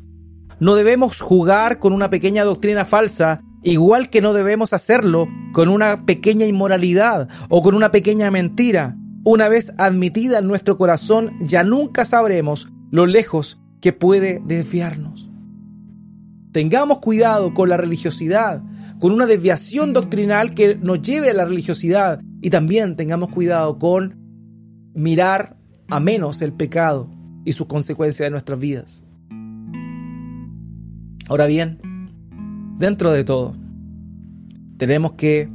No 0.59 0.75
debemos 0.75 1.19
jugar 1.19 1.79
con 1.79 1.93
una 1.93 2.09
pequeña 2.09 2.43
doctrina 2.43 2.85
falsa, 2.85 3.41
igual 3.63 4.09
que 4.09 4.21
no 4.21 4.33
debemos 4.33 4.73
hacerlo 4.73 5.27
con 5.53 5.69
una 5.69 6.05
pequeña 6.05 6.45
inmoralidad 6.45 7.29
o 7.49 7.61
con 7.61 7.75
una 7.75 7.91
pequeña 7.91 8.31
mentira. 8.31 8.95
Una 9.23 9.47
vez 9.47 9.73
admitida 9.77 10.39
en 10.39 10.47
nuestro 10.47 10.77
corazón, 10.77 11.33
ya 11.39 11.63
nunca 11.63 12.05
sabremos 12.05 12.67
lo 12.91 13.05
lejos 13.05 13.59
que 13.81 13.93
puede 13.93 14.41
desviarnos. 14.45 15.29
Tengamos 16.51 16.99
cuidado 16.99 17.53
con 17.53 17.69
la 17.69 17.77
religiosidad, 17.77 18.61
con 18.99 19.11
una 19.11 19.25
desviación 19.25 19.91
doctrinal 19.91 20.53
que 20.53 20.75
nos 20.75 21.01
lleve 21.01 21.31
a 21.31 21.33
la 21.33 21.45
religiosidad 21.45 22.21
y 22.41 22.49
también 22.49 22.95
tengamos 22.95 23.29
cuidado 23.29 23.79
con 23.79 24.19
mirar 24.93 25.57
a 25.89 25.99
menos 25.99 26.41
el 26.41 26.53
pecado 26.53 27.09
y 27.43 27.53
sus 27.53 27.67
consecuencias 27.67 28.27
de 28.27 28.31
nuestras 28.31 28.59
vidas. 28.59 29.02
Ahora 31.33 31.47
bien, 31.47 31.79
dentro 32.77 33.11
de 33.11 33.23
todo, 33.23 33.55
tenemos 34.77 35.13
que 35.13 35.49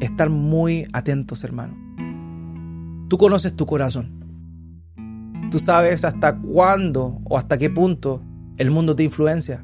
estar 0.00 0.30
muy 0.30 0.86
atentos, 0.94 1.44
hermano. 1.44 1.76
Tú 3.10 3.18
conoces 3.18 3.54
tu 3.54 3.66
corazón. 3.66 4.24
Tú 5.50 5.58
sabes 5.58 6.06
hasta 6.06 6.38
cuándo 6.38 7.20
o 7.24 7.36
hasta 7.36 7.58
qué 7.58 7.68
punto 7.68 8.22
el 8.56 8.70
mundo 8.70 8.96
te 8.96 9.02
influencia. 9.02 9.62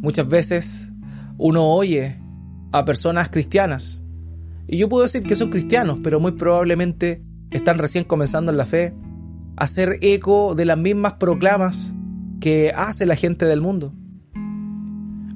Muchas 0.00 0.28
veces 0.28 0.92
uno 1.36 1.66
oye 1.66 2.20
a 2.70 2.84
personas 2.84 3.28
cristianas, 3.28 4.04
y 4.68 4.78
yo 4.78 4.88
puedo 4.88 5.02
decir 5.02 5.24
que 5.24 5.34
son 5.34 5.50
cristianos, 5.50 5.98
pero 6.04 6.20
muy 6.20 6.30
probablemente 6.30 7.24
están 7.50 7.78
recién 7.78 8.04
comenzando 8.04 8.52
en 8.52 8.56
la 8.56 8.66
fe, 8.66 8.94
hacer 9.56 9.98
eco 10.00 10.54
de 10.54 10.64
las 10.64 10.78
mismas 10.78 11.14
proclamas 11.14 11.92
que 12.44 12.72
hace 12.74 13.06
la 13.06 13.16
gente 13.16 13.46
del 13.46 13.62
mundo. 13.62 13.94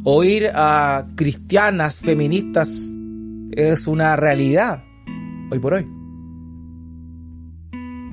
Oír 0.05 0.51
a 0.53 1.07
cristianas 1.15 2.01
feministas 2.01 2.93
es 3.53 3.87
una 3.87 4.15
realidad 4.15 4.85
hoy 5.51 5.59
por 5.59 5.73
hoy. 5.73 5.87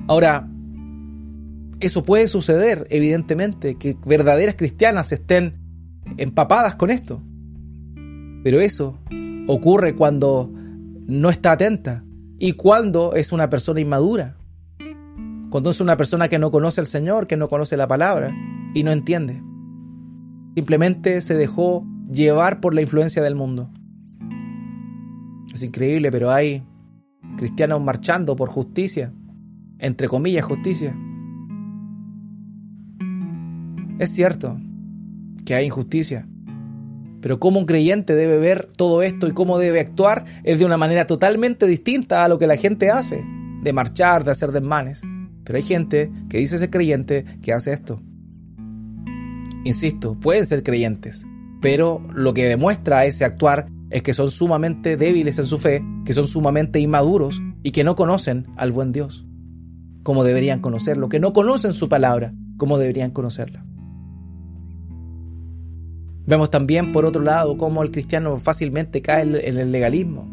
Ahora, 0.08 0.48
eso 1.78 2.04
puede 2.04 2.26
suceder, 2.26 2.86
evidentemente, 2.88 3.74
que 3.74 3.98
verdaderas 4.06 4.54
cristianas 4.54 5.12
estén 5.12 5.58
empapadas 6.16 6.76
con 6.76 6.88
esto. 6.88 7.20
Pero 8.44 8.60
eso 8.60 8.98
ocurre 9.46 9.94
cuando 9.94 10.50
no 11.06 11.28
está 11.28 11.52
atenta 11.52 12.02
y 12.38 12.52
cuando 12.52 13.12
es 13.14 13.30
una 13.30 13.50
persona 13.50 13.78
inmadura. 13.78 14.38
Cuando 15.50 15.68
es 15.68 15.82
una 15.82 15.98
persona 15.98 16.30
que 16.30 16.38
no 16.38 16.50
conoce 16.50 16.80
al 16.80 16.86
Señor, 16.86 17.26
que 17.26 17.36
no 17.36 17.50
conoce 17.50 17.76
la 17.76 17.86
palabra 17.86 18.34
y 18.76 18.82
no 18.82 18.92
entiende. 18.92 19.42
Simplemente 20.54 21.22
se 21.22 21.34
dejó 21.34 21.86
llevar 22.12 22.60
por 22.60 22.74
la 22.74 22.82
influencia 22.82 23.22
del 23.22 23.34
mundo. 23.34 23.70
Es 25.50 25.62
increíble, 25.62 26.10
pero 26.12 26.30
hay 26.30 26.62
cristianos 27.38 27.80
marchando 27.80 28.36
por 28.36 28.50
justicia, 28.50 29.14
entre 29.78 30.08
comillas 30.08 30.44
justicia. 30.44 30.94
Es 33.98 34.10
cierto, 34.10 34.60
que 35.46 35.54
hay 35.54 35.64
injusticia. 35.64 36.28
Pero 37.22 37.40
cómo 37.40 37.58
un 37.58 37.64
creyente 37.64 38.14
debe 38.14 38.36
ver 38.36 38.68
todo 38.76 39.02
esto 39.02 39.26
y 39.26 39.32
cómo 39.32 39.56
debe 39.56 39.80
actuar 39.80 40.26
es 40.44 40.58
de 40.58 40.66
una 40.66 40.76
manera 40.76 41.06
totalmente 41.06 41.66
distinta 41.66 42.24
a 42.24 42.28
lo 42.28 42.38
que 42.38 42.46
la 42.46 42.58
gente 42.58 42.90
hace, 42.90 43.24
de 43.62 43.72
marchar, 43.72 44.22
de 44.24 44.32
hacer 44.32 44.52
desmanes. 44.52 45.00
Pero 45.44 45.56
hay 45.56 45.62
gente 45.62 46.10
que 46.28 46.36
dice 46.36 46.58
ser 46.58 46.68
creyente 46.68 47.24
que 47.40 47.54
hace 47.54 47.72
esto. 47.72 48.02
Insisto, 49.66 50.14
pueden 50.14 50.46
ser 50.46 50.62
creyentes, 50.62 51.26
pero 51.60 52.00
lo 52.14 52.32
que 52.32 52.46
demuestra 52.46 53.04
ese 53.04 53.24
actuar 53.24 53.66
es 53.90 54.04
que 54.04 54.14
son 54.14 54.30
sumamente 54.30 54.96
débiles 54.96 55.40
en 55.40 55.44
su 55.46 55.58
fe, 55.58 55.82
que 56.04 56.12
son 56.12 56.28
sumamente 56.28 56.78
inmaduros 56.78 57.42
y 57.64 57.72
que 57.72 57.82
no 57.82 57.96
conocen 57.96 58.46
al 58.56 58.70
buen 58.70 58.92
Dios 58.92 59.26
como 60.04 60.22
deberían 60.22 60.60
conocerlo, 60.60 61.08
que 61.08 61.18
no 61.18 61.32
conocen 61.32 61.72
su 61.72 61.88
palabra 61.88 62.32
como 62.58 62.78
deberían 62.78 63.10
conocerla. 63.10 63.66
Vemos 66.26 66.48
también, 66.48 66.92
por 66.92 67.04
otro 67.04 67.22
lado, 67.22 67.56
cómo 67.56 67.82
el 67.82 67.90
cristiano 67.90 68.36
fácilmente 68.36 69.02
cae 69.02 69.22
en 69.22 69.58
el 69.58 69.72
legalismo. 69.72 70.32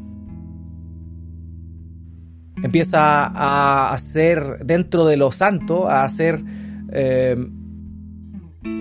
empieza 2.62 3.26
a 3.26 3.92
hacer 3.92 4.60
dentro 4.64 5.06
de 5.06 5.18
lo 5.18 5.32
santo, 5.32 5.90
a 5.90 6.04
hacer 6.04 6.40
eh, 6.92 7.36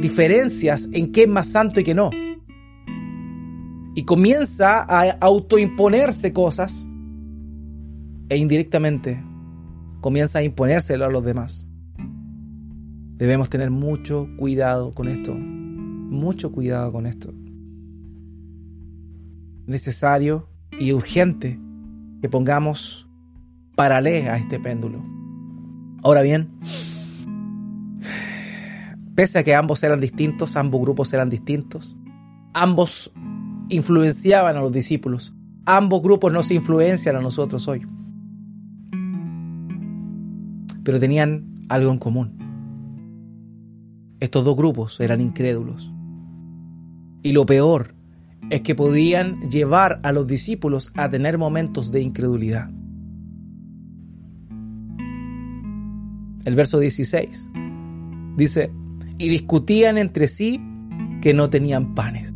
diferencias 0.01 0.89
en 0.93 1.13
qué 1.13 1.23
es 1.23 1.29
más 1.29 1.49
santo 1.49 1.81
y 1.81 1.85
qué 1.85 1.95
no. 1.95 2.11
Y 3.95 4.05
comienza 4.05 4.81
a 4.81 5.11
autoimponerse 5.21 6.33
cosas 6.33 6.89
e 8.29 8.37
indirectamente 8.37 9.23
comienza 10.01 10.41
a 10.41 10.43
imponérselo 10.43 11.07
a 11.07 11.11
los 11.11 11.25
demás. 11.25 11.65
Debemos 13.17 13.49
tener 13.49 13.71
mucho 13.71 14.29
cuidado 14.37 14.93
con 14.93 15.09
esto, 15.09 15.35
mucho 15.35 16.51
cuidado 16.51 16.91
con 16.93 17.07
esto. 17.07 17.33
Necesario 19.67 20.49
y 20.79 20.93
urgente 20.93 21.59
que 22.21 22.29
pongamos 22.29 23.09
paralé 23.77 24.29
a 24.29 24.37
este 24.37 24.59
péndulo. 24.59 25.05
Ahora 26.03 26.23
bien, 26.23 26.51
pese 29.15 29.39
a 29.39 29.45
que 29.45 29.55
ambos 29.55 29.83
eran 29.83 30.01
distintos, 30.01 30.57
ambos 30.57 30.81
grupos 30.81 31.13
eran 31.13 31.29
distintos, 31.29 31.97
ambos 32.55 33.13
influenciaban 33.69 34.57
a 34.57 34.61
los 34.61 34.73
discípulos, 34.73 35.35
ambos 35.67 36.03
grupos 36.03 36.33
nos 36.33 36.51
influencian 36.51 37.17
a 37.17 37.21
nosotros 37.21 37.69
hoy. 37.69 37.87
Pero 40.85 40.99
tenían 40.99 41.63
algo 41.69 41.93
en 41.93 41.99
común. 41.99 42.39
Estos 44.21 44.45
dos 44.45 44.57
grupos 44.57 45.01
eran 45.01 45.21
incrédulos. 45.21 45.93
Y 47.23 47.33
lo 47.33 47.47
peor 47.47 47.95
es 48.51 48.63
que 48.63 48.75
podían 48.75 49.41
llevar 49.51 50.01
a 50.03 50.13
los 50.13 50.27
discípulos 50.27 50.93
a 50.95 51.09
tener 51.09 51.39
momentos 51.39 51.93
de 51.93 52.01
incredulidad. 52.03 52.71
El 56.45 56.57
verso 56.57 56.81
16 56.81 57.49
dice, 58.37 58.73
y 59.19 59.29
discutían 59.29 59.99
entre 59.99 60.29
sí 60.29 60.61
que 61.21 61.35
no 61.35 61.51
tenían 61.51 61.95
panes. 61.95 62.33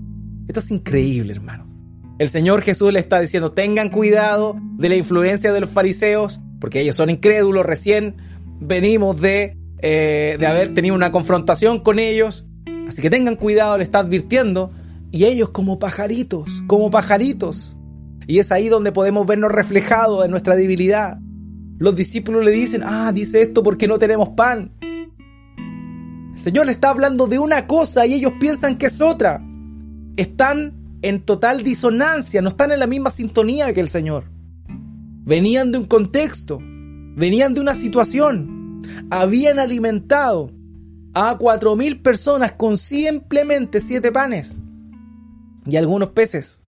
Esto 0.46 0.60
es 0.60 0.70
increíble, 0.70 1.32
hermano. 1.32 1.66
El 2.18 2.28
Señor 2.30 2.62
Jesús 2.62 2.92
le 2.92 3.00
está 3.00 3.20
diciendo, 3.20 3.52
tengan 3.52 3.90
cuidado 3.90 4.56
de 4.78 4.88
la 4.88 4.96
influencia 4.96 5.52
de 5.52 5.60
los 5.60 5.70
fariseos, 5.70 6.40
porque 6.60 6.80
ellos 6.80 6.96
son 6.96 7.10
incrédulos, 7.10 7.66
recién 7.66 8.16
venimos 8.60 9.20
de, 9.20 9.58
eh, 9.82 10.36
de 10.38 10.46
haber 10.46 10.72
tenido 10.72 10.94
una 10.94 11.12
confrontación 11.12 11.80
con 11.80 11.98
ellos, 11.98 12.46
así 12.88 13.02
que 13.02 13.10
tengan 13.10 13.36
cuidado, 13.36 13.76
le 13.76 13.84
está 13.84 13.98
advirtiendo, 13.98 14.70
y 15.10 15.24
ellos 15.24 15.50
como 15.50 15.78
pajaritos, 15.78 16.62
como 16.66 16.90
pajaritos. 16.90 17.76
Y 18.26 18.38
es 18.38 18.50
ahí 18.50 18.68
donde 18.68 18.92
podemos 18.92 19.26
vernos 19.26 19.52
reflejados 19.52 20.24
en 20.24 20.30
nuestra 20.30 20.56
debilidad. 20.56 21.18
Los 21.78 21.94
discípulos 21.94 22.44
le 22.44 22.50
dicen, 22.50 22.82
ah, 22.84 23.12
dice 23.12 23.42
esto 23.42 23.62
porque 23.62 23.86
no 23.86 23.98
tenemos 23.98 24.30
pan. 24.30 24.72
El 26.36 26.42
Señor 26.42 26.66
le 26.66 26.72
está 26.72 26.90
hablando 26.90 27.26
de 27.26 27.38
una 27.38 27.66
cosa 27.66 28.04
y 28.06 28.12
ellos 28.12 28.34
piensan 28.38 28.76
que 28.76 28.86
es 28.86 29.00
otra. 29.00 29.42
Están 30.18 30.74
en 31.00 31.22
total 31.22 31.62
disonancia, 31.62 32.42
no 32.42 32.50
están 32.50 32.72
en 32.72 32.78
la 32.78 32.86
misma 32.86 33.10
sintonía 33.10 33.72
que 33.72 33.80
el 33.80 33.88
Señor. 33.88 34.24
Venían 35.24 35.72
de 35.72 35.78
un 35.78 35.86
contexto, 35.86 36.58
venían 36.60 37.54
de 37.54 37.62
una 37.62 37.74
situación. 37.74 38.82
Habían 39.08 39.58
alimentado 39.58 40.50
a 41.14 41.38
cuatro 41.38 41.74
mil 41.74 42.02
personas 42.02 42.52
con 42.52 42.76
simplemente 42.76 43.80
siete 43.80 44.12
panes 44.12 44.62
y 45.64 45.76
algunos 45.76 46.10
peces. 46.10 46.62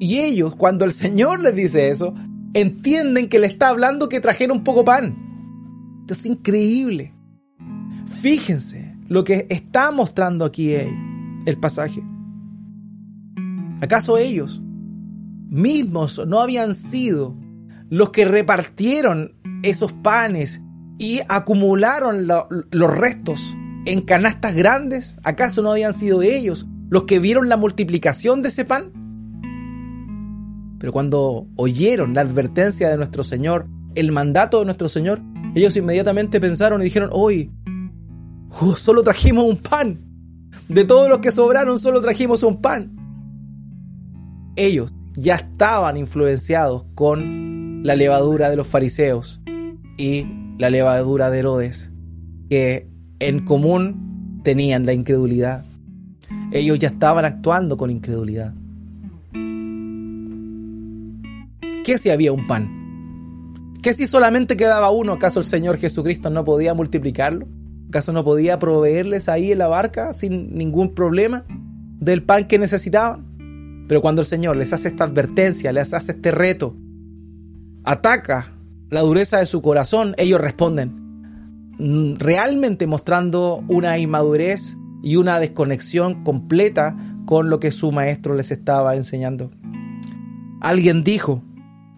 Y 0.00 0.18
ellos, 0.18 0.56
cuando 0.56 0.84
el 0.84 0.90
Señor 0.90 1.40
les 1.40 1.54
dice 1.54 1.90
eso, 1.90 2.12
entienden 2.54 3.28
que 3.28 3.38
le 3.38 3.46
está 3.46 3.68
hablando 3.68 4.08
que 4.08 4.20
trajeron 4.20 4.64
poco 4.64 4.84
pan. 4.84 6.04
Es 6.08 6.26
increíble. 6.26 7.14
Fíjense 8.20 8.94
lo 9.08 9.24
que 9.24 9.46
está 9.48 9.90
mostrando 9.90 10.44
aquí 10.44 10.74
el 10.74 11.58
pasaje. 11.58 12.02
¿Acaso 13.80 14.18
ellos 14.18 14.60
mismos 15.48 16.20
no 16.26 16.40
habían 16.40 16.74
sido 16.74 17.34
los 17.88 18.10
que 18.10 18.26
repartieron 18.26 19.32
esos 19.62 19.94
panes 19.94 20.60
y 20.98 21.20
acumularon 21.30 22.28
los 22.28 22.94
restos 22.94 23.56
en 23.86 24.02
canastas 24.02 24.54
grandes? 24.54 25.18
¿Acaso 25.22 25.62
no 25.62 25.72
habían 25.72 25.94
sido 25.94 26.20
ellos 26.20 26.66
los 26.90 27.04
que 27.04 27.20
vieron 27.20 27.48
la 27.48 27.56
multiplicación 27.56 28.42
de 28.42 28.50
ese 28.50 28.66
pan? 28.66 28.92
Pero 30.78 30.92
cuando 30.92 31.46
oyeron 31.56 32.12
la 32.12 32.20
advertencia 32.20 32.90
de 32.90 32.98
nuestro 32.98 33.24
Señor, 33.24 33.66
el 33.94 34.12
mandato 34.12 34.58
de 34.58 34.66
nuestro 34.66 34.90
Señor, 34.90 35.22
ellos 35.54 35.74
inmediatamente 35.76 36.38
pensaron 36.38 36.80
y 36.80 36.84
dijeron, 36.84 37.10
hoy 37.12 37.50
oh, 38.60 38.76
solo 38.76 39.02
trajimos 39.02 39.44
un 39.44 39.56
pan. 39.56 40.00
De 40.68 40.84
todos 40.84 41.08
los 41.08 41.18
que 41.18 41.32
sobraron, 41.32 41.78
solo 41.78 42.00
trajimos 42.00 42.42
un 42.42 42.60
pan. 42.60 42.96
Ellos 44.56 44.92
ya 45.16 45.36
estaban 45.36 45.96
influenciados 45.96 46.84
con 46.94 47.82
la 47.82 47.96
levadura 47.96 48.50
de 48.50 48.56
los 48.56 48.66
fariseos 48.66 49.40
y 49.96 50.26
la 50.58 50.70
levadura 50.70 51.30
de 51.30 51.38
Herodes, 51.38 51.92
que 52.48 52.88
en 53.18 53.44
común 53.44 54.40
tenían 54.44 54.86
la 54.86 54.92
incredulidad. 54.92 55.64
Ellos 56.52 56.78
ya 56.78 56.88
estaban 56.88 57.24
actuando 57.24 57.76
con 57.76 57.90
incredulidad. 57.90 58.54
¿Qué 61.84 61.98
si 61.98 62.10
había 62.10 62.32
un 62.32 62.46
pan? 62.46 63.76
¿Qué 63.82 63.94
si 63.94 64.06
solamente 64.06 64.56
quedaba 64.56 64.90
uno? 64.90 65.14
¿Acaso 65.14 65.40
el 65.40 65.46
Señor 65.46 65.78
Jesucristo 65.78 66.28
no 66.28 66.44
podía 66.44 66.74
multiplicarlo? 66.74 67.46
¿Acaso 67.90 68.12
no 68.12 68.22
podía 68.22 68.60
proveerles 68.60 69.28
ahí 69.28 69.50
en 69.50 69.58
la 69.58 69.66
barca 69.66 70.12
sin 70.12 70.56
ningún 70.56 70.94
problema 70.94 71.44
del 71.98 72.22
pan 72.22 72.46
que 72.46 72.56
necesitaban? 72.56 73.84
Pero 73.88 74.00
cuando 74.00 74.22
el 74.22 74.26
Señor 74.26 74.54
les 74.54 74.72
hace 74.72 74.86
esta 74.86 75.02
advertencia, 75.02 75.72
les 75.72 75.92
hace 75.92 76.12
este 76.12 76.30
reto, 76.30 76.76
ataca 77.82 78.52
la 78.90 79.00
dureza 79.00 79.40
de 79.40 79.46
su 79.46 79.60
corazón, 79.60 80.14
ellos 80.18 80.40
responden, 80.40 80.92
mm, 81.80 82.14
realmente 82.20 82.86
mostrando 82.86 83.64
una 83.66 83.98
inmadurez 83.98 84.76
y 85.02 85.16
una 85.16 85.40
desconexión 85.40 86.22
completa 86.22 86.96
con 87.26 87.50
lo 87.50 87.58
que 87.58 87.72
su 87.72 87.90
maestro 87.90 88.36
les 88.36 88.52
estaba 88.52 88.94
enseñando. 88.94 89.50
Alguien 90.60 91.02
dijo, 91.02 91.42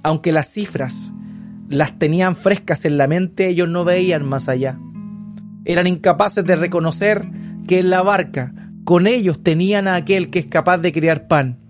aunque 0.03 0.33
las 0.33 0.49
cifras 0.49 1.13
las 1.69 1.99
tenían 1.99 2.35
frescas 2.35 2.87
en 2.87 2.97
la 2.97 3.09
mente, 3.09 3.49
ellos 3.49 3.69
no 3.69 3.85
veían 3.85 4.25
más 4.25 4.49
allá. 4.49 4.79
Eran 5.65 5.87
incapaces 5.87 6.45
de 6.45 6.57
reconocer 6.57 7.29
que 7.67 7.79
en 7.79 7.91
la 7.91 8.03
barca 8.03 8.55
con 8.85 9.07
ellos 9.07 9.43
tenían 9.43 9.87
a 9.87 9.95
aquel 9.95 10.31
que 10.31 10.41
es 10.41 10.47
capaz 10.47 10.79
de 10.79 10.93
crear 10.93 11.29
pan. 11.29 11.61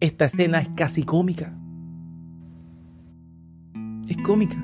Esta 0.00 0.26
escena 0.26 0.60
es 0.60 0.68
casi 0.76 1.02
cómica. 1.02 1.56
Es 4.08 4.16
cómica. 4.18 4.56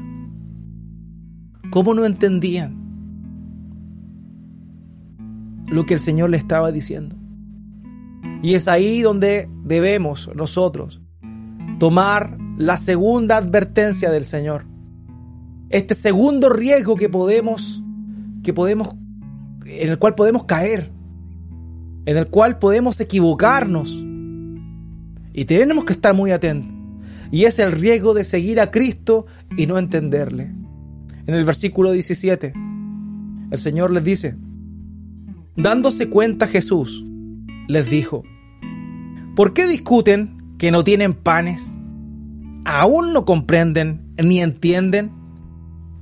¿Cómo 1.71 1.95
no 1.95 2.05
entendían 2.05 2.77
lo 5.71 5.85
que 5.85 5.95
el 5.95 6.01
Señor 6.01 6.31
le 6.31 6.37
estaba 6.37 6.73
diciendo? 6.73 7.17
Y 8.43 8.55
es 8.55 8.69
ahí 8.69 9.03
donde 9.03 9.51
debemos 9.65 10.31
nosotros 10.35 11.03
tomar 11.79 12.39
la 12.57 12.77
segunda 12.77 13.37
advertencia 13.37 14.11
del 14.11 14.25
Señor. 14.25 14.67
Este 15.69 15.95
segundo 15.95 16.49
riesgo 16.49 16.97
que 16.97 17.09
podemos, 17.09 17.83
podemos, 18.53 18.91
en 19.65 19.89
el 19.89 19.99
cual 19.99 20.15
podemos 20.15 20.45
caer, 20.45 20.91
en 22.07 22.17
el 22.17 22.29
cual 22.29 22.59
podemos 22.59 23.01
equivocarnos. 23.01 24.05
Y 25.33 25.45
tenemos 25.45 25.85
que 25.85 25.93
estar 25.93 26.15
muy 26.15 26.31
atentos. 26.31 26.71
Y 27.31 27.45
es 27.45 27.59
el 27.59 27.73
riesgo 27.73 28.15
de 28.15 28.25
seguir 28.25 28.61
a 28.61 28.71
Cristo 28.71 29.27
y 29.57 29.67
no 29.67 29.79
entenderle. 29.79 30.51
En 31.27 31.35
el 31.35 31.45
versículo 31.45 31.93
17, 31.93 32.55
el 33.51 33.59
Señor 33.59 33.91
les 33.91 34.03
dice, 34.03 34.35
dándose 35.57 36.09
cuenta 36.09 36.47
Jesús, 36.47 37.05
les 37.69 37.91
dijo, 37.91 38.23
¿por 39.37 39.53
qué 39.53 39.69
discuten 39.69 40.57
que 40.57 40.71
no 40.71 40.85
tienen 40.85 41.13
panes? 41.13 41.69
aún 42.69 43.15
no 43.15 43.25
comprenden 43.25 44.13
ni 44.23 44.41
entienden? 44.41 45.11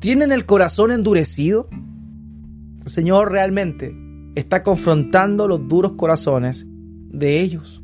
¿Tienen 0.01 0.33
el 0.33 0.47
corazón 0.47 0.91
endurecido? 0.91 1.69
Señor 2.87 3.33
realmente 3.33 3.95
está 4.35 4.63
confrontando 4.63 5.49
los 5.49 5.67
duros 5.69 5.93
corazones 5.93 6.65
de 6.69 7.41
ellos. 7.41 7.83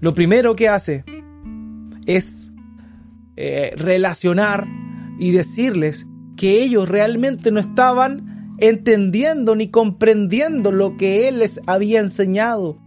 Lo 0.00 0.14
primero 0.14 0.54
que 0.54 0.68
hace 0.68 1.04
es 2.06 2.52
eh, 3.36 3.72
relacionar 3.76 4.66
y 5.18 5.32
decirles 5.32 6.06
que 6.36 6.62
ellos 6.62 6.88
realmente 6.88 7.50
no 7.50 7.58
estaban 7.60 8.54
entendiendo 8.58 9.56
ni 9.56 9.70
comprendiendo 9.70 10.72
lo 10.72 10.96
que 10.96 11.28
Él 11.28 11.40
les 11.40 11.60
había 11.66 12.00
enseñado. 12.00 12.78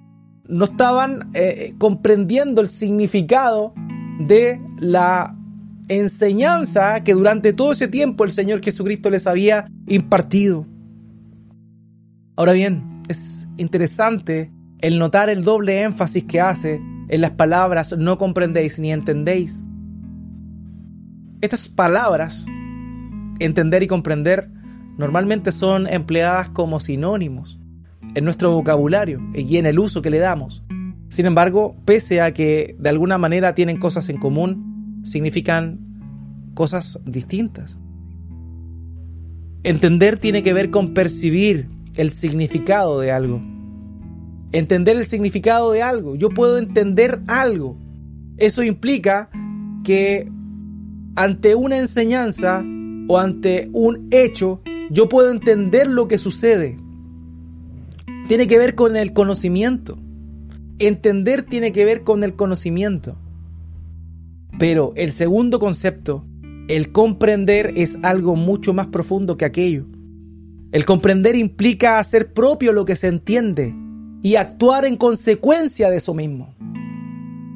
No 0.47 0.65
estaban 0.65 1.31
eh, 1.33 1.73
comprendiendo 1.77 2.61
el 2.61 2.67
significado 2.67 3.73
de 4.27 4.61
la 4.79 5.37
enseñanza 5.91 7.03
que 7.03 7.13
durante 7.13 7.53
todo 7.53 7.73
ese 7.73 7.87
tiempo 7.87 8.23
el 8.23 8.31
Señor 8.31 8.63
Jesucristo 8.63 9.09
les 9.09 9.27
había 9.27 9.67
impartido. 9.87 10.65
Ahora 12.37 12.53
bien, 12.53 13.01
es 13.09 13.47
interesante 13.57 14.51
el 14.79 14.97
notar 14.97 15.29
el 15.29 15.43
doble 15.43 15.81
énfasis 15.81 16.23
que 16.23 16.39
hace 16.39 16.81
en 17.09 17.21
las 17.21 17.31
palabras 17.31 17.95
no 17.97 18.17
comprendéis 18.17 18.79
ni 18.79 18.91
entendéis. 18.91 19.61
Estas 21.41 21.67
palabras, 21.67 22.45
entender 23.39 23.83
y 23.83 23.87
comprender, 23.87 24.49
normalmente 24.97 25.51
son 25.51 25.87
empleadas 25.87 26.49
como 26.49 26.79
sinónimos 26.79 27.59
en 28.15 28.23
nuestro 28.23 28.51
vocabulario 28.51 29.19
y 29.33 29.57
en 29.57 29.65
el 29.65 29.77
uso 29.77 30.01
que 30.01 30.09
le 30.09 30.19
damos. 30.19 30.63
Sin 31.09 31.25
embargo, 31.25 31.75
pese 31.83 32.21
a 32.21 32.33
que 32.33 32.77
de 32.79 32.89
alguna 32.89 33.17
manera 33.17 33.53
tienen 33.55 33.77
cosas 33.77 34.07
en 34.07 34.17
común, 34.17 34.70
significan 35.03 35.79
cosas 36.53 36.99
distintas. 37.05 37.77
Entender 39.63 40.17
tiene 40.17 40.41
que 40.43 40.53
ver 40.53 40.71
con 40.71 40.93
percibir 40.93 41.69
el 41.95 42.11
significado 42.11 42.99
de 42.99 43.11
algo. 43.11 43.41
Entender 44.51 44.97
el 44.97 45.05
significado 45.05 45.71
de 45.71 45.81
algo. 45.81 46.15
Yo 46.15 46.29
puedo 46.29 46.57
entender 46.57 47.21
algo. 47.27 47.77
Eso 48.37 48.63
implica 48.63 49.29
que 49.83 50.29
ante 51.15 51.55
una 51.55 51.77
enseñanza 51.77 52.63
o 53.07 53.17
ante 53.17 53.69
un 53.73 54.07
hecho, 54.11 54.61
yo 54.89 55.09
puedo 55.09 55.31
entender 55.31 55.87
lo 55.87 56.07
que 56.07 56.17
sucede. 56.17 56.77
Tiene 58.27 58.47
que 58.47 58.57
ver 58.57 58.75
con 58.75 58.95
el 58.95 59.13
conocimiento. 59.13 59.97
Entender 60.79 61.43
tiene 61.43 61.71
que 61.71 61.85
ver 61.85 62.03
con 62.03 62.23
el 62.23 62.35
conocimiento. 62.35 63.17
Pero 64.61 64.93
el 64.95 65.11
segundo 65.11 65.57
concepto, 65.57 66.23
el 66.67 66.91
comprender, 66.91 67.73
es 67.77 67.97
algo 68.03 68.35
mucho 68.35 68.75
más 68.75 68.85
profundo 68.85 69.35
que 69.35 69.45
aquello. 69.45 69.87
El 70.71 70.85
comprender 70.85 71.35
implica 71.35 71.97
hacer 71.97 72.31
propio 72.31 72.71
lo 72.71 72.85
que 72.85 72.95
se 72.95 73.07
entiende 73.07 73.73
y 74.21 74.35
actuar 74.35 74.85
en 74.85 74.97
consecuencia 74.97 75.89
de 75.89 75.97
eso 75.97 76.13
mismo. 76.13 76.53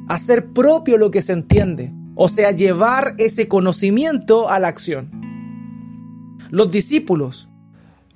Hacer 0.08 0.48
propio 0.48 0.98
lo 0.98 1.12
que 1.12 1.22
se 1.22 1.32
entiende, 1.32 1.92
o 2.16 2.28
sea, 2.28 2.50
llevar 2.50 3.14
ese 3.18 3.46
conocimiento 3.46 4.50
a 4.50 4.58
la 4.58 4.66
acción. 4.66 5.12
Los 6.50 6.72
discípulos 6.72 7.48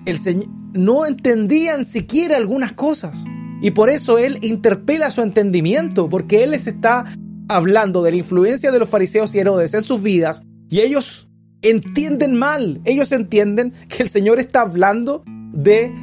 el 0.03 0.49
no 0.73 1.05
entendían 1.05 1.85
siquiera 1.85 2.35
algunas 2.35 2.73
cosas 2.73 3.23
y 3.61 3.71
por 3.71 3.89
eso 3.89 4.17
él 4.17 4.39
interpela 4.41 5.11
su 5.11 5.21
entendimiento, 5.21 6.09
porque 6.09 6.43
él 6.43 6.51
les 6.51 6.67
está 6.67 7.05
hablando 7.55 8.03
de 8.03 8.11
la 8.11 8.17
influencia 8.17 8.71
de 8.71 8.79
los 8.79 8.89
fariseos 8.89 9.33
y 9.35 9.39
Herodes 9.39 9.73
en 9.73 9.83
sus 9.83 10.01
vidas 10.01 10.43
y 10.69 10.79
ellos 10.79 11.29
entienden 11.61 12.37
mal. 12.37 12.81
Ellos 12.85 13.11
entienden 13.11 13.73
que 13.89 14.03
el 14.03 14.09
Señor 14.09 14.39
está 14.39 14.61
hablando 14.61 15.23
de 15.53 15.93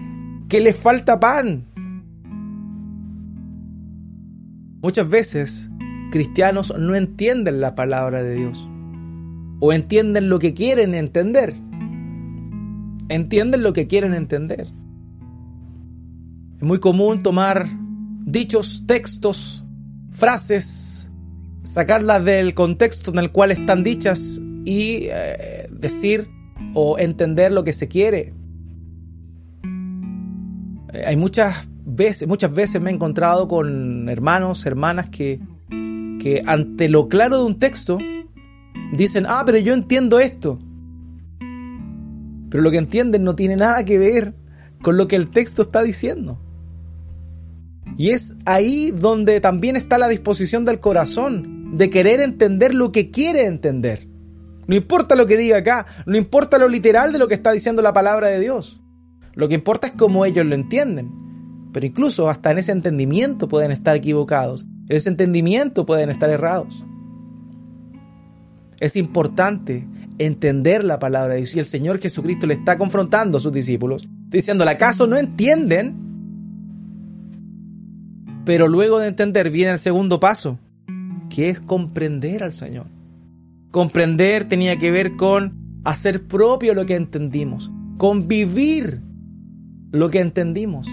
que 0.48 0.60
les 0.60 0.76
falta 0.76 1.18
pan. 1.20 1.64
Muchas 4.80 5.08
veces 5.08 5.68
cristianos 6.12 6.72
no 6.78 6.94
entienden 6.94 7.60
la 7.60 7.74
palabra 7.74 8.22
de 8.22 8.36
Dios 8.36 8.68
o 9.60 9.72
entienden 9.72 10.28
lo 10.28 10.38
que 10.38 10.54
quieren 10.54 10.94
entender. 10.94 11.54
Entienden 13.08 13.62
lo 13.62 13.72
que 13.72 13.86
quieren 13.86 14.14
entender. 14.14 14.68
Es 16.58 16.62
muy 16.62 16.78
común 16.78 17.20
tomar 17.20 17.66
dichos, 18.24 18.84
textos, 18.86 19.64
frases, 20.10 20.87
sacarlas 21.68 22.24
del 22.24 22.54
contexto 22.54 23.10
en 23.10 23.18
el 23.18 23.30
cual 23.30 23.50
están 23.50 23.84
dichas 23.84 24.40
y 24.64 25.08
eh, 25.10 25.68
decir 25.70 26.28
o 26.74 26.98
entender 26.98 27.52
lo 27.52 27.62
que 27.62 27.72
se 27.72 27.88
quiere. 27.88 28.32
Eh, 30.92 31.04
hay 31.06 31.16
muchas 31.16 31.68
veces, 31.84 32.26
muchas 32.26 32.54
veces 32.54 32.80
me 32.80 32.90
he 32.90 32.94
encontrado 32.94 33.48
con 33.48 34.08
hermanos, 34.08 34.64
hermanas 34.64 35.08
que, 35.08 35.40
que 36.20 36.42
ante 36.46 36.88
lo 36.88 37.08
claro 37.08 37.38
de 37.38 37.44
un 37.44 37.58
texto 37.58 37.98
dicen, 38.92 39.26
ah, 39.28 39.42
pero 39.44 39.58
yo 39.58 39.74
entiendo 39.74 40.20
esto. 40.20 40.58
Pero 42.50 42.62
lo 42.62 42.70
que 42.70 42.78
entienden 42.78 43.24
no 43.24 43.34
tiene 43.34 43.56
nada 43.56 43.84
que 43.84 43.98
ver 43.98 44.34
con 44.80 44.96
lo 44.96 45.06
que 45.06 45.16
el 45.16 45.28
texto 45.28 45.60
está 45.60 45.82
diciendo. 45.82 46.38
Y 47.98 48.10
es 48.10 48.38
ahí 48.46 48.90
donde 48.90 49.40
también 49.40 49.76
está 49.76 49.98
la 49.98 50.08
disposición 50.08 50.64
del 50.64 50.80
corazón 50.80 51.57
de 51.72 51.90
querer 51.90 52.20
entender 52.20 52.74
lo 52.74 52.92
que 52.92 53.10
quiere 53.10 53.46
entender. 53.46 54.08
No 54.66 54.74
importa 54.74 55.14
lo 55.14 55.26
que 55.26 55.36
diga 55.36 55.58
acá, 55.58 55.86
no 56.06 56.16
importa 56.16 56.58
lo 56.58 56.68
literal 56.68 57.12
de 57.12 57.18
lo 57.18 57.28
que 57.28 57.34
está 57.34 57.52
diciendo 57.52 57.82
la 57.82 57.92
palabra 57.92 58.28
de 58.28 58.40
Dios. 58.40 58.80
Lo 59.34 59.48
que 59.48 59.54
importa 59.54 59.86
es 59.88 59.92
cómo 59.94 60.24
ellos 60.24 60.44
lo 60.44 60.54
entienden. 60.54 61.10
Pero 61.72 61.86
incluso 61.86 62.28
hasta 62.28 62.50
en 62.50 62.58
ese 62.58 62.72
entendimiento 62.72 63.48
pueden 63.48 63.70
estar 63.70 63.96
equivocados. 63.96 64.66
En 64.88 64.96
ese 64.96 65.08
entendimiento 65.08 65.86
pueden 65.86 66.10
estar 66.10 66.30
errados. 66.30 66.84
Es 68.80 68.96
importante 68.96 69.86
entender 70.18 70.84
la 70.84 70.98
palabra 70.98 71.34
de 71.34 71.40
Dios. 71.40 71.54
Y 71.54 71.58
el 71.60 71.64
Señor 71.64 71.98
Jesucristo 71.98 72.46
le 72.46 72.54
está 72.54 72.76
confrontando 72.78 73.38
a 73.38 73.40
sus 73.40 73.52
discípulos, 73.52 74.08
diciendo, 74.28 74.64
¿acaso 74.68 75.06
no 75.06 75.16
entienden? 75.16 75.94
Pero 78.44 78.66
luego 78.68 78.98
de 78.98 79.08
entender 79.08 79.50
viene 79.50 79.72
el 79.72 79.78
segundo 79.78 80.20
paso, 80.20 80.58
que 81.38 81.50
es 81.50 81.60
comprender 81.60 82.42
al 82.42 82.52
Señor. 82.52 82.86
Comprender 83.70 84.48
tenía 84.48 84.76
que 84.76 84.90
ver 84.90 85.14
con 85.14 85.80
hacer 85.84 86.26
propio 86.26 86.74
lo 86.74 86.84
que 86.84 86.96
entendimos, 86.96 87.70
con 87.96 88.26
vivir 88.26 89.02
lo 89.92 90.08
que 90.10 90.18
entendimos. 90.18 90.88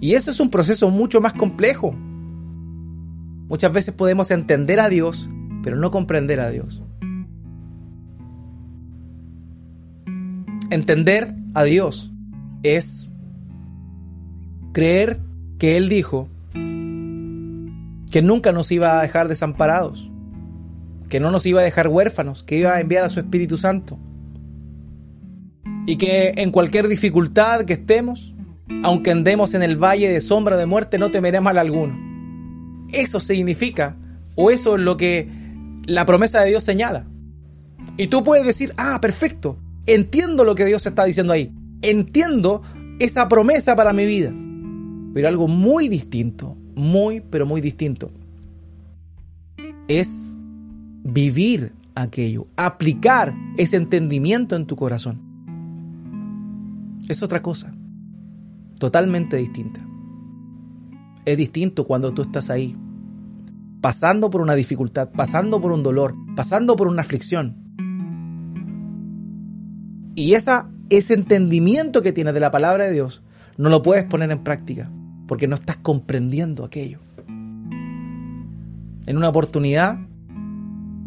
Y 0.00 0.14
eso 0.14 0.32
es 0.32 0.40
un 0.40 0.50
proceso 0.50 0.90
mucho 0.90 1.20
más 1.20 1.32
complejo. 1.34 1.92
Muchas 3.48 3.72
veces 3.72 3.94
podemos 3.94 4.32
entender 4.32 4.80
a 4.80 4.88
Dios, 4.88 5.30
pero 5.62 5.76
no 5.76 5.92
comprender 5.92 6.40
a 6.40 6.50
Dios. 6.50 6.82
Entender 10.70 11.36
a 11.54 11.62
Dios 11.62 12.10
es 12.64 13.12
creer 14.72 15.20
que 15.56 15.76
Él 15.76 15.88
dijo 15.88 16.28
que 18.10 18.22
nunca 18.22 18.52
nos 18.52 18.70
iba 18.72 18.98
a 18.98 19.02
dejar 19.02 19.28
desamparados, 19.28 20.10
que 21.08 21.20
no 21.20 21.30
nos 21.30 21.46
iba 21.46 21.60
a 21.60 21.64
dejar 21.64 21.88
huérfanos, 21.88 22.42
que 22.42 22.58
iba 22.58 22.74
a 22.74 22.80
enviar 22.80 23.04
a 23.04 23.08
su 23.08 23.20
Espíritu 23.20 23.56
Santo. 23.56 23.98
Y 25.86 25.96
que 25.96 26.34
en 26.36 26.50
cualquier 26.50 26.88
dificultad 26.88 27.64
que 27.64 27.74
estemos, 27.74 28.34
aunque 28.82 29.10
andemos 29.10 29.54
en 29.54 29.62
el 29.62 29.76
valle 29.76 30.08
de 30.08 30.20
sombra 30.20 30.56
de 30.56 30.66
muerte, 30.66 30.98
no 30.98 31.10
temeremos 31.10 31.44
mal 31.44 31.58
alguno. 31.58 31.98
Eso 32.92 33.20
significa, 33.20 33.96
o 34.34 34.50
eso 34.50 34.76
es 34.76 34.82
lo 34.82 34.96
que 34.96 35.28
la 35.86 36.04
promesa 36.04 36.40
de 36.40 36.50
Dios 36.50 36.64
señala. 36.64 37.06
Y 37.96 38.08
tú 38.08 38.24
puedes 38.24 38.46
decir, 38.46 38.72
ah, 38.76 38.98
perfecto, 39.00 39.58
entiendo 39.86 40.44
lo 40.44 40.54
que 40.54 40.64
Dios 40.64 40.86
está 40.86 41.04
diciendo 41.04 41.32
ahí, 41.32 41.52
entiendo 41.82 42.62
esa 42.98 43.28
promesa 43.28 43.76
para 43.76 43.92
mi 43.92 44.06
vida. 44.06 44.32
Pero 45.14 45.28
algo 45.28 45.48
muy 45.48 45.88
distinto, 45.88 46.56
muy, 46.80 47.20
pero 47.20 47.46
muy 47.46 47.60
distinto, 47.60 48.10
es 49.86 50.36
vivir 51.04 51.72
aquello, 51.94 52.46
aplicar 52.56 53.34
ese 53.56 53.76
entendimiento 53.76 54.56
en 54.56 54.66
tu 54.66 54.76
corazón. 54.76 55.20
Es 57.08 57.22
otra 57.22 57.42
cosa, 57.42 57.74
totalmente 58.78 59.36
distinta. 59.36 59.80
Es 61.24 61.36
distinto 61.36 61.86
cuando 61.86 62.12
tú 62.14 62.22
estás 62.22 62.50
ahí, 62.50 62.76
pasando 63.80 64.30
por 64.30 64.40
una 64.40 64.54
dificultad, 64.54 65.10
pasando 65.10 65.60
por 65.60 65.72
un 65.72 65.82
dolor, 65.82 66.14
pasando 66.34 66.76
por 66.76 66.88
una 66.88 67.02
aflicción. 67.02 67.56
Y 70.14 70.34
esa, 70.34 70.64
ese 70.88 71.14
entendimiento 71.14 72.02
que 72.02 72.12
tienes 72.12 72.34
de 72.34 72.40
la 72.40 72.50
palabra 72.50 72.84
de 72.84 72.92
Dios 72.92 73.22
no 73.56 73.68
lo 73.68 73.82
puedes 73.82 74.04
poner 74.04 74.30
en 74.30 74.42
práctica 74.42 74.90
porque 75.30 75.46
no 75.46 75.54
estás 75.54 75.76
comprendiendo 75.76 76.64
aquello. 76.64 76.98
En 79.06 79.16
una 79.16 79.28
oportunidad 79.28 79.96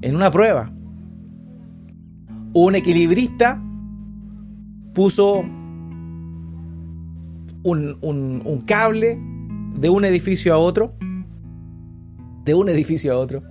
en 0.01 0.15
una 0.15 0.32
prueba. 0.32 0.71
Un 2.53 2.76
equilibrista 2.76 3.61
puso 4.93 5.43
un, 7.63 8.63
cable 8.65 9.19
de 9.78 9.89
un 9.89 10.05
edificio 10.05 10.53
a 10.53 10.57
otro, 10.57 10.93
de 12.45 12.53
un 12.53 12.69
edificio 12.69 13.11
a 13.11 13.17
otro, 13.17 13.43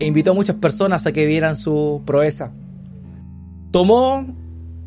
e 0.00 0.06
invitó 0.06 0.32
a 0.32 0.34
muchas 0.34 0.56
personas 0.56 1.06
a 1.06 1.12
que 1.12 1.24
vieran 1.24 1.54
su 1.54 2.02
proeza. 2.04 2.50
Tomó 3.70 4.26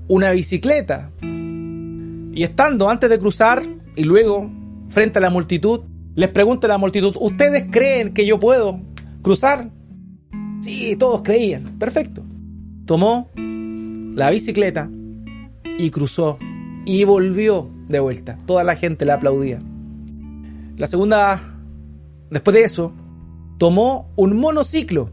una 0.09 0.31
bicicleta 0.31 1.11
y 1.21 2.43
estando 2.43 2.89
antes 2.89 3.09
de 3.09 3.17
cruzar 3.17 3.63
y 3.95 4.03
luego 4.03 4.59
frente 4.91 5.19
a 5.19 5.21
la 5.21 5.29
multitud, 5.29 5.81
les 6.15 6.29
pregunta 6.29 6.67
a 6.67 6.69
la 6.69 6.77
multitud, 6.77 7.15
¿ustedes 7.19 7.65
creen 7.71 8.13
que 8.13 8.25
yo 8.25 8.39
puedo 8.39 8.79
cruzar? 9.21 9.71
Sí, 10.59 10.95
todos 10.97 11.21
creían. 11.23 11.79
Perfecto. 11.79 12.23
Tomó 12.85 13.29
la 13.35 14.29
bicicleta 14.29 14.89
y 15.77 15.89
cruzó 15.89 16.37
y 16.85 17.03
volvió 17.03 17.69
de 17.87 17.99
vuelta. 17.99 18.37
Toda 18.45 18.63
la 18.63 18.75
gente 18.75 19.05
le 19.05 19.13
aplaudía. 19.13 19.59
La 20.77 20.87
segunda, 20.87 21.57
después 22.29 22.53
de 22.53 22.63
eso, 22.63 22.93
tomó 23.57 24.11
un 24.15 24.37
monociclo 24.37 25.11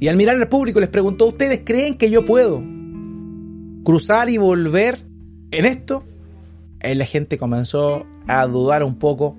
y 0.00 0.08
al 0.08 0.16
mirar 0.16 0.36
al 0.36 0.48
público 0.48 0.80
les 0.80 0.88
preguntó, 0.88 1.26
¿ustedes 1.26 1.62
creen 1.64 1.96
que 1.96 2.10
yo 2.10 2.24
puedo 2.24 2.62
cruzar 3.84 4.28
y 4.28 4.36
volver 4.36 4.98
en 5.50 5.64
esto? 5.64 6.04
Y 6.82 6.94
la 6.94 7.06
gente 7.06 7.38
comenzó 7.38 8.04
a 8.26 8.46
dudar 8.46 8.82
un 8.82 8.96
poco. 8.96 9.36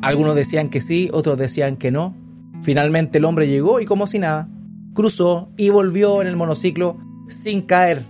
Algunos 0.00 0.34
decían 0.34 0.68
que 0.68 0.80
sí, 0.80 1.10
otros 1.12 1.38
decían 1.38 1.76
que 1.76 1.90
no. 1.90 2.14
Finalmente 2.62 3.18
el 3.18 3.24
hombre 3.24 3.48
llegó 3.48 3.80
y 3.80 3.86
como 3.86 4.06
si 4.06 4.18
nada, 4.18 4.48
cruzó 4.94 5.50
y 5.56 5.70
volvió 5.70 6.22
en 6.22 6.28
el 6.28 6.36
monociclo 6.36 6.98
sin 7.28 7.62
caer 7.62 8.04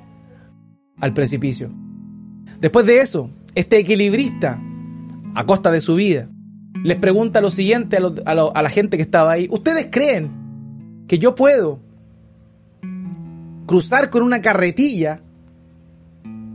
al 1.01 1.13
precipicio. 1.13 1.71
Después 2.61 2.87
de 2.87 2.99
eso, 2.99 3.31
este 3.55 3.79
equilibrista, 3.79 4.61
a 5.35 5.47
costa 5.47 5.71
de 5.71 5.81
su 5.81 5.95
vida, 5.95 6.29
les 6.83 6.97
pregunta 6.99 7.41
lo 7.41 7.51
siguiente 7.51 7.99
a, 7.99 8.31
a 8.33 8.63
la 8.63 8.71
gente 8.71 8.97
que 8.97 9.03
estaba 9.03 9.33
ahí. 9.33 9.49
¿Ustedes 9.51 9.89
creen 9.91 11.05
que 11.07 11.19
yo 11.19 11.35
puedo 11.35 11.81
cruzar 13.67 14.11
con 14.11 14.23
una 14.23 14.43
carretilla 14.43 15.23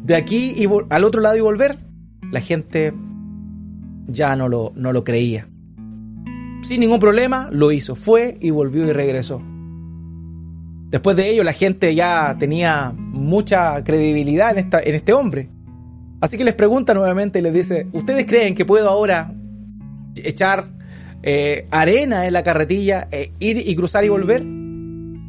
de 0.04 0.16
aquí 0.16 0.54
y 0.56 0.68
al 0.90 1.04
otro 1.04 1.22
lado 1.22 1.38
y 1.38 1.42
volver, 1.42 1.78
la 2.32 2.42
gente 2.42 2.94
ya 4.08 4.36
no 4.36 4.50
lo, 4.50 4.74
no 4.76 4.94
lo 4.94 5.04
creía. 5.04 5.48
Sin 6.62 6.80
ningún 6.80 7.00
problema, 7.00 7.50
lo 7.52 7.72
hizo. 7.72 7.96
Fue 7.96 8.38
y 8.42 8.50
volvió 8.50 8.86
y 8.86 8.92
regresó. 8.92 9.42
Después 10.90 11.18
de 11.18 11.30
ello, 11.30 11.44
la 11.44 11.54
gente 11.54 11.94
ya 11.94 12.36
tenía 12.40 12.94
mucha 12.96 13.84
credibilidad 13.84 14.52
en, 14.52 14.60
esta, 14.60 14.80
en 14.80 14.96
este 14.96 15.14
hombre. 15.14 15.50
Así 16.22 16.38
que 16.38 16.44
les 16.44 16.56
pregunta 16.56 16.94
nuevamente 16.94 17.40
y 17.40 17.42
les 17.42 17.54
dice, 17.54 17.88
¿ustedes 17.92 18.26
creen 18.26 18.56
que 18.56 18.66
puedo 18.66 18.90
ahora 18.90 19.34
echar 20.16 20.66
eh, 21.22 21.68
arena 21.70 22.26
en 22.26 22.34
la 22.34 22.44
carretilla, 22.44 23.08
e 23.12 23.32
ir 23.40 23.58
y 23.58 23.76
cruzar 23.76 24.06
y 24.06 24.10
volver? 24.10 24.44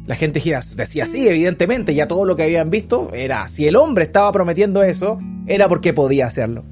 La 0.07 0.15
gente 0.15 0.39
decía 0.39 1.05
sí, 1.05 1.27
evidentemente, 1.27 1.93
ya 1.93 2.07
todo 2.07 2.23
lo 2.23 2.35
que 2.35 2.43
habían 2.43 2.69
visto 2.69 3.11
era, 3.13 3.47
si 3.49 3.67
el 3.67 3.75
hombre 3.75 4.05
estaba 4.05 4.31
prometiendo 4.31 4.81
eso, 4.81 5.19
era 5.47 5.67
porque 5.67 5.93
podía 5.93 6.27
hacerlo. 6.27 6.63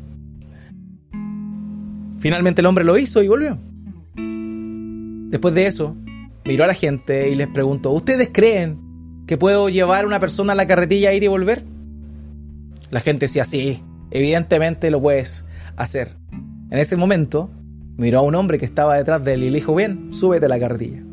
Finalmente 2.18 2.62
el 2.62 2.68
hombre 2.68 2.84
lo 2.84 2.98
hizo 2.98 3.22
y 3.22 3.28
volvió. 3.28 3.58
Después 5.30 5.54
de 5.54 5.68
eso, 5.68 5.96
miró 6.46 6.64
a 6.64 6.68
la 6.68 6.74
gente 6.74 7.30
y 7.30 7.36
les 7.36 7.48
preguntó, 7.48 7.92
¿ustedes 7.92 8.30
creen 8.32 8.80
que 9.28 9.38
puedo 9.38 9.70
llevar 9.70 10.06
a 10.06 10.08
una 10.08 10.20
persona 10.20 10.54
a 10.54 10.56
la 10.56 10.68
carretilla, 10.68 11.14
ir 11.14 11.24
y 11.24 11.28
volver? 11.28 11.64
La 12.90 13.02
gente 13.02 13.26
decía, 13.26 13.44
sí, 13.44 13.84
evidentemente 14.12 14.92
lo 14.92 15.02
puedes 15.02 15.46
hacer. 15.76 16.16
En 16.70 16.80
ese 16.80 16.96
momento, 16.96 17.50
miró 17.98 18.20
a 18.20 18.24
un 18.24 18.36
hombre 18.36 18.60
que 18.60 18.66
estaba 18.66 18.96
detrás 18.96 19.24
de 19.26 19.34
él 19.34 19.44
y 19.44 19.50
le 19.50 19.56
dijo, 19.58 19.76
bien, 19.76 20.14
súbete 20.14 20.46
a 20.46 20.50
la 20.50 20.60
carretilla. 20.60 21.04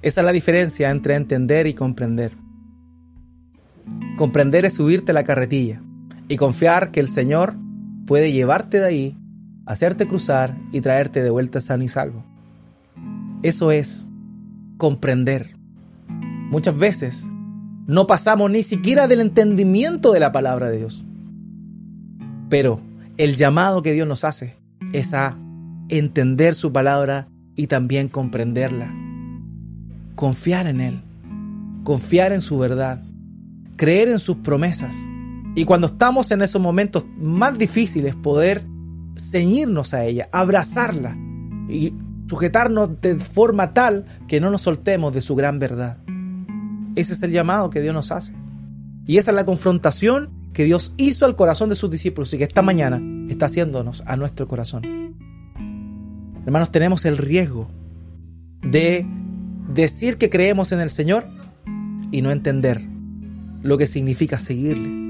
Esa 0.00 0.20
es 0.20 0.24
la 0.24 0.32
diferencia 0.32 0.90
entre 0.90 1.14
entender 1.14 1.68
y 1.68 1.74
comprender. 1.74 2.32
Comprender 4.16 4.64
es 4.64 4.74
subirte 4.74 5.12
a 5.12 5.14
la 5.14 5.24
carretilla 5.24 5.80
y 6.28 6.36
confiar 6.36 6.90
que 6.90 7.00
el 7.00 7.08
Señor 7.08 7.54
puede 8.06 8.32
llevarte 8.32 8.80
de 8.80 8.86
ahí, 8.86 9.18
hacerte 9.66 10.06
cruzar 10.06 10.56
y 10.72 10.80
traerte 10.80 11.22
de 11.22 11.30
vuelta 11.30 11.60
sano 11.60 11.84
y 11.84 11.88
salvo. 11.88 12.24
Eso 13.42 13.70
es 13.70 14.08
comprender. 14.76 15.54
Muchas 16.50 16.78
veces 16.78 17.26
no 17.86 18.06
pasamos 18.06 18.50
ni 18.50 18.62
siquiera 18.62 19.08
del 19.08 19.20
entendimiento 19.20 20.12
de 20.12 20.20
la 20.20 20.32
palabra 20.32 20.68
de 20.68 20.78
Dios. 20.78 21.04
Pero 22.48 22.80
el 23.16 23.36
llamado 23.36 23.82
que 23.82 23.92
Dios 23.92 24.06
nos 24.06 24.24
hace 24.24 24.56
es 24.92 25.14
a 25.14 25.36
entender 25.88 26.54
su 26.54 26.72
palabra 26.72 27.28
y 27.56 27.66
también 27.66 28.08
comprenderla. 28.08 28.94
Confiar 30.14 30.66
en 30.66 30.80
Él, 30.80 31.00
confiar 31.84 32.32
en 32.32 32.40
su 32.40 32.58
verdad, 32.58 33.02
creer 33.76 34.08
en 34.08 34.18
sus 34.18 34.36
promesas. 34.36 34.94
Y 35.54 35.64
cuando 35.64 35.88
estamos 35.88 36.30
en 36.30 36.42
esos 36.42 36.60
momentos 36.60 37.04
más 37.18 37.58
difíciles, 37.58 38.16
poder 38.16 38.64
ceñirnos 39.16 39.92
a 39.92 40.04
ella, 40.04 40.28
abrazarla 40.32 41.16
y 41.68 41.92
sujetarnos 42.28 43.00
de 43.00 43.16
forma 43.16 43.74
tal 43.74 44.06
que 44.26 44.40
no 44.40 44.50
nos 44.50 44.62
soltemos 44.62 45.12
de 45.12 45.20
su 45.20 45.34
gran 45.34 45.58
verdad. 45.58 45.98
Ese 46.96 47.12
es 47.12 47.22
el 47.22 47.32
llamado 47.32 47.70
que 47.70 47.80
Dios 47.80 47.94
nos 47.94 48.10
hace. 48.10 48.32
Y 49.06 49.18
esa 49.18 49.30
es 49.30 49.34
la 49.34 49.44
confrontación 49.44 50.30
que 50.54 50.64
Dios 50.64 50.92
hizo 50.96 51.26
al 51.26 51.36
corazón 51.36 51.68
de 51.68 51.74
sus 51.74 51.90
discípulos 51.90 52.32
y 52.32 52.38
que 52.38 52.44
esta 52.44 52.62
mañana 52.62 53.00
está 53.28 53.46
haciéndonos 53.46 54.02
a 54.06 54.16
nuestro 54.16 54.48
corazón. 54.48 54.82
Hermanos, 56.46 56.72
tenemos 56.72 57.04
el 57.04 57.18
riesgo 57.18 57.68
de 58.62 59.06
decir 59.72 60.18
que 60.18 60.30
creemos 60.30 60.72
en 60.72 60.80
el 60.80 60.90
Señor 60.90 61.24
y 62.10 62.22
no 62.22 62.30
entender 62.30 62.82
lo 63.62 63.78
que 63.78 63.86
significa 63.86 64.38
seguirle. 64.38 65.01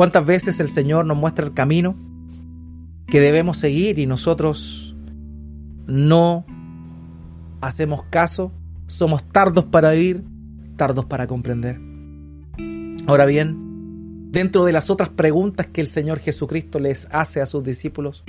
¿Cuántas 0.00 0.24
veces 0.24 0.58
el 0.60 0.70
Señor 0.70 1.04
nos 1.04 1.18
muestra 1.18 1.44
el 1.44 1.52
camino 1.52 1.94
que 3.06 3.20
debemos 3.20 3.58
seguir 3.58 3.98
y 3.98 4.06
nosotros 4.06 4.96
no 5.86 6.46
hacemos 7.60 8.04
caso? 8.04 8.50
Somos 8.86 9.22
tardos 9.22 9.66
para 9.66 9.90
oír, 9.90 10.24
tardos 10.76 11.04
para 11.04 11.26
comprender. 11.26 11.78
Ahora 13.06 13.26
bien, 13.26 14.30
dentro 14.32 14.64
de 14.64 14.72
las 14.72 14.88
otras 14.88 15.10
preguntas 15.10 15.66
que 15.66 15.82
el 15.82 15.88
Señor 15.88 16.18
Jesucristo 16.20 16.78
les 16.78 17.06
hace 17.12 17.42
a 17.42 17.46
sus 17.46 17.62
discípulos, 17.62 18.24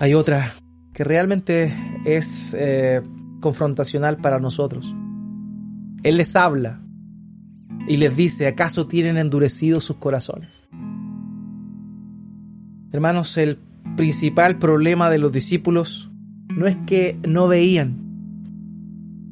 hay 0.00 0.14
otra 0.14 0.54
que 0.94 1.04
realmente 1.04 1.72
es 2.04 2.56
eh, 2.58 3.02
confrontacional 3.40 4.16
para 4.16 4.40
nosotros. 4.40 4.92
Él 6.02 6.16
les 6.16 6.34
habla 6.34 6.81
y 7.86 7.96
les 7.96 8.16
dice, 8.16 8.46
¿acaso 8.46 8.86
tienen 8.86 9.16
endurecidos 9.16 9.84
sus 9.84 9.96
corazones? 9.96 10.64
Hermanos, 12.92 13.36
el 13.38 13.58
principal 13.96 14.58
problema 14.58 15.10
de 15.10 15.18
los 15.18 15.32
discípulos 15.32 16.10
no 16.48 16.66
es 16.66 16.76
que 16.86 17.18
no 17.26 17.48
veían, 17.48 17.98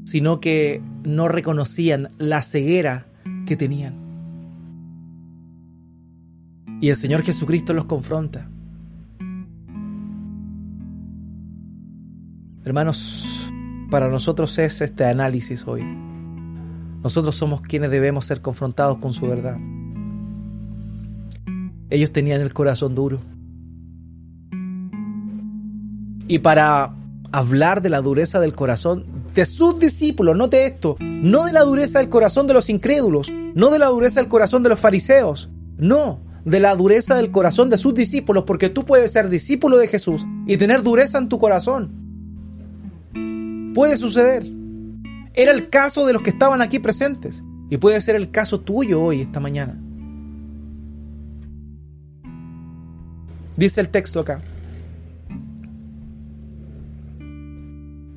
sino 0.04 0.40
que 0.40 0.82
no 1.04 1.28
reconocían 1.28 2.08
la 2.18 2.42
ceguera 2.42 3.06
que 3.46 3.56
tenían. 3.56 3.94
Y 6.80 6.88
el 6.88 6.96
Señor 6.96 7.22
Jesucristo 7.22 7.74
los 7.74 7.84
confronta. 7.84 8.48
Hermanos, 12.64 13.26
para 13.90 14.08
nosotros 14.08 14.58
es 14.58 14.80
este 14.80 15.04
análisis 15.04 15.66
hoy. 15.66 16.09
Nosotros 17.02 17.36
somos 17.36 17.60
quienes 17.62 17.90
debemos 17.90 18.26
ser 18.26 18.40
confrontados 18.40 18.98
con 18.98 19.12
su 19.12 19.26
verdad. 19.26 19.56
Ellos 21.88 22.12
tenían 22.12 22.40
el 22.40 22.52
corazón 22.52 22.94
duro. 22.94 23.20
Y 26.28 26.38
para 26.38 26.94
hablar 27.32 27.82
de 27.82 27.88
la 27.88 28.00
dureza 28.00 28.38
del 28.38 28.54
corazón 28.54 29.04
de 29.34 29.46
sus 29.46 29.78
discípulos, 29.80 30.36
note 30.36 30.66
esto, 30.66 30.96
no 31.00 31.44
de 31.44 31.52
la 31.52 31.62
dureza 31.62 31.98
del 31.98 32.08
corazón 32.08 32.46
de 32.46 32.54
los 32.54 32.70
incrédulos, 32.70 33.30
no 33.54 33.70
de 33.70 33.78
la 33.78 33.86
dureza 33.86 34.20
del 34.20 34.28
corazón 34.28 34.62
de 34.62 34.68
los 34.68 34.78
fariseos, 34.78 35.48
no, 35.76 36.20
de 36.44 36.60
la 36.60 36.74
dureza 36.76 37.16
del 37.16 37.30
corazón 37.30 37.70
de 37.70 37.78
sus 37.78 37.94
discípulos, 37.94 38.44
porque 38.44 38.68
tú 38.68 38.84
puedes 38.84 39.12
ser 39.12 39.28
discípulo 39.28 39.76
de 39.76 39.88
Jesús 39.88 40.24
y 40.46 40.56
tener 40.56 40.82
dureza 40.82 41.18
en 41.18 41.28
tu 41.28 41.38
corazón. 41.38 41.90
Puede 43.74 43.96
suceder. 43.96 44.59
Era 45.34 45.52
el 45.52 45.68
caso 45.68 46.06
de 46.06 46.12
los 46.12 46.22
que 46.22 46.30
estaban 46.30 46.62
aquí 46.62 46.78
presentes. 46.78 47.42
Y 47.70 47.76
puede 47.76 48.00
ser 48.00 48.16
el 48.16 48.30
caso 48.30 48.60
tuyo 48.60 49.00
hoy, 49.00 49.20
esta 49.20 49.38
mañana. 49.38 49.80
Dice 53.56 53.80
el 53.80 53.90
texto 53.90 54.20
acá. 54.20 54.42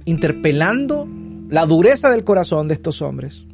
Interpelando 0.05 1.07
la 1.49 1.65
dureza 1.65 2.09
del 2.09 2.23
corazón 2.23 2.67
de 2.67 2.73
estos 2.73 3.01
hombres. 3.01 3.45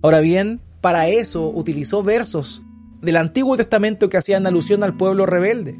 Ahora 0.00 0.20
bien, 0.20 0.60
para 0.80 1.08
eso 1.08 1.50
utilizó 1.50 2.02
versos 2.02 2.62
del 3.02 3.16
Antiguo 3.16 3.56
Testamento 3.56 4.08
que 4.08 4.16
hacían 4.16 4.46
alusión 4.46 4.82
al 4.82 4.96
pueblo 4.96 5.26
rebelde. 5.26 5.78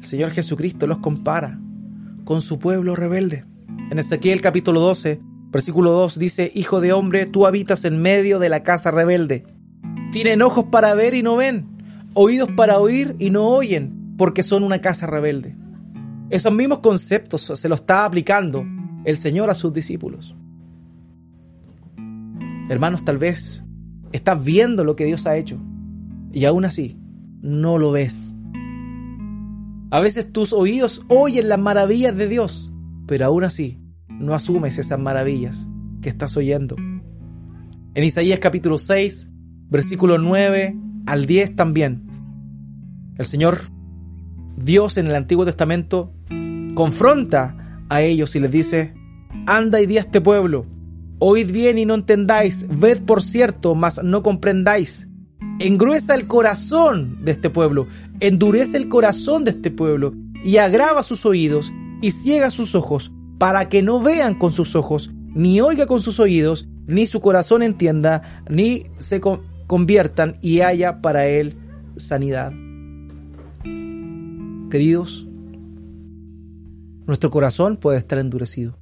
El 0.00 0.06
Señor 0.06 0.30
Jesucristo 0.30 0.86
los 0.86 0.98
compara 0.98 1.60
con 2.24 2.40
su 2.40 2.58
pueblo 2.58 2.96
rebelde. 2.96 3.44
En 3.90 3.98
Ezequiel 3.98 4.40
capítulo 4.40 4.80
12, 4.80 5.20
versículo 5.54 5.92
2 5.92 6.18
dice, 6.18 6.50
Hijo 6.52 6.80
de 6.80 6.92
hombre, 6.92 7.26
tú 7.26 7.46
habitas 7.46 7.84
en 7.84 8.02
medio 8.02 8.40
de 8.40 8.48
la 8.48 8.64
casa 8.64 8.90
rebelde. 8.90 9.44
Tienen 10.10 10.42
ojos 10.42 10.64
para 10.64 10.94
ver 10.94 11.14
y 11.14 11.22
no 11.22 11.36
ven, 11.36 11.66
oídos 12.12 12.50
para 12.56 12.80
oír 12.80 13.14
y 13.20 13.30
no 13.30 13.46
oyen, 13.46 14.14
porque 14.18 14.42
son 14.42 14.64
una 14.64 14.80
casa 14.80 15.06
rebelde. 15.06 15.56
Esos 16.28 16.52
mismos 16.52 16.80
conceptos 16.80 17.42
se 17.42 17.68
los 17.68 17.80
está 17.80 18.04
aplicando 18.04 18.66
el 19.04 19.16
Señor 19.16 19.48
a 19.48 19.54
sus 19.54 19.72
discípulos. 19.72 20.34
Hermanos, 22.68 23.04
tal 23.04 23.18
vez 23.18 23.64
estás 24.10 24.44
viendo 24.44 24.82
lo 24.82 24.96
que 24.96 25.04
Dios 25.04 25.24
ha 25.24 25.36
hecho 25.36 25.60
y 26.32 26.46
aún 26.46 26.64
así 26.64 26.98
no 27.42 27.78
lo 27.78 27.92
ves. 27.92 28.34
A 29.90 30.00
veces 30.00 30.32
tus 30.32 30.52
oídos 30.52 31.04
oyen 31.06 31.48
las 31.48 31.60
maravillas 31.60 32.16
de 32.16 32.26
Dios, 32.26 32.72
pero 33.06 33.26
aún 33.26 33.44
así 33.44 33.83
no 34.18 34.34
asumes 34.34 34.78
esas 34.78 34.98
maravillas 34.98 35.68
que 36.02 36.08
estás 36.08 36.36
oyendo. 36.36 36.76
En 37.94 38.04
Isaías 38.04 38.38
capítulo 38.38 38.78
6, 38.78 39.30
versículo 39.70 40.18
9 40.18 40.76
al 41.06 41.26
10 41.26 41.56
también, 41.56 42.02
el 43.16 43.26
Señor 43.26 43.60
Dios 44.56 44.96
en 44.96 45.06
el 45.06 45.14
Antiguo 45.14 45.44
Testamento 45.44 46.12
confronta 46.74 47.84
a 47.88 48.02
ellos 48.02 48.34
y 48.36 48.40
les 48.40 48.50
dice, 48.50 48.94
anda 49.46 49.80
y 49.80 49.86
di 49.86 49.98
a 49.98 50.00
este 50.00 50.20
pueblo, 50.20 50.66
oíd 51.18 51.50
bien 51.50 51.78
y 51.78 51.86
no 51.86 51.94
entendáis, 51.94 52.66
ved 52.68 53.02
por 53.02 53.22
cierto, 53.22 53.74
mas 53.74 54.02
no 54.02 54.22
comprendáis. 54.22 55.08
Engruesa 55.60 56.14
el 56.14 56.26
corazón 56.26 57.24
de 57.24 57.32
este 57.32 57.50
pueblo, 57.50 57.86
endurece 58.20 58.76
el 58.76 58.88
corazón 58.88 59.44
de 59.44 59.52
este 59.52 59.70
pueblo 59.70 60.12
y 60.44 60.56
agrava 60.56 61.02
sus 61.02 61.24
oídos 61.24 61.72
y 62.00 62.10
ciega 62.10 62.50
sus 62.50 62.74
ojos 62.74 63.12
para 63.44 63.68
que 63.68 63.82
no 63.82 64.00
vean 64.00 64.36
con 64.36 64.52
sus 64.52 64.74
ojos, 64.74 65.10
ni 65.34 65.60
oiga 65.60 65.86
con 65.86 66.00
sus 66.00 66.18
oídos, 66.18 66.66
ni 66.86 67.04
su 67.04 67.20
corazón 67.20 67.62
entienda, 67.62 68.42
ni 68.48 68.84
se 68.96 69.20
conviertan 69.20 70.32
y 70.40 70.62
haya 70.62 71.02
para 71.02 71.26
él 71.26 71.58
sanidad. 71.98 72.54
Queridos, 74.70 75.28
nuestro 77.06 77.30
corazón 77.30 77.76
puede 77.76 77.98
estar 77.98 78.18
endurecido. 78.18 78.78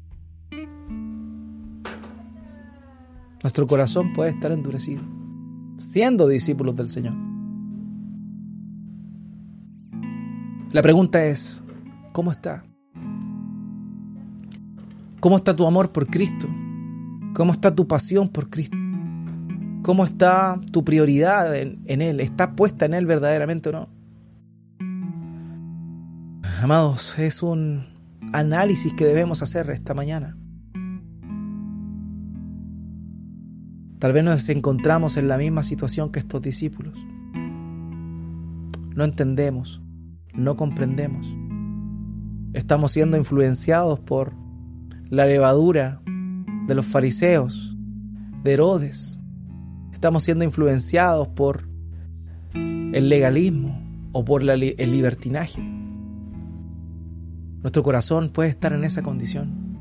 Nuestro 3.42 3.66
corazón 3.66 4.12
puede 4.12 4.30
estar 4.30 4.52
endurecido, 4.52 5.02
siendo 5.76 6.28
discípulos 6.28 6.76
del 6.76 6.86
Señor. 6.86 7.14
La 10.70 10.82
pregunta 10.82 11.26
es, 11.26 11.64
¿cómo 12.12 12.30
está? 12.30 12.62
¿Cómo 15.23 15.37
está 15.37 15.55
tu 15.55 15.64
amor 15.68 15.93
por 15.93 16.09
Cristo? 16.09 16.49
¿Cómo 17.33 17.53
está 17.53 17.73
tu 17.73 17.87
pasión 17.87 18.29
por 18.29 18.51
Cristo? 18.51 18.77
¿Cómo 19.83 20.05
está 20.05 20.61
tu 20.73 20.85
prioridad 20.85 21.55
en, 21.55 21.79
Él? 21.87 22.18
¿Está 22.18 22.57
puesta 22.57 22.87
en 22.87 22.95
Él 22.95 23.07
verdaderamente 23.07 23.68
o 23.68 23.73
no? 23.73 23.89
Amados, 26.61 27.16
es 27.20 27.41
un 27.41 27.87
análisis 28.33 28.93
que 28.95 29.05
debemos 29.05 29.45
hacer 29.45 29.70
esta 29.70 29.95
mañana. 29.95 30.37
Tal 34.01 34.12
vez 34.12 34.25
nos 34.25 34.49
encontramos 34.49 35.16
en 35.16 35.29
la 35.29 35.39
misma 35.39 35.62
situación 35.62 36.11
que 36.11 36.18
estos 36.18 36.43
discípulos. 36.43 36.99
No 38.97 39.05
entendemos, 39.05 39.81
no 40.35 40.57
comprendemos. 40.57 41.33
Estamos 42.55 42.91
siendo 42.91 43.16
influenciados 43.16 44.01
por 44.01 44.43
la 45.12 45.26
levadura 45.26 46.00
de 46.66 46.74
los 46.74 46.86
fariseos, 46.86 47.76
de 48.42 48.54
Herodes. 48.54 49.20
Estamos 49.92 50.22
siendo 50.22 50.42
influenciados 50.42 51.28
por 51.28 51.68
el 52.54 53.10
legalismo 53.10 53.78
o 54.12 54.24
por 54.24 54.42
el 54.42 54.74
libertinaje. 54.90 55.62
Nuestro 57.60 57.82
corazón 57.82 58.30
puede 58.30 58.48
estar 58.48 58.72
en 58.72 58.84
esa 58.84 59.02
condición 59.02 59.76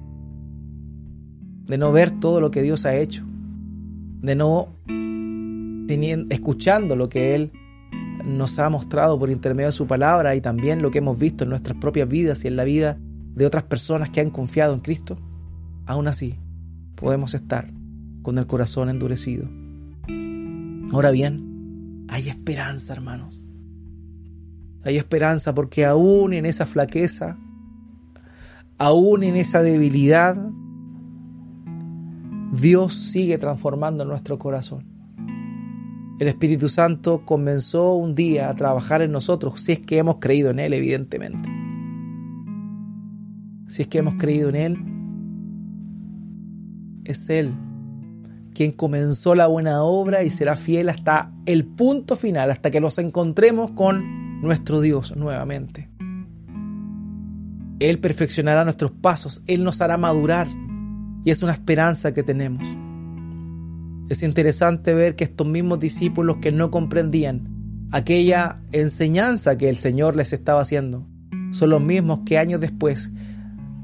de 1.63 1.77
no 1.77 1.93
ver 1.93 2.11
todo 2.11 2.41
lo 2.41 2.51
que 2.51 2.61
Dios 2.61 2.85
ha 2.85 2.97
hecho, 2.97 3.23
de 4.21 4.35
no 4.35 4.75
escuchando 6.29 6.97
lo 6.97 7.07
que 7.07 7.35
Él 7.35 7.53
nos 8.25 8.59
ha 8.59 8.69
mostrado 8.69 9.17
por 9.17 9.29
intermedio 9.29 9.67
de 9.67 9.71
su 9.71 9.87
palabra 9.87 10.35
y 10.35 10.41
también 10.41 10.81
lo 10.81 10.91
que 10.91 10.97
hemos 10.97 11.17
visto 11.17 11.45
en 11.45 11.51
nuestras 11.51 11.77
propias 11.77 12.09
vidas 12.09 12.43
y 12.43 12.49
en 12.49 12.57
la 12.57 12.65
vida 12.65 12.97
de 13.35 13.45
otras 13.45 13.63
personas 13.63 14.09
que 14.09 14.21
han 14.21 14.29
confiado 14.29 14.73
en 14.73 14.81
Cristo, 14.81 15.17
aún 15.85 16.07
así 16.07 16.35
podemos 16.95 17.33
estar 17.33 17.71
con 18.21 18.37
el 18.37 18.47
corazón 18.47 18.89
endurecido. 18.89 19.47
Ahora 20.91 21.11
bien, 21.11 22.05
hay 22.09 22.29
esperanza, 22.29 22.93
hermanos. 22.93 23.41
Hay 24.83 24.97
esperanza 24.97 25.53
porque 25.53 25.85
aún 25.85 26.33
en 26.33 26.45
esa 26.45 26.65
flaqueza, 26.65 27.37
aún 28.77 29.23
en 29.23 29.35
esa 29.35 29.61
debilidad, 29.63 30.35
Dios 32.51 32.93
sigue 32.93 33.37
transformando 33.37 34.03
nuestro 34.05 34.37
corazón. 34.37 34.85
El 36.19 36.27
Espíritu 36.27 36.69
Santo 36.69 37.25
comenzó 37.25 37.93
un 37.93 38.13
día 38.13 38.49
a 38.49 38.55
trabajar 38.55 39.01
en 39.01 39.11
nosotros, 39.11 39.61
si 39.61 39.71
es 39.71 39.79
que 39.79 39.97
hemos 39.97 40.17
creído 40.17 40.51
en 40.51 40.59
Él, 40.59 40.73
evidentemente. 40.73 41.60
Si 43.71 43.83
es 43.83 43.87
que 43.87 43.99
hemos 43.99 44.15
creído 44.15 44.49
en 44.49 44.55
Él, 44.57 44.77
es 47.05 47.29
Él 47.29 47.53
quien 48.53 48.73
comenzó 48.73 49.33
la 49.33 49.47
buena 49.47 49.81
obra 49.81 50.25
y 50.25 50.29
será 50.29 50.57
fiel 50.57 50.89
hasta 50.89 51.31
el 51.45 51.63
punto 51.65 52.17
final, 52.17 52.51
hasta 52.51 52.69
que 52.69 52.81
nos 52.81 52.97
encontremos 52.97 53.71
con 53.71 54.41
nuestro 54.41 54.81
Dios 54.81 55.15
nuevamente. 55.15 55.89
Él 57.79 57.99
perfeccionará 57.99 58.65
nuestros 58.65 58.91
pasos, 58.91 59.41
Él 59.47 59.63
nos 59.63 59.79
hará 59.79 59.95
madurar 59.97 60.49
y 61.23 61.31
es 61.31 61.41
una 61.41 61.53
esperanza 61.53 62.13
que 62.13 62.23
tenemos. 62.23 62.67
Es 64.09 64.21
interesante 64.21 64.93
ver 64.93 65.15
que 65.15 65.23
estos 65.23 65.47
mismos 65.47 65.79
discípulos 65.79 66.39
que 66.41 66.51
no 66.51 66.71
comprendían 66.71 67.87
aquella 67.91 68.59
enseñanza 68.73 69.57
que 69.57 69.69
el 69.69 69.77
Señor 69.77 70.17
les 70.17 70.33
estaba 70.33 70.59
haciendo, 70.59 71.07
son 71.51 71.69
los 71.69 71.81
mismos 71.81 72.19
que 72.25 72.37
años 72.37 72.59
después, 72.59 73.09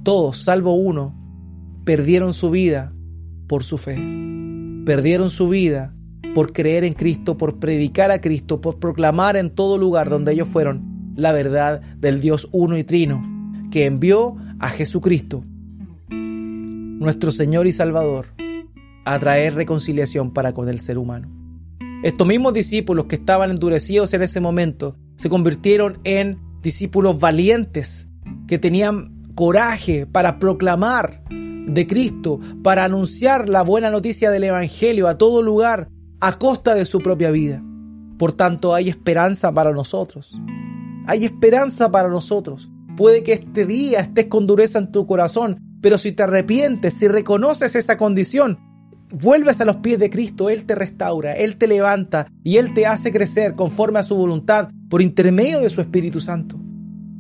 todos 0.08 0.38
salvo 0.38 0.72
uno, 0.74 1.14
perdieron 1.84 2.34
su 2.34 2.50
vida 2.50 2.94
por 3.46 3.66
su 3.66 3.78
fe. 3.78 3.98
Perdieron 4.86 5.30
su 5.30 5.50
vida 5.50 5.94
por 6.34 6.54
creer 6.54 6.86
en 6.86 6.94
Cristo, 6.94 7.38
por 7.38 7.60
predicar 7.60 8.12
a 8.12 8.22
Cristo, 8.22 8.62
por 8.62 8.80
proclamar 8.80 9.36
en 9.36 9.50
todo 9.50 9.78
lugar 9.78 10.10
donde 10.10 10.32
ellos 10.32 10.48
fueron 10.48 11.12
la 11.18 11.34
verdad 11.34 11.82
del 11.98 12.22
Dios 12.22 12.48
uno 12.54 12.78
y 12.78 12.86
trino, 12.86 13.22
que 13.70 13.84
envió 13.84 14.38
a 14.60 14.70
Jesucristo, 14.70 15.44
nuestro 16.10 17.34
Señor 17.34 17.68
y 17.68 17.74
Salvador, 17.74 18.28
a 19.04 19.20
traer 19.20 19.56
reconciliación 19.56 20.32
para 20.32 20.54
con 20.54 20.70
el 20.70 20.80
ser 20.80 20.98
humano. 20.98 21.28
Estos 22.02 22.26
mismos 22.26 22.54
discípulos 22.54 23.08
que 23.08 23.18
estaban 23.18 23.50
endurecidos 23.50 24.14
en 24.14 24.22
ese 24.22 24.40
momento 24.40 24.96
se 25.18 25.28
convirtieron 25.28 26.00
en 26.06 26.40
discípulos 26.62 27.20
valientes 27.20 28.08
que 28.48 28.58
tenían 28.58 29.17
coraje 29.38 30.08
para 30.08 30.40
proclamar 30.40 31.22
de 31.30 31.86
Cristo, 31.86 32.40
para 32.64 32.86
anunciar 32.86 33.48
la 33.48 33.62
buena 33.62 33.92
noticia 33.92 34.32
del 34.32 34.46
Evangelio 34.46 35.08
a 35.08 35.20
todo 35.20 35.44
lugar 35.44 35.90
a 36.20 36.40
costa 36.40 36.74
de 36.74 36.86
su 36.86 37.02
propia 37.02 37.30
vida. 37.30 37.64
Por 38.18 38.32
tanto, 38.32 38.74
hay 38.74 38.90
esperanza 38.90 39.52
para 39.52 39.72
nosotros. 39.74 40.36
Hay 41.06 41.24
esperanza 41.24 41.92
para 41.92 42.10
nosotros. 42.10 42.68
Puede 42.96 43.22
que 43.22 43.34
este 43.34 43.68
día 43.68 44.00
estés 44.00 44.26
con 44.26 44.48
dureza 44.48 44.80
en 44.80 44.92
tu 44.92 45.06
corazón, 45.06 45.60
pero 45.82 46.00
si 46.00 46.14
te 46.14 46.24
arrepientes, 46.24 46.96
si 46.96 47.08
reconoces 47.08 47.76
esa 47.76 47.96
condición, 47.96 48.58
vuelves 49.12 49.62
a 49.62 49.66
los 49.66 49.78
pies 49.78 50.00
de 50.00 50.10
Cristo, 50.10 50.50
Él 50.50 50.66
te 50.66 50.74
restaura, 50.74 51.34
Él 51.34 51.58
te 51.58 51.68
levanta 51.68 52.26
y 52.44 52.58
Él 52.58 52.74
te 52.74 52.88
hace 52.88 53.12
crecer 53.12 53.54
conforme 53.54 54.00
a 54.00 54.04
su 54.04 54.16
voluntad 54.16 54.72
por 54.90 55.04
intermedio 55.04 55.60
de 55.60 55.70
su 55.70 55.80
Espíritu 55.80 56.22
Santo. 56.22 56.58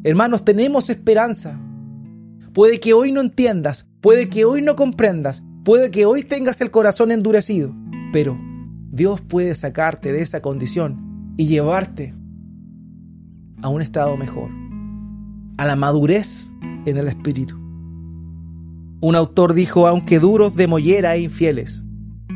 Hermanos, 0.03 0.43
tenemos 0.43 0.89
esperanza. 0.89 1.59
Puede 2.57 2.79
que 2.79 2.95
hoy 2.95 3.11
no 3.11 3.21
entiendas, 3.21 3.87
puede 4.01 4.29
que 4.29 4.43
hoy 4.43 4.63
no 4.63 4.75
comprendas, 4.75 5.43
puede 5.63 5.91
que 5.91 6.07
hoy 6.07 6.23
tengas 6.23 6.59
el 6.59 6.71
corazón 6.71 7.11
endurecido, 7.11 7.71
pero 8.11 8.35
Dios 8.89 9.21
puede 9.21 9.53
sacarte 9.53 10.11
de 10.11 10.21
esa 10.21 10.41
condición 10.41 11.35
y 11.37 11.45
llevarte 11.45 12.15
a 13.61 13.69
un 13.69 13.83
estado 13.83 14.17
mejor, 14.17 14.49
a 15.59 15.67
la 15.67 15.75
madurez 15.75 16.49
en 16.87 16.97
el 16.97 17.07
espíritu. 17.07 17.55
Un 19.01 19.15
autor 19.15 19.53
dijo, 19.53 19.85
aunque 19.85 20.17
duros 20.17 20.55
de 20.55 20.65
mollera 20.65 21.15
e 21.15 21.21
infieles, 21.21 21.83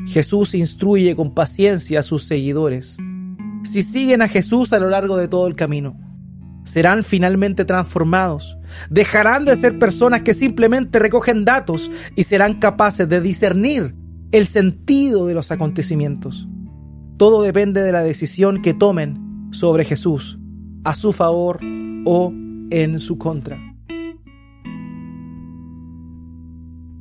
Jesús 0.05 0.53
instruye 0.53 1.15
con 1.15 1.33
paciencia 1.33 2.01
a 2.01 2.03
sus 2.03 2.25
seguidores. 2.25 2.95
Si 3.63 3.81
siguen 3.81 4.21
a 4.21 4.27
Jesús 4.27 4.71
a 4.71 4.77
lo 4.77 4.87
largo 4.87 5.17
de 5.17 5.27
todo 5.27 5.47
el 5.47 5.55
camino, 5.55 5.97
serán 6.63 7.03
finalmente 7.03 7.65
transformados. 7.65 8.57
Dejarán 8.89 9.45
de 9.45 9.55
ser 9.55 9.79
personas 9.79 10.21
que 10.21 10.33
simplemente 10.33 10.99
recogen 10.99 11.45
datos 11.45 11.89
y 12.15 12.23
serán 12.23 12.59
capaces 12.59 13.07
de 13.09 13.21
discernir 13.21 13.95
el 14.31 14.45
sentido 14.45 15.27
de 15.27 15.33
los 15.33 15.51
acontecimientos. 15.51 16.47
Todo 17.17 17.43
depende 17.43 17.83
de 17.83 17.91
la 17.91 18.03
decisión 18.03 18.61
que 18.61 18.73
tomen 18.73 19.49
sobre 19.51 19.83
Jesús, 19.85 20.39
a 20.83 20.95
su 20.95 21.11
favor 21.11 21.59
o 22.05 22.33
en 22.69 22.99
su 22.99 23.17
contra. 23.17 23.59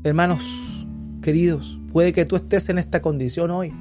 Hermanos 0.02 0.70
queridos, 1.22 1.78
puede 1.92 2.12
que 2.12 2.24
tú 2.24 2.36
estés 2.36 2.68
en 2.68 2.78
esta 2.78 3.00
condición 3.00 3.50
hoy. 3.50 3.72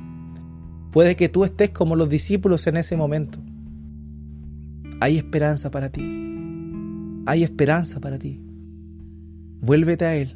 Puede 0.92 1.16
que 1.16 1.30
tú 1.30 1.44
estés 1.44 1.70
como 1.70 1.96
los 1.96 2.10
discípulos 2.10 2.68
en 2.68 2.78
ese 2.78 2.98
momento. 2.98 3.40
Hay 5.00 5.18
esperanza 5.18 5.72
para 5.72 5.89
ti. 5.89 6.02
Hay 7.26 7.43
esperanza 7.43 8.00
para 8.00 8.18
ti. 8.18 8.39
Vuélvete 9.62 10.06
a 10.06 10.16
Él. 10.16 10.36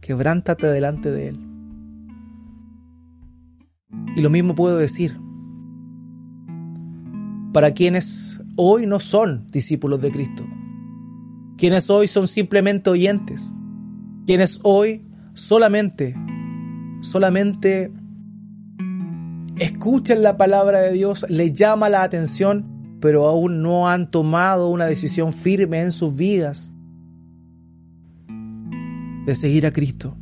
Quebrántate 0.00 0.66
delante 0.66 1.10
de 1.10 1.28
Él. 1.28 1.40
Y 4.16 4.22
lo 4.22 4.30
mismo 4.30 4.54
puedo 4.54 4.76
decir 4.76 5.16
para 7.52 7.72
quienes 7.72 8.40
hoy 8.56 8.86
no 8.86 9.00
son 9.00 9.50
discípulos 9.50 10.00
de 10.00 10.10
Cristo, 10.10 10.44
quienes 11.56 11.90
hoy 11.90 12.06
son 12.06 12.28
simplemente 12.28 12.90
oyentes, 12.90 13.54
quienes 14.26 14.60
hoy 14.62 15.04
solamente, 15.34 16.14
solamente 17.00 17.92
escuchan 19.56 20.22
la 20.22 20.36
palabra 20.36 20.80
de 20.80 20.92
Dios, 20.92 21.26
les 21.28 21.52
llama 21.52 21.88
la 21.88 22.02
atención, 22.02 22.66
pero 23.00 23.26
aún 23.26 23.62
no 23.62 23.88
han 23.88 24.10
tomado 24.10 24.68
una 24.68 24.86
decisión 24.86 25.32
firme 25.32 25.80
en 25.80 25.90
sus 25.90 26.16
vidas 26.16 26.72
de 29.26 29.34
seguir 29.34 29.66
a 29.66 29.72
Cristo, 29.72 30.16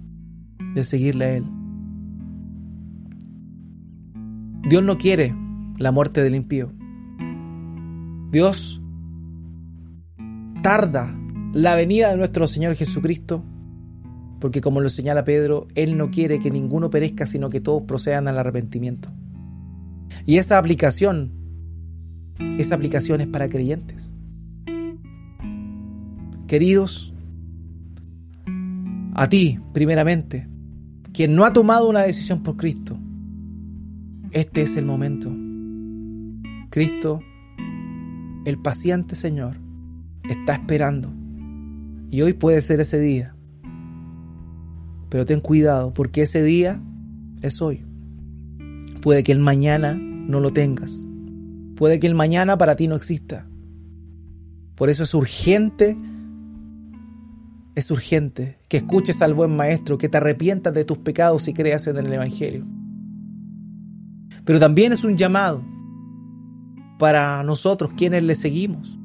de 0.74 0.84
seguirle 0.84 1.24
a 1.24 1.36
Él. 1.36 1.44
Dios 4.68 4.82
no 4.82 4.98
quiere 4.98 5.34
la 5.78 5.92
muerte 5.92 6.22
del 6.22 6.34
impío. 6.34 6.72
Dios 8.30 8.82
tarda 10.62 11.14
la 11.52 11.74
venida 11.74 12.10
de 12.10 12.16
nuestro 12.16 12.46
Señor 12.46 12.74
Jesucristo, 12.74 13.42
porque 14.38 14.60
como 14.60 14.80
lo 14.80 14.88
señala 14.88 15.24
Pedro, 15.24 15.66
Él 15.74 15.96
no 15.96 16.10
quiere 16.10 16.38
que 16.38 16.50
ninguno 16.50 16.90
perezca, 16.90 17.26
sino 17.26 17.48
que 17.50 17.60
todos 17.60 17.84
procedan 17.84 18.28
al 18.28 18.38
arrepentimiento. 18.38 19.10
Y 20.26 20.36
esa 20.36 20.58
aplicación, 20.58 21.37
esa 22.58 22.74
aplicación 22.74 23.20
es 23.20 23.26
para 23.26 23.48
creyentes. 23.48 24.12
Queridos, 26.46 27.12
a 29.14 29.28
ti, 29.28 29.58
primeramente, 29.72 30.48
quien 31.12 31.34
no 31.34 31.44
ha 31.44 31.52
tomado 31.52 31.88
una 31.88 32.02
decisión 32.02 32.42
por 32.42 32.56
Cristo, 32.56 32.98
este 34.30 34.62
es 34.62 34.76
el 34.76 34.84
momento. 34.84 35.34
Cristo 36.70 37.20
el 38.44 38.58
paciente 38.58 39.14
Señor 39.14 39.56
está 40.28 40.54
esperando. 40.54 41.12
Y 42.10 42.22
hoy 42.22 42.32
puede 42.32 42.62
ser 42.62 42.80
ese 42.80 42.98
día. 42.98 43.34
Pero 45.10 45.26
ten 45.26 45.40
cuidado 45.40 45.92
porque 45.92 46.22
ese 46.22 46.42
día 46.42 46.80
es 47.42 47.60
hoy. 47.60 47.84
Puede 49.02 49.22
que 49.22 49.32
el 49.32 49.38
mañana 49.38 49.94
no 49.94 50.40
lo 50.40 50.52
tengas. 50.52 51.07
Puede 51.78 52.00
que 52.00 52.08
el 52.08 52.16
mañana 52.16 52.58
para 52.58 52.74
ti 52.74 52.88
no 52.88 52.96
exista. 52.96 53.46
Por 54.74 54.90
eso 54.90 55.04
es 55.04 55.14
urgente, 55.14 55.96
es 57.76 57.88
urgente 57.92 58.58
que 58.66 58.78
escuches 58.78 59.22
al 59.22 59.32
buen 59.32 59.54
maestro, 59.54 59.96
que 59.96 60.08
te 60.08 60.16
arrepientas 60.16 60.74
de 60.74 60.84
tus 60.84 60.98
pecados 60.98 61.46
y 61.46 61.54
creas 61.54 61.86
en 61.86 61.98
el 61.98 62.12
Evangelio. 62.12 62.66
Pero 64.44 64.58
también 64.58 64.92
es 64.92 65.04
un 65.04 65.16
llamado 65.16 65.62
para 66.98 67.44
nosotros 67.44 67.92
quienes 67.96 68.24
le 68.24 68.34
seguimos, 68.34 68.98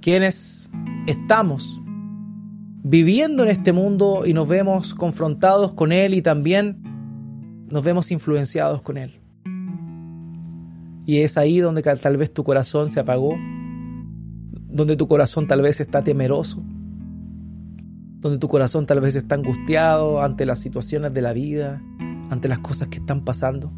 quienes 0.00 0.70
estamos 1.06 1.82
viviendo 2.82 3.42
en 3.42 3.50
este 3.50 3.72
mundo 3.72 4.22
y 4.24 4.32
nos 4.32 4.48
vemos 4.48 4.94
confrontados 4.94 5.74
con 5.74 5.92
Él 5.92 6.14
y 6.14 6.22
también 6.22 6.82
nos 7.68 7.84
vemos 7.84 8.10
influenciados 8.10 8.80
con 8.80 8.96
Él. 8.96 9.21
Y 11.04 11.18
es 11.18 11.36
ahí 11.36 11.60
donde 11.60 11.82
tal 11.82 12.16
vez 12.16 12.32
tu 12.32 12.44
corazón 12.44 12.90
se 12.90 13.00
apagó, 13.00 13.36
donde 14.68 14.96
tu 14.96 15.08
corazón 15.08 15.46
tal 15.46 15.62
vez 15.62 15.80
está 15.80 16.04
temeroso, 16.04 16.62
donde 18.20 18.38
tu 18.38 18.48
corazón 18.48 18.86
tal 18.86 19.00
vez 19.00 19.16
está 19.16 19.34
angustiado 19.34 20.22
ante 20.22 20.46
las 20.46 20.60
situaciones 20.60 21.12
de 21.12 21.22
la 21.22 21.32
vida, 21.32 21.82
ante 22.30 22.48
las 22.48 22.60
cosas 22.60 22.88
que 22.88 22.98
están 22.98 23.24
pasando 23.24 23.72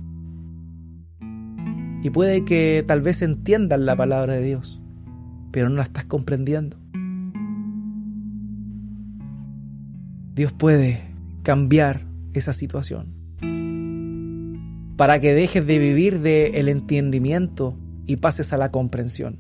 y 2.05 2.11
puede 2.11 2.45
que 2.45 2.85
tal 2.87 3.01
vez 3.01 3.23
entiendan 3.23 3.87
la 3.87 3.97
palabra 3.97 4.35
de 4.35 4.43
Dios, 4.43 4.83
pero 5.51 5.71
no 5.71 5.77
la 5.77 5.85
estás 5.85 6.05
comprendiendo. 6.05 6.77
Dios 10.35 10.53
puede 10.53 11.15
cambiar 11.43 12.05
esa 12.35 12.53
situación 12.53 13.15
para 14.97 15.21
que 15.21 15.35
dejes 15.35 15.67
de 15.67 15.79
vivir 15.79 16.21
del 16.21 16.55
el 16.55 16.69
entendimiento 16.69 17.77
y 18.07 18.17
pases 18.17 18.53
a 18.53 18.57
la 18.57 18.71
comprensión. 18.71 19.39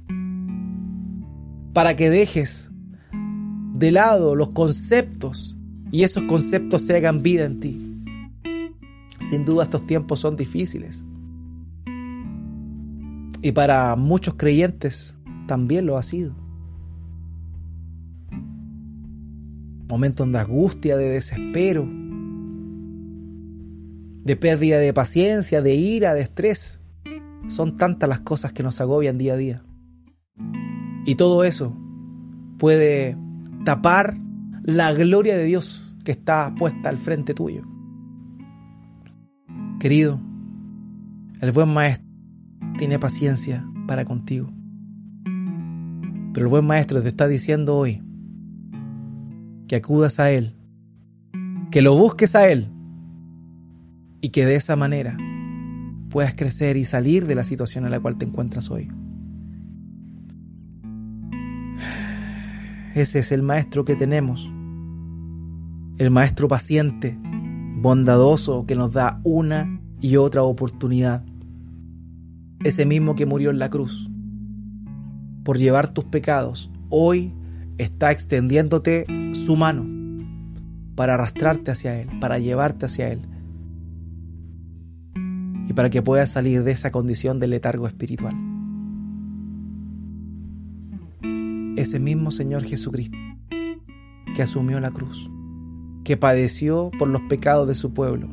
Para 1.72 1.96
que 1.96 2.10
dejes 2.10 2.70
de 3.74 3.90
lado 3.90 4.34
los 4.34 4.50
conceptos 4.50 5.56
y 5.90 6.02
esos 6.02 6.24
conceptos 6.24 6.82
se 6.82 6.96
hagan 6.96 7.22
vida 7.22 7.44
en 7.44 7.60
ti. 7.60 7.80
Sin 9.20 9.44
duda 9.44 9.64
estos 9.64 9.86
tiempos 9.86 10.20
son 10.20 10.36
difíciles 10.36 11.04
y 13.44 13.52
para 13.52 13.94
muchos 13.94 14.36
creyentes 14.36 15.14
también 15.46 15.84
lo 15.84 15.98
ha 15.98 16.02
sido. 16.02 16.34
Momentos 19.86 20.32
de 20.32 20.38
angustia, 20.38 20.96
de 20.96 21.10
desespero, 21.10 21.86
de 24.24 24.36
pérdida 24.36 24.78
de 24.78 24.92
paciencia, 24.92 25.60
de 25.62 25.74
ira, 25.74 26.14
de 26.14 26.22
estrés. 26.22 26.80
Son 27.48 27.76
tantas 27.76 28.08
las 28.08 28.20
cosas 28.20 28.52
que 28.52 28.62
nos 28.62 28.80
agobian 28.80 29.18
día 29.18 29.34
a 29.34 29.36
día. 29.36 29.62
Y 31.04 31.16
todo 31.16 31.44
eso 31.44 31.76
puede 32.58 33.16
tapar 33.64 34.16
la 34.62 34.92
gloria 34.94 35.36
de 35.36 35.44
Dios 35.44 35.94
que 36.04 36.12
está 36.12 36.54
puesta 36.58 36.88
al 36.88 36.96
frente 36.96 37.34
tuyo. 37.34 37.62
Querido, 39.78 40.18
el 41.42 41.52
buen 41.52 41.68
maestro 41.68 42.08
tiene 42.78 42.98
paciencia 42.98 43.66
para 43.86 44.06
contigo. 44.06 44.50
Pero 46.32 46.46
el 46.46 46.50
buen 46.50 46.64
maestro 46.64 47.02
te 47.02 47.08
está 47.08 47.28
diciendo 47.28 47.76
hoy 47.76 48.02
que 49.68 49.76
acudas 49.76 50.18
a 50.18 50.30
Él, 50.30 50.56
que 51.70 51.82
lo 51.82 51.94
busques 51.96 52.34
a 52.34 52.48
Él 52.48 52.73
y 54.24 54.30
que 54.30 54.46
de 54.46 54.54
esa 54.54 54.74
manera 54.74 55.18
puedas 56.08 56.32
crecer 56.32 56.78
y 56.78 56.86
salir 56.86 57.26
de 57.26 57.34
la 57.34 57.44
situación 57.44 57.84
en 57.84 57.90
la 57.90 58.00
cual 58.00 58.16
te 58.16 58.24
encuentras 58.24 58.70
hoy. 58.70 58.88
Ese 62.94 63.18
es 63.18 63.32
el 63.32 63.42
maestro 63.42 63.84
que 63.84 63.96
tenemos, 63.96 64.50
el 65.98 66.10
maestro 66.10 66.48
paciente, 66.48 67.18
bondadoso 67.82 68.64
que 68.64 68.76
nos 68.76 68.94
da 68.94 69.20
una 69.24 69.78
y 70.00 70.16
otra 70.16 70.42
oportunidad. 70.42 71.22
Ese 72.60 72.86
mismo 72.86 73.16
que 73.16 73.26
murió 73.26 73.50
en 73.50 73.58
la 73.58 73.68
cruz, 73.68 74.08
por 75.42 75.58
llevar 75.58 75.92
tus 75.92 76.06
pecados, 76.06 76.70
hoy 76.88 77.34
está 77.76 78.10
extendiéndote 78.10 79.04
su 79.34 79.54
mano 79.54 79.84
para 80.94 81.12
arrastrarte 81.12 81.72
hacia 81.72 82.00
Él, 82.00 82.08
para 82.20 82.38
llevarte 82.38 82.86
hacia 82.86 83.10
Él 83.10 83.33
y 85.68 85.72
para 85.72 85.90
que 85.90 86.02
puedas 86.02 86.30
salir 86.30 86.62
de 86.62 86.72
esa 86.72 86.90
condición 86.90 87.40
de 87.40 87.48
letargo 87.48 87.86
espiritual. 87.86 88.34
Ese 91.76 91.98
mismo 91.98 92.30
Señor 92.30 92.64
Jesucristo 92.64 93.18
que 94.34 94.42
asumió 94.42 94.80
la 94.80 94.90
cruz, 94.90 95.30
que 96.04 96.16
padeció 96.16 96.90
por 96.98 97.08
los 97.08 97.22
pecados 97.22 97.68
de 97.68 97.74
su 97.74 97.94
pueblo, 97.94 98.28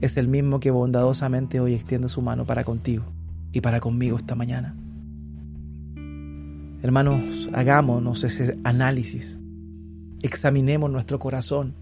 es 0.00 0.16
el 0.16 0.28
mismo 0.28 0.58
que 0.58 0.70
bondadosamente 0.70 1.60
hoy 1.60 1.74
extiende 1.74 2.08
su 2.08 2.22
mano 2.22 2.44
para 2.44 2.64
contigo 2.64 3.04
y 3.52 3.60
para 3.60 3.80
conmigo 3.80 4.16
esta 4.16 4.34
mañana. 4.34 4.74
Hermanos, 6.82 7.48
hagámonos 7.52 8.24
ese 8.24 8.58
análisis, 8.64 9.38
examinemos 10.22 10.90
nuestro 10.90 11.20
corazón, 11.20 11.74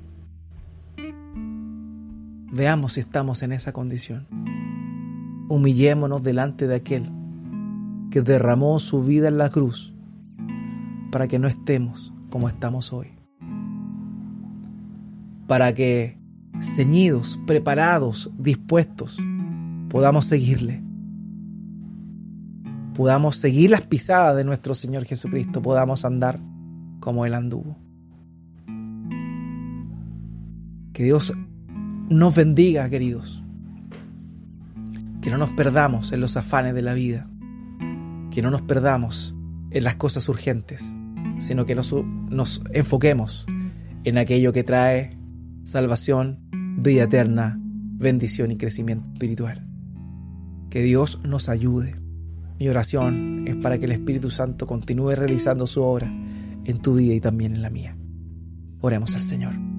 veamos 2.53 2.95
si 2.95 3.01
estamos 3.01 3.43
en 3.43 3.53
esa 3.53 3.73
condición, 3.73 4.27
humillémonos 5.49 6.23
delante 6.23 6.67
de 6.67 6.77
aquel 6.77 7.11
que 8.11 8.23
derramó 8.23 8.79
su 8.79 9.03
vida 9.05 9.29
en 9.29 9.39
la 9.39 9.51
cruz 9.51 9.95
para 11.13 11.29
que 11.29 11.39
no 11.39 11.49
estemos 11.49 12.13
como 12.31 12.49
estamos 12.49 12.93
hoy, 12.93 13.09
para 15.47 15.75
que 15.75 16.19
ceñidos, 16.61 17.39
preparados, 17.47 18.31
dispuestos, 18.39 19.19
podamos 19.89 20.27
seguirle. 20.27 20.83
Podamos 22.95 23.37
seguir 23.37 23.71
las 23.71 23.83
pisadas 23.83 24.37
de 24.37 24.45
nuestro 24.45 24.75
Señor 24.75 25.05
Jesucristo, 25.05 25.63
podamos 25.63 26.05
andar 26.05 26.39
como 26.99 27.25
Él 27.25 27.35
anduvo. 27.35 27.77
Que 30.93 31.05
Dios 31.05 31.33
nos 32.11 32.35
bendiga, 32.35 32.91
queridos. 32.91 33.43
Que 35.23 35.31
no 35.31 35.39
nos 35.39 35.51
perdamos 35.51 36.13
en 36.13 36.21
los 36.21 36.37
afanes 36.37 36.75
de 36.75 36.83
la 36.83 36.93
vida. 36.93 37.31
Que 38.31 38.43
no 38.43 38.51
nos 38.51 38.63
perdamos 38.63 39.35
en 39.71 39.85
las 39.85 39.95
cosas 39.97 40.29
urgentes, 40.29 40.93
sino 41.39 41.65
que 41.65 41.75
nos, 41.75 41.95
nos 42.29 42.63
enfoquemos 42.73 43.47
en 44.05 44.19
aquello 44.19 44.53
que 44.53 44.65
trae 44.65 45.11
salvación, 45.63 46.41
vida 46.79 47.05
eterna, 47.05 47.59
bendición 47.61 48.51
y 48.51 48.57
crecimiento 48.57 49.09
espiritual. 49.13 49.67
Que 50.69 50.83
Dios 50.83 51.21
nos 51.25 51.49
ayude. 51.49 51.97
Mi 52.59 52.69
oración 52.69 53.45
es 53.47 53.57
para 53.57 53.79
que 53.79 53.87
el 53.87 53.93
Espíritu 53.93 54.31
Santo 54.31 54.67
continúe 54.67 55.15
realizando 55.15 55.67
su 55.67 55.83
obra 55.83 56.13
en 56.65 56.79
tu 56.83 56.97
vida 56.97 57.15
y 57.15 57.21
también 57.21 57.55
en 57.55 57.63
la 57.63 57.71
mía. 57.71 57.97
Oremos 58.81 59.15
al 59.15 59.23
Señor. 59.23 59.70